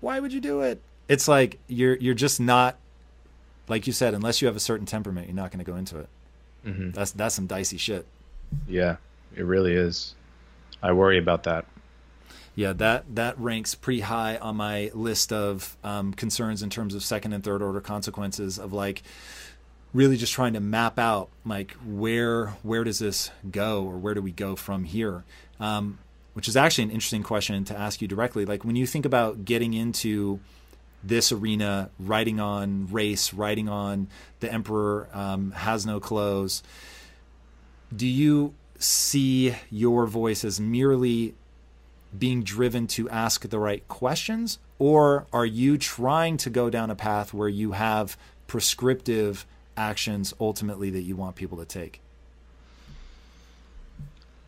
[0.03, 0.83] why would you do it?
[1.09, 2.77] It's like you're you're just not
[3.69, 5.99] like you said, unless you have a certain temperament, you're not going to go into
[5.99, 6.09] it.
[6.67, 6.91] Mm-hmm.
[6.91, 8.07] That's that's some dicey shit.
[8.69, 8.97] Yeah,
[9.35, 10.15] it really is.
[10.83, 11.65] I worry about that.
[12.55, 17.03] Yeah, that that ranks pretty high on my list of um, concerns in terms of
[17.03, 19.03] second and third order consequences of like
[19.95, 24.23] really just trying to map out like where where does this go or where do
[24.23, 25.25] we go from here
[25.61, 25.99] um,
[26.35, 29.45] which is actually an interesting question to ask you directly like when you think about
[29.45, 30.41] getting into
[31.05, 34.09] this arena writing on race writing on
[34.41, 36.63] the emperor um, has no clothes
[37.95, 41.35] do you see your voice as merely
[42.17, 46.95] being driven to ask the right questions or are you trying to go down a
[46.97, 49.47] path where you have prescriptive
[49.77, 52.01] actions ultimately that you want people to take?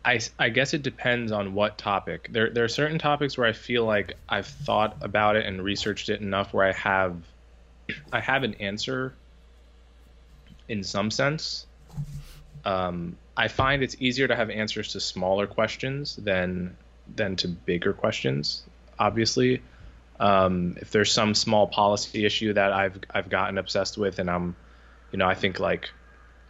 [0.05, 2.29] I, I guess it depends on what topic.
[2.31, 6.09] There, there are certain topics where I feel like I've thought about it and researched
[6.09, 7.15] it enough where I have
[8.11, 9.13] I have an answer
[10.67, 11.65] in some sense.
[12.63, 16.77] Um, I find it's easier to have answers to smaller questions than
[17.15, 18.63] than to bigger questions.
[18.99, 19.61] Obviously,
[20.19, 24.55] um, if there's some small policy issue that I've I've gotten obsessed with and I'm
[25.11, 25.89] you know, I think like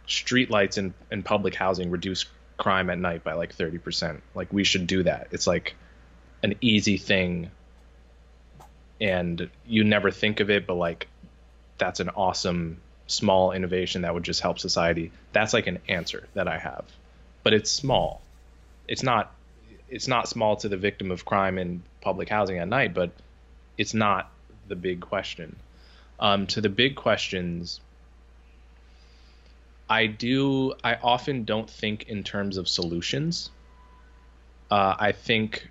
[0.06, 2.26] street lights in, in public housing reduce
[2.56, 4.20] crime at night by like 30%.
[4.34, 5.28] Like we should do that.
[5.30, 5.74] It's like
[6.42, 7.50] an easy thing
[9.00, 11.08] and you never think of it, but like
[11.78, 15.12] that's an awesome small innovation that would just help society.
[15.32, 16.84] That's like an answer that I have.
[17.42, 18.22] But it's small.
[18.88, 19.32] It's not
[19.88, 23.10] it's not small to the victim of crime in public housing at night, but
[23.78, 24.30] it's not
[24.66, 25.56] the big question.
[26.18, 27.80] Um, to the big questions,
[29.88, 30.74] I do.
[30.82, 33.50] I often don't think in terms of solutions.
[34.70, 35.68] Uh, I think,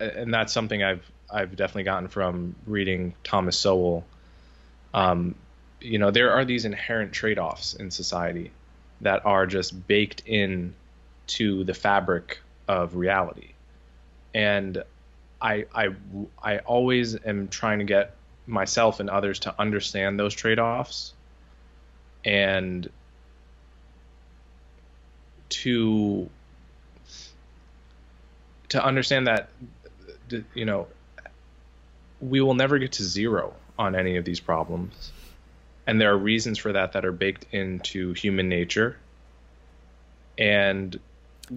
[0.00, 4.04] and that's something I've I've definitely gotten from reading Thomas Sowell.
[4.94, 5.34] Um,
[5.80, 8.50] you know, there are these inherent trade-offs in society
[9.02, 10.74] that are just baked in
[11.26, 13.50] to the fabric of reality,
[14.32, 14.82] and
[15.42, 15.88] I I
[16.42, 18.14] I always am trying to get
[18.46, 21.12] myself and others to understand those trade-offs
[22.26, 22.90] and
[25.48, 26.28] to
[28.68, 29.48] to understand that
[30.54, 30.88] you know
[32.20, 35.12] we will never get to zero on any of these problems.
[35.86, 38.96] And there are reasons for that that are baked into human nature.
[40.36, 40.98] And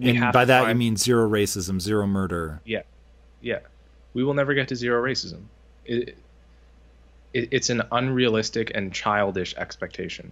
[0.00, 2.60] and by that find, you mean zero racism zero murder.
[2.64, 2.82] Yeah.
[3.40, 3.60] Yeah.
[4.14, 5.42] We will never get to zero racism.
[5.84, 6.16] It,
[7.32, 10.30] it, it's an unrealistic and childish expectation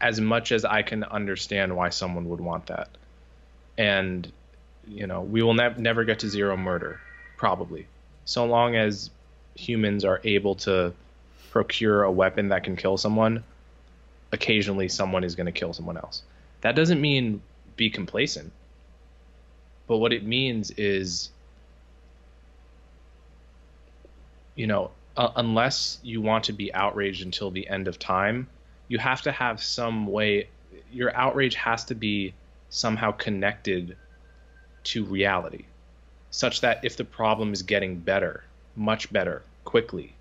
[0.00, 2.88] as much as I can understand why someone would want that.
[3.76, 4.30] And
[4.86, 7.00] you know, we will ne- never get to zero murder,
[7.36, 7.86] probably,
[8.24, 9.10] so long as
[9.54, 10.92] humans are able to
[11.50, 13.44] procure a weapon that can kill someone.
[14.32, 16.22] Occasionally, someone is going to kill someone else.
[16.60, 17.42] That doesn't mean
[17.76, 18.52] be complacent,
[19.86, 21.30] but what it means is,
[24.54, 28.48] you know, uh, unless you want to be outraged until the end of time
[28.90, 30.48] you have to have some way
[30.92, 32.34] your outrage has to be
[32.68, 33.96] somehow connected
[34.82, 35.64] to reality
[36.30, 38.44] such that if the problem is getting better
[38.76, 40.12] much better quickly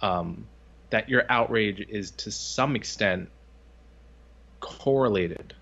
[0.00, 0.46] um,
[0.90, 3.28] that your outrage is to some extent
[4.60, 5.54] correlated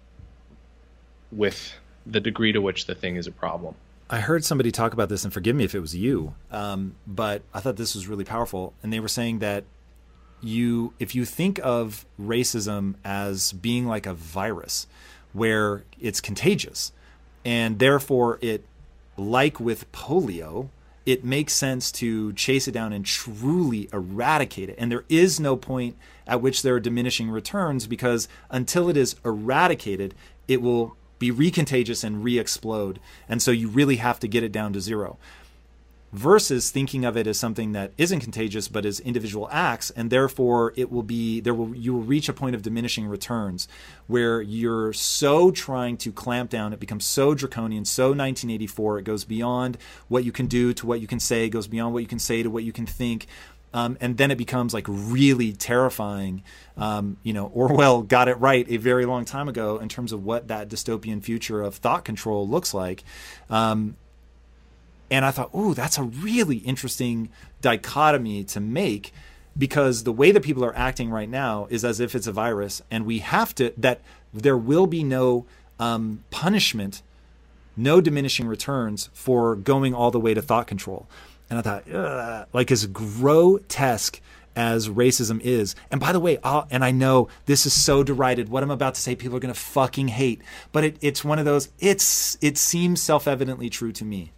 [1.33, 1.75] with
[2.07, 3.75] the degree to which the thing is a problem
[4.13, 7.43] I heard somebody talk about this, and forgive me if it was you, um, but
[7.55, 8.75] I thought this was really powerful.
[8.83, 9.63] And they were saying that
[10.43, 14.87] you if you think of racism as being like a virus
[15.33, 16.93] where it's contagious
[17.45, 18.65] and therefore it
[19.17, 20.69] like with polio
[21.07, 24.77] it makes sense to chase it down and truly eradicate it.
[24.79, 25.97] And there is no point
[26.27, 30.15] at which there are diminishing returns because until it is eradicated
[30.47, 32.99] it will be recontagious and re-explode.
[33.29, 35.19] And so you really have to get it down to zero
[36.13, 40.73] versus thinking of it as something that isn't contagious but as individual acts and therefore
[40.77, 43.69] it will be there will you will reach a point of diminishing returns
[44.09, 49.25] where you're so trying to clamp down it becomes so draconian so 1984 it goes
[49.25, 49.79] beyond
[50.09, 52.43] what you can do to what you can say goes beyond what you can say
[52.43, 53.29] to what you can think
[53.73, 56.43] um, and then it becomes like really terrifying.
[56.77, 60.25] Um, you know, Orwell got it right a very long time ago in terms of
[60.25, 63.05] what that dystopian future of thought control looks like.
[63.49, 63.97] Um,
[65.11, 67.31] and I thought, oh, that's a really interesting
[67.61, 69.13] dichotomy to make
[69.59, 72.83] because the way that people are acting right now is as if it's a virus,
[72.91, 74.01] and we have to, that
[74.33, 75.45] there will be no
[75.79, 77.03] um, punishment,
[77.77, 81.09] no diminishing returns for going all the way to thought control.
[81.49, 84.21] And I thought, like as grotesque
[84.55, 85.75] as racism is.
[85.91, 88.49] And by the way, I'll, and I know this is so derided.
[88.49, 90.43] What I'm about to say, people are going to fucking hate.
[90.73, 91.71] But it, it's one of those.
[91.79, 94.33] It's it seems self evidently true to me.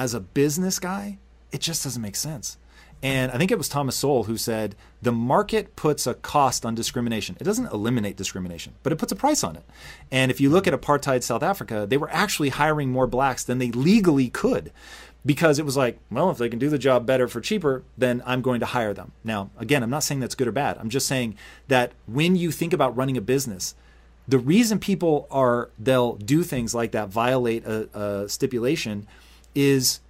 [0.00, 1.18] As a business guy,
[1.52, 2.56] it just doesn't make sense.
[3.02, 6.74] And I think it was Thomas Sowell who said the market puts a cost on
[6.74, 7.36] discrimination.
[7.38, 9.64] It doesn't eliminate discrimination, but it puts a price on it.
[10.10, 13.58] And if you look at apartheid South Africa, they were actually hiring more blacks than
[13.58, 14.72] they legally could
[15.26, 18.22] because it was like, well, if they can do the job better for cheaper, then
[18.24, 19.12] I'm going to hire them.
[19.22, 20.78] Now, again, I'm not saying that's good or bad.
[20.78, 21.36] I'm just saying
[21.68, 23.74] that when you think about running a business,
[24.26, 29.06] the reason people are they'll do things like that, violate a, a stipulation,
[29.54, 30.00] is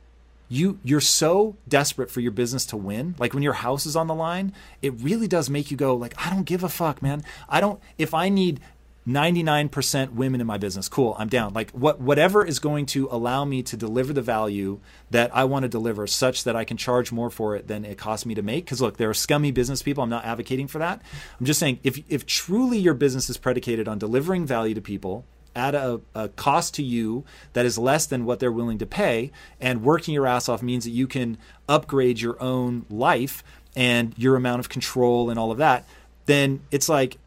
[0.48, 4.08] you you're so desperate for your business to win like when your house is on
[4.08, 4.52] the line
[4.82, 7.80] it really does make you go like i don't give a fuck man i don't
[7.98, 8.60] if i need
[9.08, 10.88] 99% women in my business.
[10.88, 11.54] Cool, I'm down.
[11.54, 14.80] Like what whatever is going to allow me to deliver the value
[15.10, 17.96] that I want to deliver such that I can charge more for it than it
[17.96, 20.04] costs me to make cuz look, there are scummy business people.
[20.04, 21.00] I'm not advocating for that.
[21.38, 25.24] I'm just saying if if truly your business is predicated on delivering value to people
[25.54, 29.32] at a, a, cost to you that is less than what they're willing to pay
[29.60, 31.36] and working your ass off means that you can
[31.68, 33.42] upgrade your own life
[33.74, 35.84] and your amount of control and all of that
[36.26, 37.18] then it's like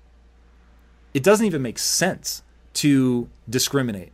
[1.13, 2.41] it doesn't even make sense
[2.73, 4.11] to discriminate.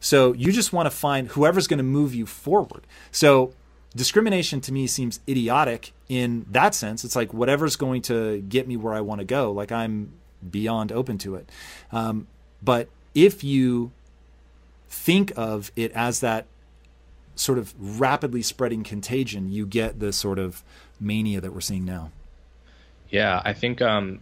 [0.00, 2.86] So you just want to find whoever's going to move you forward.
[3.10, 3.54] So
[3.96, 7.04] discrimination to me seems idiotic in that sense.
[7.04, 9.52] It's like whatever's going to get me where I want to go.
[9.52, 10.12] Like I'm
[10.48, 11.50] beyond open to it.
[11.90, 12.26] Um,
[12.62, 13.92] but if you
[14.88, 16.46] think of it as that
[17.36, 20.62] sort of rapidly spreading contagion, you get the sort of
[21.00, 22.10] mania that we're seeing now.
[23.10, 24.20] Yeah, I think um,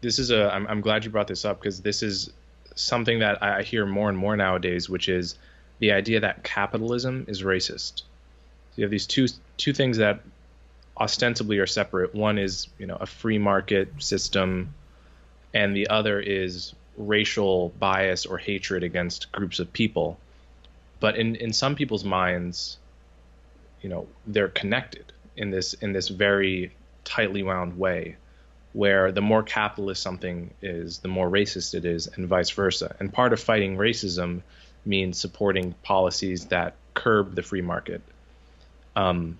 [0.00, 0.52] this is a.
[0.52, 2.30] I'm, I'm glad you brought this up because this is
[2.74, 5.36] something that I hear more and more nowadays, which is
[5.78, 7.98] the idea that capitalism is racist.
[7.98, 9.26] So you have these two
[9.56, 10.20] two things that
[10.98, 12.14] ostensibly are separate.
[12.14, 14.74] One is you know a free market system,
[15.52, 20.18] and the other is racial bias or hatred against groups of people.
[21.00, 22.78] But in in some people's minds,
[23.80, 26.72] you know they're connected in this in this very
[27.04, 28.16] tightly wound way
[28.72, 32.96] where the more capitalist something is, the more racist it is, and vice versa.
[32.98, 34.42] And part of fighting racism
[34.84, 38.00] means supporting policies that curb the free market.
[38.96, 39.38] Um,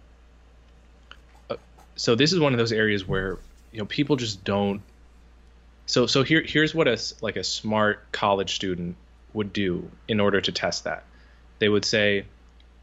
[1.49, 1.57] uh,
[1.97, 3.39] so this is one of those areas where
[3.73, 4.83] you know people just don't.
[5.87, 8.97] So so here here's what a like a smart college student
[9.35, 11.05] would do in order to test that.
[11.59, 12.25] They would say,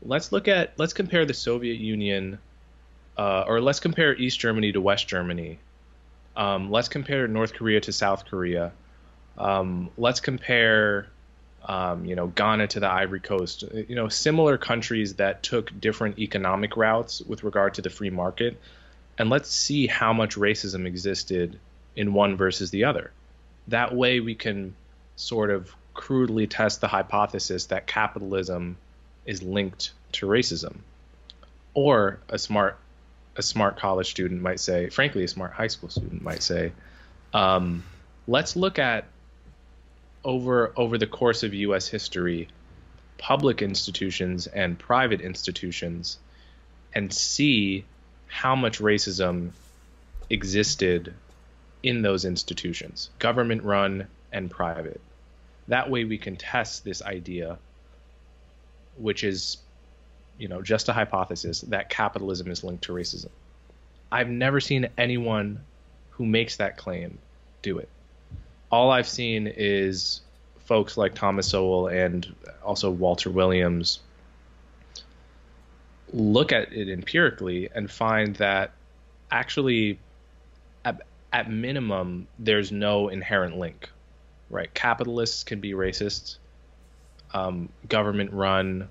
[0.01, 2.39] let's look at let's compare the Soviet Union,
[3.17, 5.59] uh, or let's compare East Germany to West Germany
[6.39, 8.71] um, let's compare North Korea to South Korea.
[9.37, 11.07] Um, let's compare,
[11.65, 13.63] um, you know, Ghana to the Ivory Coast.
[13.73, 18.59] You know, similar countries that took different economic routes with regard to the free market,
[19.17, 21.59] and let's see how much racism existed
[21.99, 23.11] in one versus the other.
[23.67, 24.73] That way, we can
[25.17, 28.77] sort of crudely test the hypothesis that capitalism
[29.25, 30.77] is linked to racism.
[31.73, 32.77] Or a smart
[33.35, 36.71] a smart college student might say, frankly, a smart high school student might say,
[37.33, 37.83] um,
[38.27, 39.03] let's look at
[40.23, 41.89] over over the course of U.S.
[41.89, 42.47] history,
[43.17, 46.17] public institutions and private institutions,
[46.93, 47.83] and see
[48.27, 49.51] how much racism
[50.29, 51.13] existed
[51.83, 55.01] in those institutions, government run and private.
[55.67, 57.57] That way, we can test this idea,
[58.97, 59.57] which is
[60.39, 63.29] you know, just a hypothesis that capitalism is linked to racism.
[64.11, 65.59] I've never seen anyone
[66.11, 67.19] who makes that claim
[67.61, 67.89] do it.
[68.71, 70.21] All I've seen is
[70.59, 72.33] folks like Thomas Sowell and
[72.63, 73.99] also Walter Williams
[76.13, 78.71] look at it empirically and find that
[79.29, 79.99] actually
[81.31, 83.89] at, minimum there's no inherent link
[84.51, 84.73] right?
[84.73, 86.37] Capitalists can be racist
[87.33, 88.89] um, government run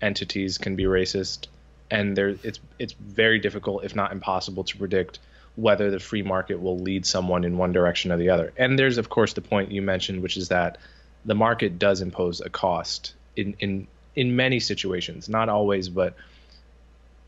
[0.00, 1.46] entities can be racist,
[1.90, 5.18] and there it's it's very difficult, if not impossible, to predict
[5.56, 8.52] whether the free market will lead someone in one direction or the other.
[8.56, 10.78] And there's of course the point you mentioned, which is that
[11.24, 16.14] the market does impose a cost in in in many situations, not always, but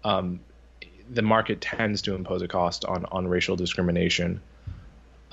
[0.05, 0.41] um,
[1.11, 4.41] the market tends to impose a cost on on racial discrimination.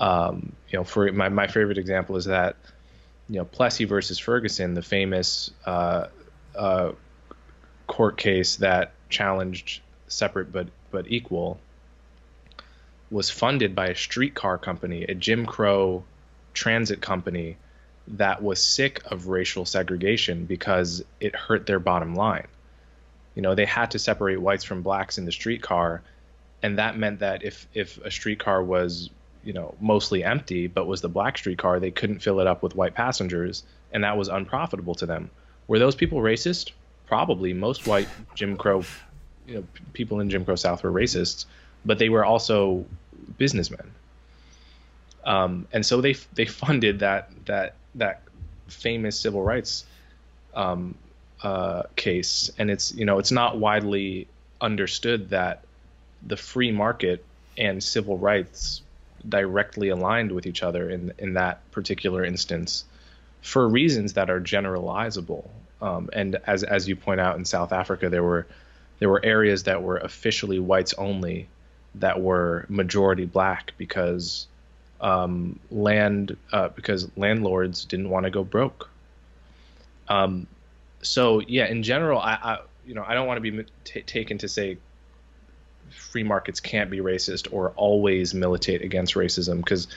[0.00, 2.56] Um, you know, for my my favorite example is that
[3.28, 6.08] you know Plessy versus Ferguson, the famous uh,
[6.56, 6.92] uh,
[7.86, 11.58] court case that challenged separate but but equal
[13.10, 16.02] was funded by a streetcar company, a Jim Crow
[16.54, 17.56] transit company
[18.08, 22.46] that was sick of racial segregation because it hurt their bottom line.
[23.34, 26.02] You know, they had to separate whites from blacks in the streetcar
[26.62, 29.10] and that meant that if if a streetcar was
[29.44, 32.76] you know mostly empty but was the black streetcar they couldn't fill it up with
[32.76, 35.30] white passengers and that was unprofitable to them.
[35.68, 36.70] Were those people racist?
[37.06, 37.52] Probably.
[37.52, 38.84] Most white jim crow
[39.46, 41.46] you know people in jim crow south were racists
[41.84, 42.86] but they were also
[43.38, 43.90] businessmen.
[45.24, 48.22] Um, and so they they funded that that that
[48.68, 49.84] famous civil rights
[50.54, 50.94] um,
[51.42, 54.28] uh, case and it's you know it's not widely
[54.60, 55.64] understood that
[56.24, 57.24] the free market
[57.58, 58.82] and civil rights
[59.28, 62.84] directly aligned with each other in in that particular instance
[63.42, 65.48] for reasons that are generalizable.
[65.80, 68.46] Um, and as as you point out in South Africa, there were
[69.00, 71.48] there were areas that were officially whites only
[71.96, 74.46] that were majority black because
[75.00, 78.88] um, land uh, because landlords didn't want to go broke.
[80.08, 80.46] Um,
[81.02, 84.38] so yeah, in general, I, I you know I don't want to be t- taken
[84.38, 84.78] to say
[85.90, 89.88] free markets can't be racist or always militate against racism because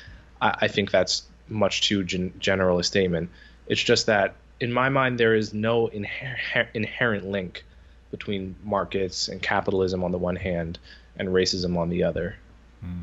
[0.41, 3.29] I, I, think that's much too gen- general a statement.
[3.67, 7.63] It's just that in my mind there is no inher- inherent link
[8.11, 10.79] between markets and capitalism on the one hand
[11.17, 12.35] and racism on the other.
[12.83, 13.01] Mm.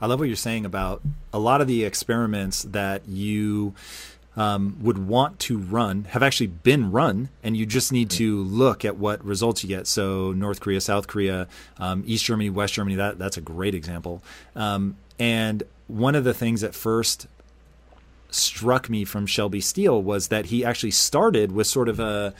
[0.00, 1.00] I love what you're saying about
[1.32, 3.74] a lot of the experiments that you
[4.36, 8.84] um, would want to run have actually been run, and you just need to look
[8.84, 9.86] at what results you get.
[9.86, 11.48] So North Korea, South Korea,
[11.78, 12.96] um, East Germany, West Germany.
[12.96, 14.22] That that's a great example.
[14.56, 17.26] Um, and one of the things that first
[18.30, 22.34] struck me from Shelby Steele was that he actually started with sort of a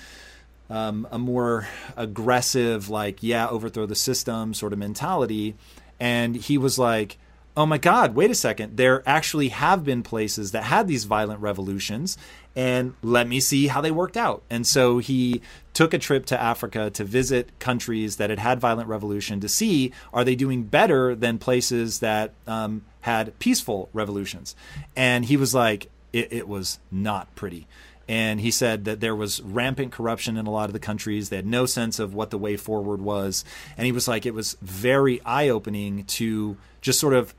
[0.70, 5.54] um, a more aggressive, like yeah, overthrow the system sort of mentality,
[6.00, 7.18] and he was like
[7.56, 8.76] oh my God, wait a second.
[8.76, 12.16] There actually have been places that had these violent revolutions,
[12.56, 14.42] and let me see how they worked out.
[14.48, 15.42] And so he
[15.74, 19.92] took a trip to Africa to visit countries that had had violent revolution to see
[20.12, 24.54] are they doing better than places that um, had peaceful revolutions.
[24.96, 27.66] And he was like, it, it was not pretty.
[28.08, 31.28] And he said that there was rampant corruption in a lot of the countries.
[31.28, 33.44] They had no sense of what the way forward was.
[33.76, 37.34] And he was like, it was very eye opening to just sort of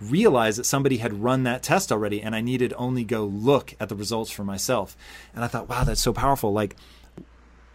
[0.00, 3.88] realize that somebody had run that test already and I needed only go look at
[3.88, 4.96] the results for myself.
[5.34, 6.52] And I thought, wow, that's so powerful.
[6.52, 6.76] Like,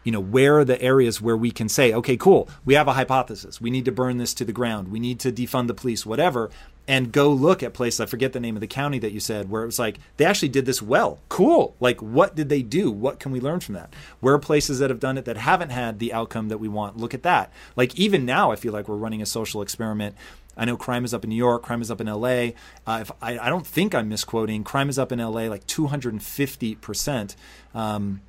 [0.04, 2.94] you know, where are the areas where we can say, okay, cool, we have a
[2.94, 3.62] hypothesis.
[3.62, 4.92] We need to burn this to the ground.
[4.92, 6.50] We need to defund the police, whatever,
[6.88, 8.00] and go look at places.
[8.00, 10.26] I forget the name of the county that you said, where it was like, they
[10.26, 11.20] actually did this well.
[11.30, 11.76] Cool.
[11.80, 12.92] Like, what did they do?
[12.92, 13.94] What can we learn from that?
[14.20, 16.98] Where are places that have done it that haven't had the outcome that we want?
[16.98, 17.54] Look at that.
[17.76, 20.16] Like, even now, I feel like we're running a social experiment
[20.62, 22.52] I know crime is up in New York, crime is up in LA.
[22.86, 26.76] Uh, if I, I, don't think I'm misquoting, crime is up in LA like 250
[26.76, 27.36] percent.
[27.74, 28.22] Um,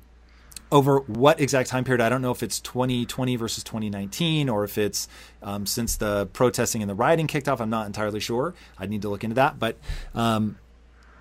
[0.71, 2.01] over what exact time period?
[2.01, 5.07] I don't know if it's 2020 versus 2019 or if it's
[5.43, 7.61] um, since the protesting and the rioting kicked off.
[7.61, 8.55] I'm not entirely sure.
[8.79, 9.59] I'd need to look into that.
[9.59, 9.77] But
[10.15, 10.57] um,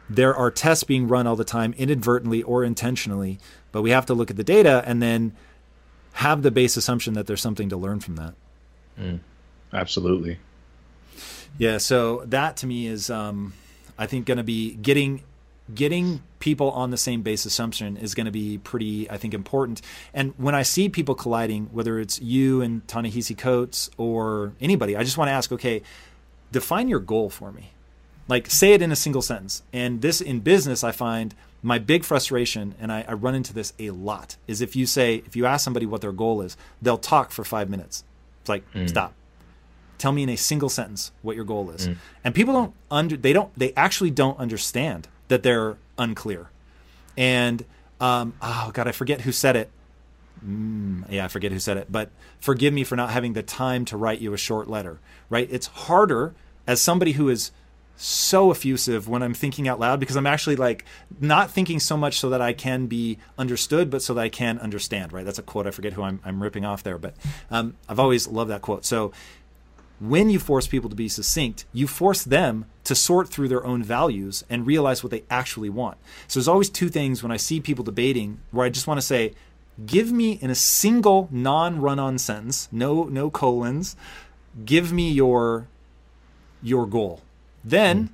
[0.08, 3.38] there are tests being run all the time, inadvertently or intentionally.
[3.70, 5.36] But we have to look at the data and then
[6.14, 8.32] have the base assumption that there's something to learn from that.
[8.98, 9.20] Mm,
[9.74, 10.38] absolutely.
[11.58, 13.52] Yeah, so that to me is, um,
[13.98, 15.22] I think, going to be getting
[15.72, 19.80] getting people on the same base assumption is going to be pretty, I think, important.
[20.12, 25.04] And when I see people colliding, whether it's you and Ta-Nehisi Coates or anybody, I
[25.04, 25.82] just want to ask, okay,
[26.50, 27.70] define your goal for me.
[28.28, 29.62] Like, say it in a single sentence.
[29.72, 33.72] And this in business, I find my big frustration, and I, I run into this
[33.78, 36.98] a lot, is if you say, if you ask somebody what their goal is, they'll
[36.98, 38.02] talk for five minutes.
[38.40, 38.88] It's like, mm.
[38.88, 39.14] stop
[40.02, 41.86] tell me in a single sentence what your goal is.
[41.86, 41.96] Mm.
[42.24, 46.50] And people don't under they don't they actually don't understand that they're unclear.
[47.16, 47.64] And
[48.00, 49.70] um, oh god, I forget who said it.
[50.44, 52.10] Mm, yeah, I forget who said it, but
[52.40, 54.98] forgive me for not having the time to write you a short letter.
[55.30, 55.48] Right?
[55.50, 56.34] It's harder
[56.66, 57.52] as somebody who is
[57.94, 60.84] so effusive when I'm thinking out loud because I'm actually like
[61.20, 64.58] not thinking so much so that I can be understood, but so that I can
[64.58, 65.12] understand.
[65.12, 65.24] Right?
[65.24, 65.68] That's a quote.
[65.68, 67.14] I forget who I'm, I'm ripping off there, but
[67.52, 68.84] um, I've always loved that quote.
[68.84, 69.12] So
[70.00, 73.82] when you force people to be succinct, you force them to sort through their own
[73.82, 75.96] values and realize what they actually want.
[76.26, 79.06] So there's always two things when I see people debating where I just want to
[79.06, 79.34] say,
[79.86, 83.96] give me in a single non-run-on sentence, no no colons,
[84.64, 85.68] give me your
[86.62, 87.20] your goal.
[87.64, 88.10] Then mm.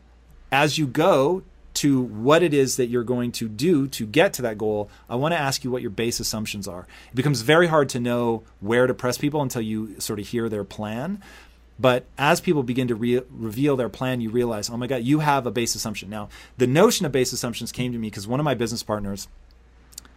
[0.52, 1.42] as you go
[1.74, 5.14] to what it is that you're going to do to get to that goal, I
[5.14, 6.88] want to ask you what your base assumptions are.
[7.10, 10.48] It becomes very hard to know where to press people until you sort of hear
[10.48, 11.22] their plan.
[11.78, 15.20] But as people begin to re- reveal their plan, you realize, oh my God, you
[15.20, 16.10] have a base assumption.
[16.10, 19.28] Now, the notion of base assumptions came to me because one of my business partners,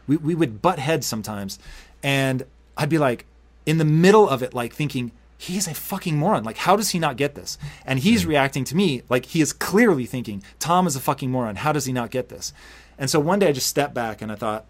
[0.07, 1.59] we, we would butt heads sometimes.
[2.01, 2.45] And
[2.77, 3.25] I'd be like,
[3.65, 6.43] in the middle of it, like thinking, he's a fucking moron.
[6.43, 7.57] Like, how does he not get this?
[7.85, 8.29] And he's hmm.
[8.29, 11.57] reacting to me like he is clearly thinking, Tom is a fucking moron.
[11.57, 12.53] How does he not get this?
[12.97, 14.65] And so one day I just stepped back and I thought,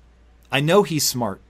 [0.51, 1.41] I know he's smart.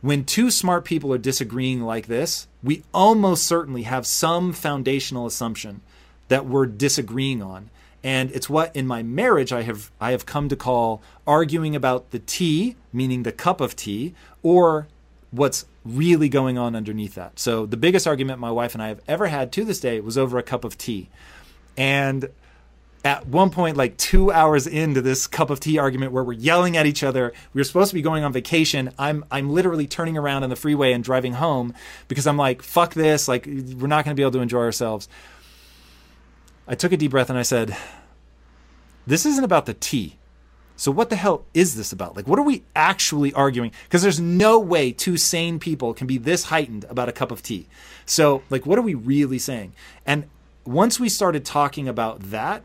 [0.00, 5.80] When two smart people are disagreeing like this, we almost certainly have some foundational assumption
[6.28, 7.70] that we're disagreeing on.
[8.04, 12.12] And it's what in my marriage I have I have come to call arguing about
[12.12, 14.86] the tea, meaning the cup of tea, or
[15.32, 17.38] what's really going on underneath that.
[17.38, 20.16] So the biggest argument my wife and I have ever had to this day was
[20.16, 21.08] over a cup of tea.
[21.76, 22.28] And
[23.04, 26.76] at one point, like two hours into this cup of tea argument where we're yelling
[26.76, 28.92] at each other, we were supposed to be going on vacation.
[28.98, 31.74] I'm I'm literally turning around on the freeway and driving home
[32.08, 35.08] because I'm like, fuck this, like we're not gonna be able to enjoy ourselves.
[36.66, 37.76] I took a deep breath and I said,
[39.06, 40.18] This isn't about the tea.
[40.76, 42.14] So what the hell is this about?
[42.14, 43.72] Like, what are we actually arguing?
[43.84, 47.42] Because there's no way two sane people can be this heightened about a cup of
[47.42, 47.66] tea.
[48.06, 49.72] So, like, what are we really saying?
[50.06, 50.28] And
[50.64, 52.62] once we started talking about that,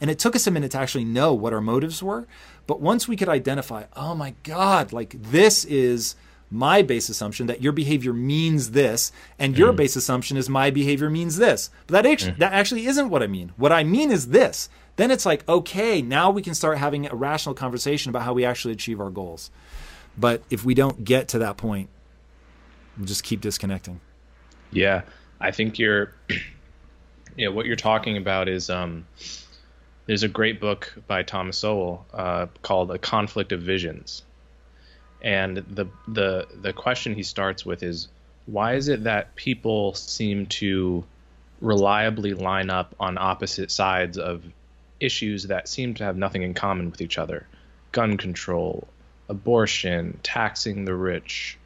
[0.00, 2.26] and it took us a minute to actually know what our motives were,
[2.66, 6.14] but once we could identify, oh my God, like this is
[6.50, 9.76] my base assumption that your behavior means this, and your mm.
[9.76, 11.70] base assumption is my behavior means this.
[11.86, 12.38] But that actually, mm.
[12.38, 13.52] that actually isn't what I mean.
[13.56, 14.68] What I mean is this
[14.98, 18.44] then it's like, okay, now we can start having a rational conversation about how we
[18.44, 19.48] actually achieve our goals.
[20.18, 21.88] But if we don't get to that point,
[22.96, 24.00] we'll just keep disconnecting.
[24.72, 25.02] Yeah,
[25.40, 26.14] I think you're,
[27.36, 29.06] you know, what you're talking about is um,
[30.08, 34.22] there's a great book by Thomas Sowell uh, called A Conflict of Visions.
[35.20, 38.08] And the, the, the question he starts with is
[38.46, 41.04] why is it that people seem to
[41.60, 44.42] reliably line up on opposite sides of
[44.98, 47.46] issues that seem to have nothing in common with each other
[47.92, 48.88] gun control,
[49.28, 51.58] abortion, taxing the rich.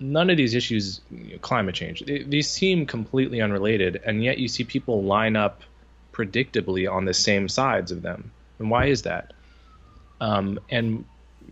[0.00, 4.48] None of these issues, you know, climate change, these seem completely unrelated, and yet you
[4.48, 5.62] see people line up
[6.12, 8.32] predictably on the same sides of them.
[8.58, 9.32] And why is that?
[10.20, 11.04] Um, and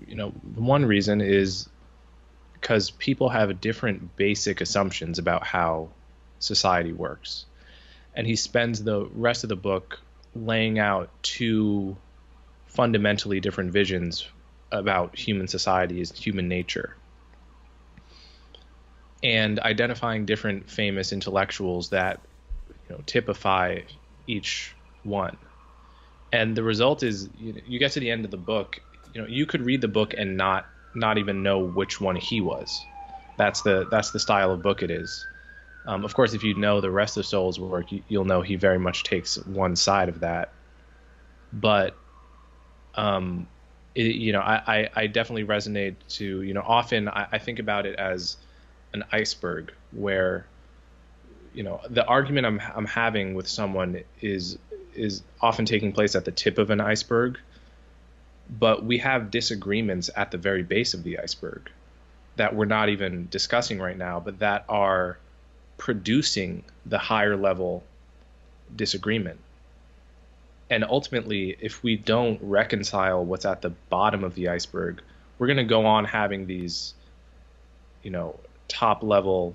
[0.07, 1.69] you know, one reason is
[2.55, 5.89] because people have different basic assumptions about how
[6.39, 7.47] society works.
[8.15, 10.01] And he spends the rest of the book
[10.35, 11.97] laying out two
[12.67, 14.29] fundamentally different visions
[14.71, 16.95] about human societies, human nature,
[19.23, 22.21] and identifying different famous intellectuals that
[22.89, 23.81] you know typify
[24.31, 25.37] each one.
[26.33, 28.81] And the result is, you, know, you get to the end of the book,
[29.13, 32.41] you know, you could read the book and not not even know which one he
[32.41, 32.85] was.
[33.37, 35.27] That's the that's the style of book it is.
[35.87, 38.57] Um, of course, if you know the rest of Sowell's work, you, will know he
[38.57, 40.53] very much takes one side of that.
[41.53, 41.97] But,
[42.95, 43.49] um,
[43.95, 47.59] it, you know, I, I, I, definitely resonate to, you know, often I, I think
[47.59, 48.37] about it as
[48.93, 50.47] an iceberg where,
[51.53, 54.59] you know, the argument I'm, I'm having with someone is
[54.95, 57.39] is often taking place at the tip of an iceberg,
[58.59, 61.71] but we have disagreements at the very base of the iceberg
[62.37, 65.19] that we're not even discussing right now, but that are
[65.77, 67.83] producing the higher level
[68.75, 69.39] disagreement.
[70.71, 75.03] And ultimately, if we don't reconcile what's at the bottom of the iceberg,
[75.39, 76.95] we're going to go on having these,
[78.03, 79.55] you know, top level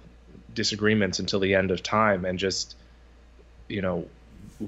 [0.56, 2.76] disagreements until the end of time and just,
[3.68, 4.08] you know,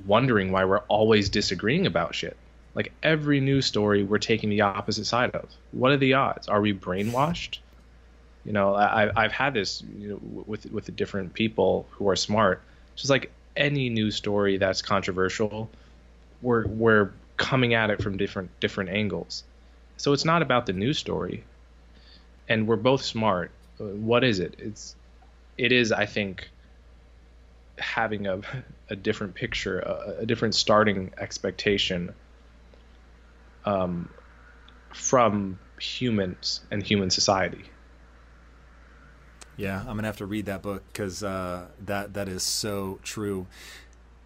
[0.06, 2.38] wondering why we're always disagreeing about shit.
[2.76, 5.50] Like every news story, we're taking the opposite side of.
[5.72, 6.48] What are the odds?
[6.48, 7.60] Are we brainwashed?
[8.46, 12.16] You know, I, I've had this you know, with with the different people who are
[12.16, 12.62] smart.
[12.96, 15.70] Just like any news story that's controversial,
[16.42, 19.44] we're we're coming at it from different different angles.
[19.98, 21.44] So it's not about the news story,
[22.48, 23.52] and we're both smart.
[23.80, 24.56] What is it?
[24.60, 24.96] It's
[25.58, 26.50] it is I think
[27.78, 28.42] having a
[28.90, 32.14] a different picture, a, a different starting expectation
[33.66, 34.10] um,
[34.94, 37.66] from humans and human society.
[39.58, 43.48] Yeah, I'm gonna have to read that book because uh, that that is so true.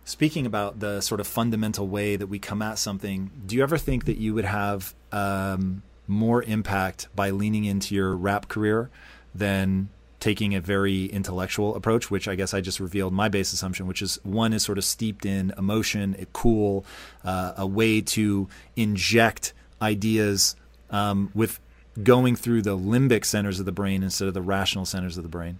[0.03, 3.77] Speaking about the sort of fundamental way that we come at something, do you ever
[3.77, 8.89] think that you would have um, more impact by leaning into your rap career
[9.33, 9.89] than
[10.21, 14.01] taking a very intellectual approach, which I guess I just revealed my base assumption, which
[14.01, 16.85] is one is sort of steeped in emotion, a cool,
[17.25, 20.55] uh, a way to inject ideas
[20.91, 21.59] um, with
[22.01, 25.29] going through the limbic centers of the brain instead of the rational centers of the
[25.29, 25.59] brain.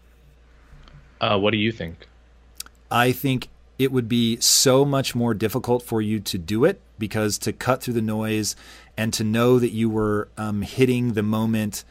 [1.20, 2.08] Uh, what do you think?
[2.90, 7.40] I think it would be so much more difficult for you to do it because
[7.40, 8.56] to cut through the noise
[8.96, 11.84] and to know that you were um, hitting the moment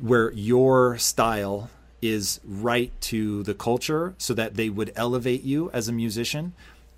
[0.00, 1.70] where your style
[2.00, 6.52] is right to the culture so that they would elevate you as a musician,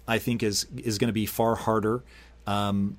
[0.06, 2.02] I think is is going to be far harder
[2.46, 2.96] um,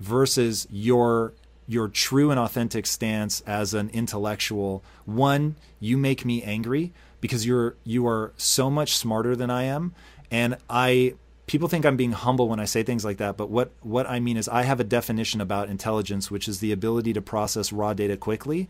[0.00, 1.32] versus your
[1.66, 4.82] your true and authentic stance as an intellectual.
[5.06, 9.94] One, you make me angry because you're you are so much smarter than I am,
[10.30, 11.14] and I
[11.46, 14.20] people think I'm being humble when I say things like that, but what what I
[14.20, 17.94] mean is I have a definition about intelligence, which is the ability to process raw
[17.94, 18.68] data quickly.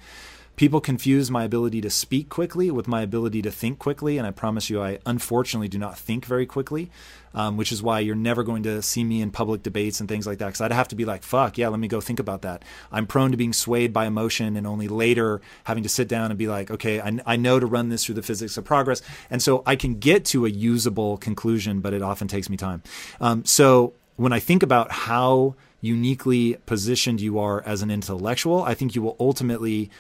[0.57, 4.31] People confuse my ability to speak quickly with my ability to think quickly, and I
[4.31, 6.93] promise you, I unfortunately do not think very quickly,
[7.35, 10.29] um, which is why you're never going to see me in public debates and things
[10.29, 10.47] like that.
[10.47, 12.63] Because I'd have to be like, "Fuck yeah, let me go think about that."
[12.93, 16.39] I'm prone to being swayed by emotion, and only later having to sit down and
[16.39, 19.43] be like, "Okay, I, I know to run this through the physics of progress," and
[19.43, 22.85] so I can get to a usable conclusion, but it often takes me time.
[23.21, 28.73] Um, so when I think about how uniquely positioned you are as an intellectual, I
[28.73, 29.91] think you will ultimately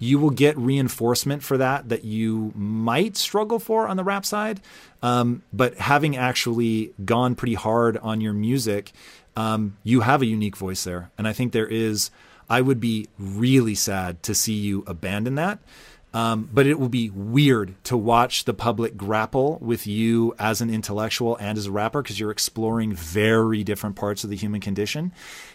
[0.00, 4.60] you will get reinforcement for that that you might struggle for on the rap side.
[5.02, 8.92] Um, but having actually gone pretty hard on your music,
[9.36, 11.10] um, you have a unique voice there.
[11.16, 12.10] And I think there is,
[12.48, 15.60] I would be really sad to see you abandon that.
[16.12, 20.68] Um, but it will be weird to watch the public grapple with you as an
[20.68, 25.12] intellectual and as a rapper because you're exploring very different parts of the human condition.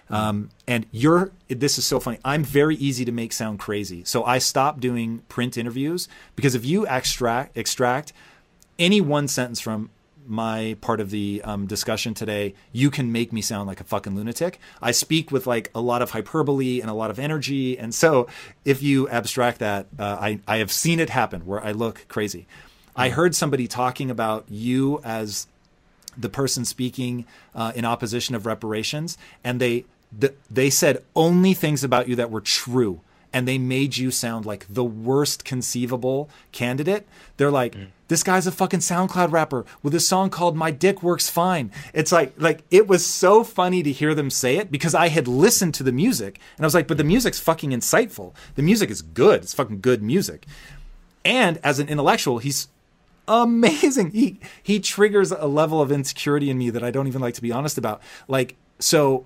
[0.09, 2.19] Um, and you're, this is so funny.
[2.23, 4.03] I'm very easy to make sound crazy.
[4.03, 8.13] So I stopped doing print interviews because if you extract, extract
[8.77, 9.89] any one sentence from
[10.27, 14.15] my part of the um, discussion today, you can make me sound like a fucking
[14.15, 14.59] lunatic.
[14.81, 18.27] I speak with like a lot of hyperbole and a lot of energy, and so
[18.63, 22.47] if you abstract that, uh, I I have seen it happen where I look crazy.
[22.95, 25.47] I heard somebody talking about you as
[26.17, 29.85] the person speaking uh, in opposition of reparations, and they
[30.49, 33.01] they said only things about you that were true
[33.35, 37.05] and they made you sound like the worst conceivable candidate.
[37.35, 37.87] They're like, mm.
[38.07, 41.69] this guy's a fucking SoundCloud rapper with a song called My Dick Works Fine.
[41.93, 45.27] It's like like it was so funny to hear them say it because I had
[45.27, 48.33] listened to the music and I was like, but the music's fucking insightful.
[48.55, 49.43] The music is good.
[49.43, 50.45] It's fucking good music.
[51.25, 52.69] And as an intellectual, he's
[53.27, 54.11] amazing.
[54.11, 57.41] He he triggers a level of insecurity in me that I don't even like to
[57.41, 58.01] be honest about.
[58.29, 59.25] Like so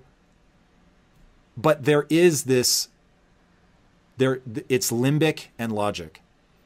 [1.58, 2.90] but there is this
[4.18, 6.22] there it's limbic and logic.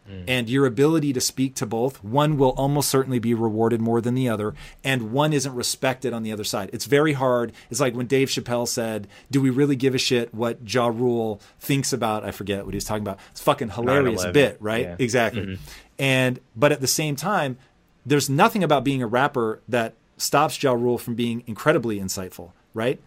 [0.10, 0.24] Mm.
[0.28, 4.16] And your ability to speak to both, one will almost certainly be rewarded more than
[4.16, 4.54] the other,
[4.84, 6.70] and one isn't respected on the other side.
[6.74, 7.54] It's very hard.
[7.70, 11.40] It's like when Dave Chappelle said, Do we really give a shit what Ja Rule
[11.60, 12.26] thinks about?
[12.26, 13.20] I forget what he was talking about.
[13.32, 14.84] It's fucking hilarious bit, right?
[14.88, 14.96] Yeah.
[15.00, 15.44] Exactly.
[15.44, 15.64] Mm-hmm.
[16.00, 17.58] And but at the same time,
[18.06, 23.00] there's nothing about being a rapper that stops Ja Rule from being incredibly insightful, right?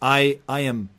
[0.00, 0.90] I I am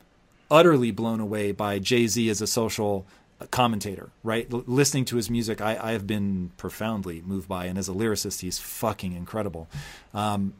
[0.50, 3.06] utterly blown away by Jay Z as a social
[3.50, 4.48] commentator, right?
[4.52, 7.92] L- listening to his music, I, I, have been profoundly moved by, and as a
[7.92, 9.68] lyricist, he's fucking incredible.
[10.14, 10.54] Um,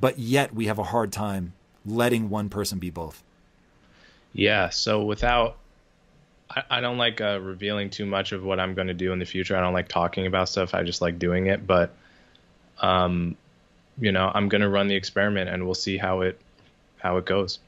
[0.00, 1.52] but yet, we have a hard time
[1.84, 3.22] letting one person be both.
[4.32, 4.70] Yeah.
[4.70, 5.56] So without,
[6.50, 9.18] I, I don't like uh, revealing too much of what I'm going to do in
[9.18, 9.56] the future.
[9.56, 10.74] I don't like talking about stuff.
[10.74, 11.66] I just like doing it.
[11.66, 11.94] But,
[12.80, 13.36] um,
[13.98, 16.40] you know, I'm going to run the experiment, and we'll see how it
[16.98, 17.58] how it goes.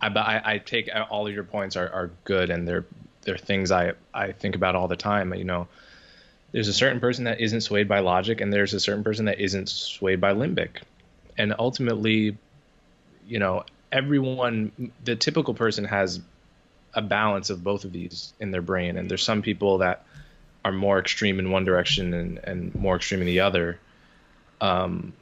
[0.00, 2.84] I, I, I take all of your points are, are good and they're
[3.22, 5.34] they're things I I think about all the time.
[5.34, 5.68] You know,
[6.52, 9.38] there's a certain person that isn't swayed by logic, and there's a certain person that
[9.38, 10.80] isn't swayed by limbic,
[11.36, 12.36] and ultimately,
[13.26, 16.20] you know, everyone, the typical person has
[16.94, 20.04] a balance of both of these in their brain, and there's some people that
[20.64, 23.78] are more extreme in one direction and and more extreme in the other,
[24.60, 25.12] um,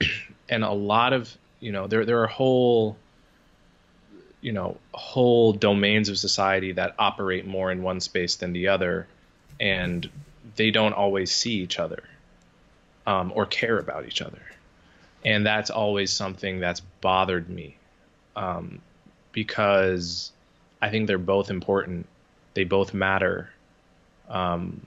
[0.48, 2.96] and a lot of you know there there are whole
[4.46, 9.08] you know whole domains of society that operate more in one space than the other
[9.58, 10.08] and
[10.54, 12.04] they don't always see each other
[13.08, 14.42] um, or care about each other.
[15.24, 17.76] And that's always something that's bothered me
[18.36, 18.80] um,
[19.32, 20.30] because
[20.80, 22.06] i think they're both important.
[22.54, 23.50] They both matter
[24.28, 24.86] um,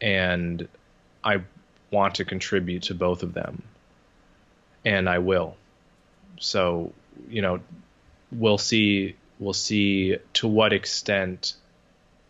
[0.00, 0.68] and
[1.24, 1.42] i
[1.90, 3.64] want to contribute to both of them.
[4.84, 5.56] And i will.
[6.38, 6.92] So
[7.28, 7.58] you know
[8.32, 11.54] we'll see we'll see to what extent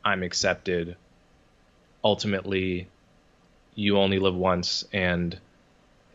[0.04, 0.96] I'm accepted.
[2.02, 2.88] Ultimately,
[3.74, 5.38] you only live once, and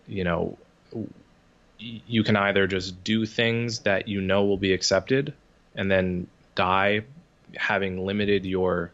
[0.08, 0.58] you know
[1.78, 5.34] you can either just do things that you know will be accepted,
[5.76, 7.04] and then die
[7.56, 8.92] having limited your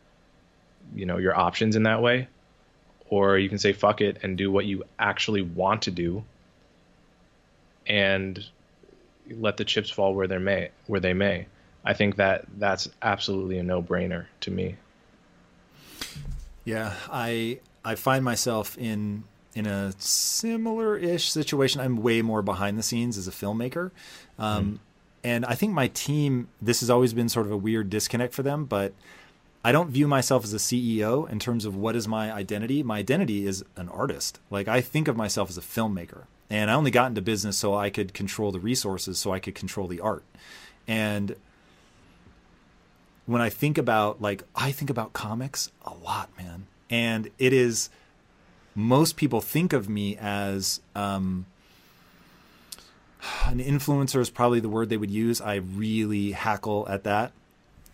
[0.95, 2.27] you know your options in that way
[3.09, 6.23] or you can say fuck it and do what you actually want to do
[7.87, 8.45] and
[9.39, 10.69] let the chips fall where they may.
[10.87, 11.47] Where they may.
[11.83, 14.75] I think that that's absolutely a no-brainer to me.
[16.63, 21.81] Yeah, I I find myself in in a similar ish situation.
[21.81, 23.91] I'm way more behind the scenes as a filmmaker.
[24.39, 24.79] Um, mm.
[25.23, 28.43] And I think my team, this has always been sort of a weird disconnect for
[28.43, 28.93] them, but
[29.63, 32.81] I don't view myself as a CEO in terms of what is my identity.
[32.81, 34.39] My identity is an artist.
[34.49, 36.23] Like I think of myself as a filmmaker.
[36.51, 39.55] And I only got into business so I could control the resources, so I could
[39.55, 40.25] control the art.
[40.85, 41.37] And
[43.25, 46.67] when I think about like I think about comics a lot, man.
[46.89, 47.89] And it is
[48.75, 51.45] most people think of me as um,
[53.45, 55.39] an influencer is probably the word they would use.
[55.39, 57.31] I really hackle at that.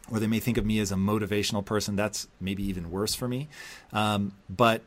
[0.10, 1.96] Or they may think of me as a motivational person.
[1.96, 3.50] That's maybe even worse for me.
[3.94, 4.82] Um, but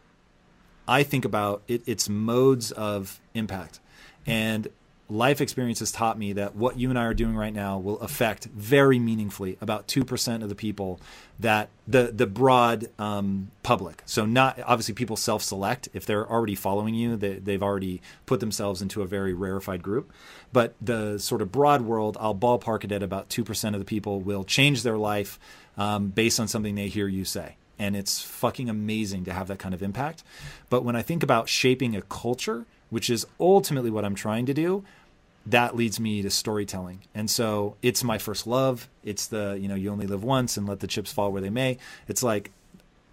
[0.91, 3.79] I think about it, its modes of impact.
[4.27, 4.67] And
[5.09, 8.01] life experience has taught me that what you and I are doing right now will
[8.01, 11.01] affect very meaningfully about 2% of the people
[11.39, 14.03] that the, the broad um, public.
[14.05, 18.83] So not obviously people self-select if they're already following you, they, they've already put themselves
[18.83, 20.13] into a very rarefied group.
[20.53, 24.21] But the sort of broad world, I'll ballpark it at about 2% of the people
[24.21, 25.39] will change their life
[25.77, 27.55] um, based on something they hear you say.
[27.81, 30.23] And it's fucking amazing to have that kind of impact.
[30.69, 34.55] But when I think about shaping a culture, which is ultimately what I'm trying to
[34.55, 34.85] do,
[35.47, 37.01] that leads me to storytelling.
[37.15, 38.89] And so it's my first love.
[39.03, 41.49] It's the, you know, you only live once and let the chips fall where they
[41.49, 41.79] may.
[42.07, 42.51] It's like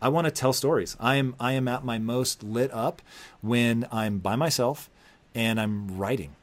[0.02, 0.98] I want to tell stories.
[0.99, 3.02] I am I am at my most lit up
[3.41, 4.89] when I'm by myself
[5.34, 6.35] and I'm writing.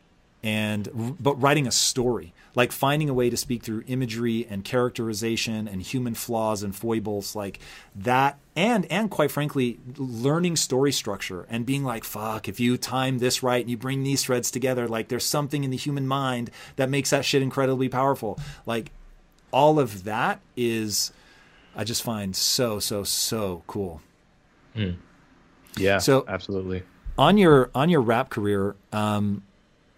[0.44, 5.66] And but writing a story like finding a way to speak through imagery and characterization
[5.66, 7.58] and human flaws and foibles like
[7.94, 13.18] that and and quite frankly learning story structure and being like fuck if you time
[13.18, 16.50] this right and you bring these threads together like there's something in the human mind
[16.76, 18.38] that makes that shit incredibly powerful.
[18.66, 18.92] Like
[19.50, 21.12] all of that is
[21.76, 24.00] i just find so so so cool.
[24.76, 24.96] Mm.
[25.76, 26.82] yeah so absolutely.
[27.16, 29.42] on your on your rap career um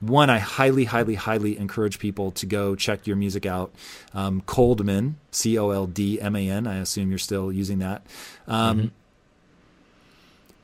[0.06, 3.72] one, I highly, highly, highly encourage people to go check your music out.
[4.14, 6.66] Um, Coldman, C O L D M A N.
[6.66, 8.06] I assume you're still using that.
[8.46, 8.86] Um, mm-hmm.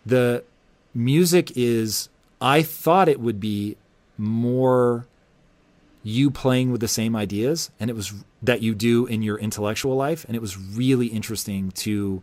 [0.06, 0.44] The
[0.94, 2.09] music is,
[2.40, 3.77] I thought it would be
[4.19, 5.06] more
[6.02, 8.12] you playing with the same ideas and it was
[8.43, 12.20] that you do in your intellectual life and it was really interesting to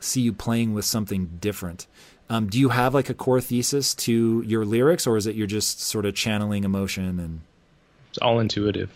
[0.00, 1.86] see you playing with something different
[2.30, 5.48] um, do you have like a core thesis to your lyrics, or is it you're
[5.48, 7.40] just sort of channeling emotion and?
[8.10, 8.90] It's all intuitive.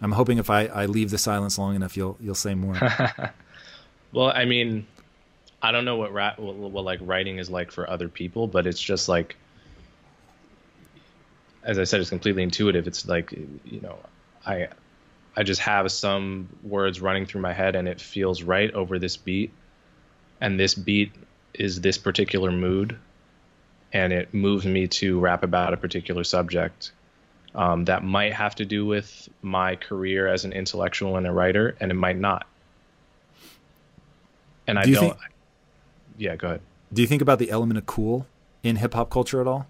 [0.00, 2.74] I'm hoping if I, I leave the silence long enough, you'll you'll say more.
[4.12, 4.86] well, I mean,
[5.62, 8.66] I don't know what rap what, what like writing is like for other people, but
[8.66, 9.34] it's just like,
[11.64, 12.86] as I said, it's completely intuitive.
[12.86, 13.98] It's like you know,
[14.44, 14.68] I
[15.34, 19.16] I just have some words running through my head, and it feels right over this
[19.16, 19.52] beat
[20.40, 21.12] and this beat
[21.54, 22.96] is this particular mood
[23.92, 26.92] and it moves me to rap about a particular subject
[27.54, 31.76] um, that might have to do with my career as an intellectual and a writer
[31.80, 32.46] and it might not.
[34.66, 35.16] And do i don't think,
[36.18, 36.60] yeah go ahead.
[36.92, 38.26] Do you think about the element of cool
[38.62, 39.66] in hip-hop culture at all?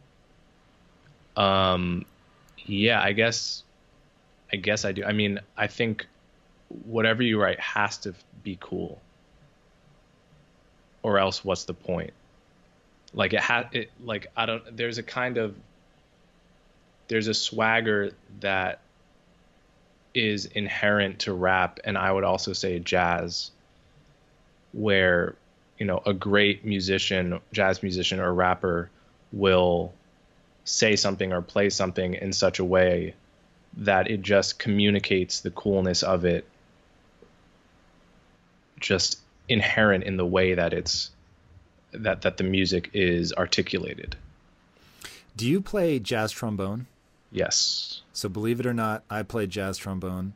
[1.36, 2.04] Um
[2.66, 3.62] yeah i guess
[4.52, 5.04] i guess i do.
[5.04, 6.06] I mean i think
[6.84, 9.00] whatever you write has to be cool
[11.02, 12.12] or else what's the point?
[13.14, 15.56] Like it had it like I don't there's a kind of
[17.08, 18.80] there's a swagger that
[20.14, 23.50] is inherent to rap and I would also say jazz
[24.72, 25.34] where
[25.78, 28.90] you know a great musician, jazz musician or rapper
[29.32, 29.92] will
[30.64, 33.14] say something or play something in such a way
[33.76, 36.46] that it just communicates the coolness of it
[38.78, 39.18] just
[39.48, 41.10] inherent in the way that it's
[41.92, 44.16] that that the music is articulated.
[45.36, 46.86] Do you play jazz trombone?
[47.30, 48.02] Yes.
[48.12, 50.32] So believe it or not, I played jazz trombone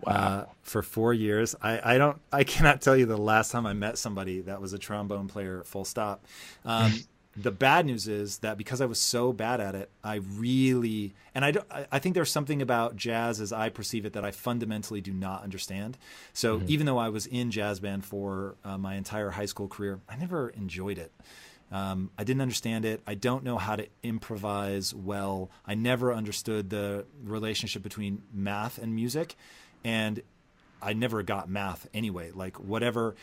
[0.00, 0.12] wow.
[0.12, 1.54] uh, for four years.
[1.60, 4.72] I, I don't I cannot tell you the last time I met somebody that was
[4.72, 5.62] a trombone player.
[5.64, 6.24] Full stop.
[6.64, 6.92] Um,
[7.36, 11.44] the bad news is that because I was so bad at it, I really and
[11.44, 11.66] I don't.
[11.70, 15.44] I think there's something about jazz as I perceive it that I fundamentally do not
[15.44, 15.96] understand.
[16.32, 16.66] So mm-hmm.
[16.68, 20.16] even though I was in jazz band for uh, my entire high school career, I
[20.16, 21.12] never enjoyed it.
[21.70, 23.02] Um, I didn't understand it.
[23.06, 25.50] I don't know how to improvise well.
[25.66, 29.36] I never understood the relationship between math and music,
[29.84, 30.22] and
[30.82, 32.30] I never got math anyway.
[32.34, 33.16] Like whatever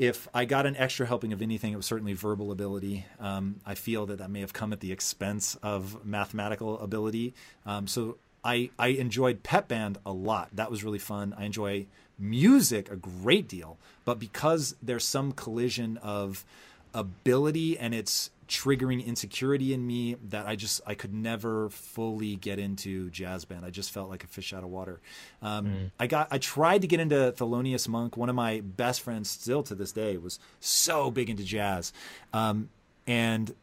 [0.00, 3.04] if I got an extra helping of anything, it was certainly verbal ability.
[3.20, 7.34] Um, I feel that that may have come at the expense of mathematical ability.
[7.66, 10.48] Um, so I I enjoyed Pep Band a lot.
[10.54, 11.34] That was really fun.
[11.36, 11.84] I enjoy
[12.18, 16.46] music a great deal, but because there's some collision of
[16.94, 22.58] ability and it's triggering insecurity in me that I just I could never fully get
[22.58, 23.64] into jazz band.
[23.64, 25.00] I just felt like a fish out of water.
[25.40, 25.90] Um, mm.
[26.00, 28.16] I got I tried to get into Thelonious Monk.
[28.16, 31.92] One of my best friends, still to this day, was so big into jazz,
[32.32, 32.68] um,
[33.06, 33.54] and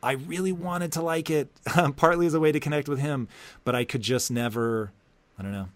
[0.00, 1.48] I really wanted to like it,
[1.96, 3.26] partly as a way to connect with him,
[3.64, 4.92] but I could just never.
[5.38, 5.68] I don't know.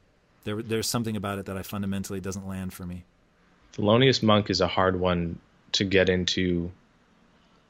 [0.45, 3.05] There, there's something about it that I fundamentally doesn't land for me.
[3.75, 5.39] Thelonious Monk is a hard one
[5.73, 6.71] to get into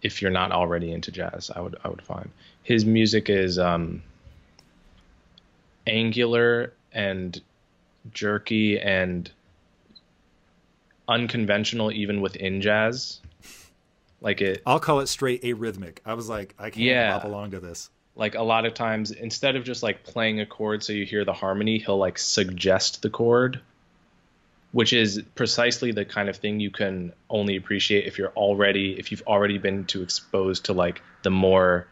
[0.02, 1.50] if you're not already into jazz.
[1.54, 2.30] I would I would find
[2.62, 4.02] his music is um,
[5.86, 7.40] angular and
[8.12, 9.30] jerky and
[11.08, 13.20] unconventional even within jazz.
[14.20, 15.98] Like it I'll call it straight arrhythmic.
[16.04, 17.90] I was like, I can't yeah, along to this.
[18.16, 21.24] Like a lot of times instead of just like playing a chord so you hear
[21.24, 23.60] the harmony, he'll like suggest the chord
[24.72, 29.10] which is precisely the kind of thing you can only appreciate if you're already if
[29.10, 31.88] you've already been to exposed to like the more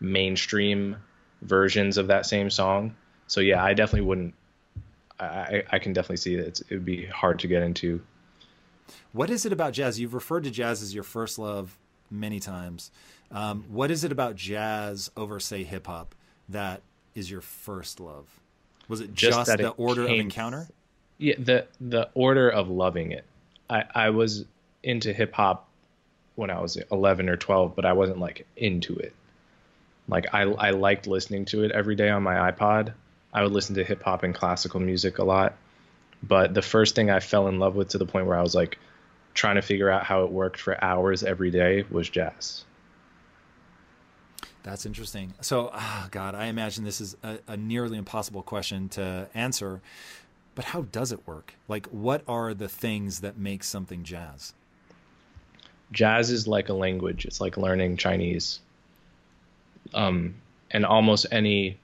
[0.00, 0.96] mainstream
[1.42, 2.94] versions of that same song.
[3.26, 4.34] So yeah, I definitely wouldn't.
[5.20, 8.02] I I can definitely see that it would be hard to get into.
[9.12, 10.00] What is it about jazz?
[10.00, 11.78] You've referred to jazz as your first love
[12.10, 12.90] many times.
[13.30, 16.14] Um, what is it about jazz over say hip hop
[16.48, 16.82] that
[17.14, 18.40] is your first love?
[18.88, 20.68] Was it just, just the order came, of encounter?
[21.22, 23.24] Yeah the the order of loving it.
[23.70, 24.44] I i was
[24.82, 25.68] into hip hop
[26.34, 29.14] when i was 11 or 12 but i wasn't like into it.
[30.08, 32.92] Like i i liked listening to it every day on my ipod.
[33.32, 35.54] I would listen to hip hop and classical music a lot.
[36.22, 38.54] But the first thing i fell in love with to the point where i was
[38.54, 38.78] like
[39.34, 42.64] trying to figure out how it worked for hours every day was jazz.
[44.62, 45.34] That's interesting.
[45.40, 49.80] So, oh God, I imagine this is a, a, nearly impossible question to answer
[50.54, 51.54] but how does it work?
[51.68, 54.52] Like, what are the things that make something jazz?
[55.90, 57.24] Jazz is like a language.
[57.24, 58.60] It's like learning Chinese.
[59.94, 60.36] Um,
[60.70, 61.78] and almost any,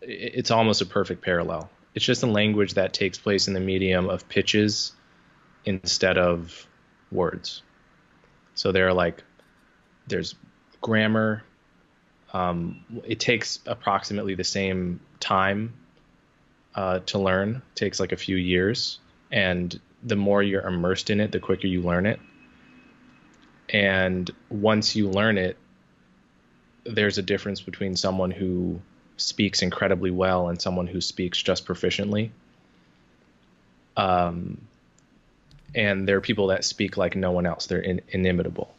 [0.00, 1.70] it's almost a perfect parallel.
[1.94, 4.92] It's just a language that takes place in the medium of pitches
[5.64, 6.66] instead of
[7.10, 7.62] words.
[8.54, 9.22] So there are like,
[10.06, 10.34] there's
[10.80, 11.44] grammar.
[12.32, 15.74] Um, it takes approximately the same time
[16.74, 17.56] uh, to learn.
[17.56, 18.98] It takes like a few years,
[19.30, 22.20] and the more you're immersed in it, the quicker you learn it.
[23.68, 25.56] And once you learn it,
[26.84, 28.80] there's a difference between someone who
[29.16, 32.30] speaks incredibly well and someone who speaks just proficiently.
[33.96, 34.60] Um,
[35.74, 38.74] and there are people that speak like no one else; they're in, inimitable.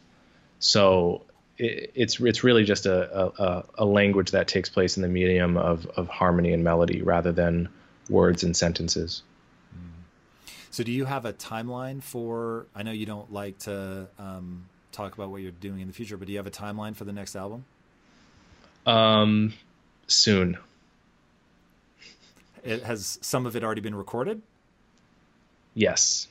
[0.58, 1.22] So
[1.58, 5.56] it, it's it's really just a, a, a language that takes place in the medium
[5.56, 7.68] of of harmony and melody, rather than
[8.08, 9.22] words and sentences.
[10.70, 12.66] So, do you have a timeline for?
[12.74, 16.16] I know you don't like to um, talk about what you're doing in the future,
[16.16, 17.64] but do you have a timeline for the next album?
[18.84, 19.54] Um,
[20.08, 20.58] soon.
[22.64, 24.42] It has some of it already been recorded.
[25.74, 26.26] Yes.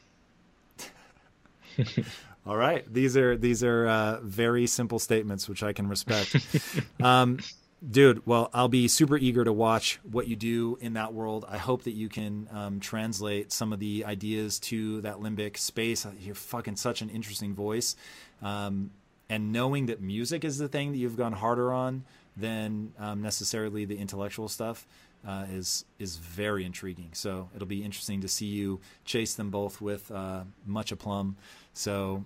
[2.45, 6.36] All right, these are these are uh, very simple statements, which I can respect.
[7.02, 7.40] um,
[7.89, 11.43] Dude, well, I'll be super eager to watch what you do in that world.
[11.49, 16.07] I hope that you can um, translate some of the ideas to that limbic space.
[16.22, 17.97] You're fucking such an interesting voice.
[18.41, 18.91] Um,
[19.27, 22.05] and knowing that music is the thing that you've gone harder on
[22.38, 24.88] than um, necessarily the intellectual stuff
[25.27, 27.10] uh, is is very intriguing.
[27.14, 31.35] So it'll be interesting to see you chase them both with uh, much aplomb.
[31.73, 32.23] So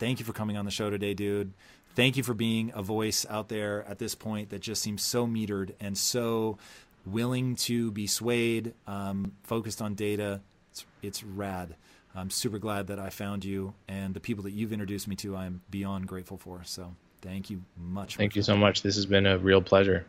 [0.00, 1.52] thank you for coming on the show today, dude
[1.94, 5.26] thank you for being a voice out there at this point that just seems so
[5.26, 6.58] metered and so
[7.06, 10.40] willing to be swayed, um, focused on data.
[10.70, 11.74] It's, it's rad.
[12.14, 15.36] I'm super glad that I found you and the people that you've introduced me to.
[15.36, 16.62] I'm beyond grateful for.
[16.64, 18.16] So thank you much.
[18.16, 18.82] Thank you so much.
[18.82, 20.06] This has been a real pleasure.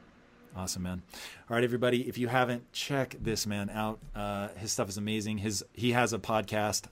[0.55, 1.01] Awesome, man.
[1.49, 2.07] All right, everybody.
[2.07, 3.99] If you haven't, check this man out.
[4.13, 5.37] Uh, his stuff is amazing.
[5.37, 6.85] His he has a podcast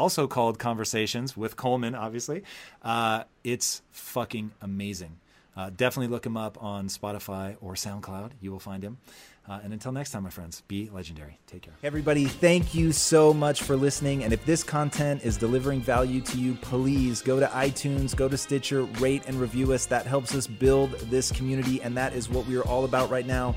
[0.00, 2.42] also called Conversations with Coleman, obviously.
[2.82, 5.18] Uh, it's fucking amazing.
[5.56, 8.30] Uh, definitely look him up on Spotify or SoundCloud.
[8.40, 8.96] You will find him.
[9.48, 11.38] Uh, and until next time, my friends, be legendary.
[11.46, 11.74] Take care.
[11.82, 14.22] Everybody, thank you so much for listening.
[14.22, 18.38] And if this content is delivering value to you, please go to iTunes, go to
[18.38, 19.86] Stitcher, rate and review us.
[19.86, 21.82] That helps us build this community.
[21.82, 23.56] And that is what we are all about right now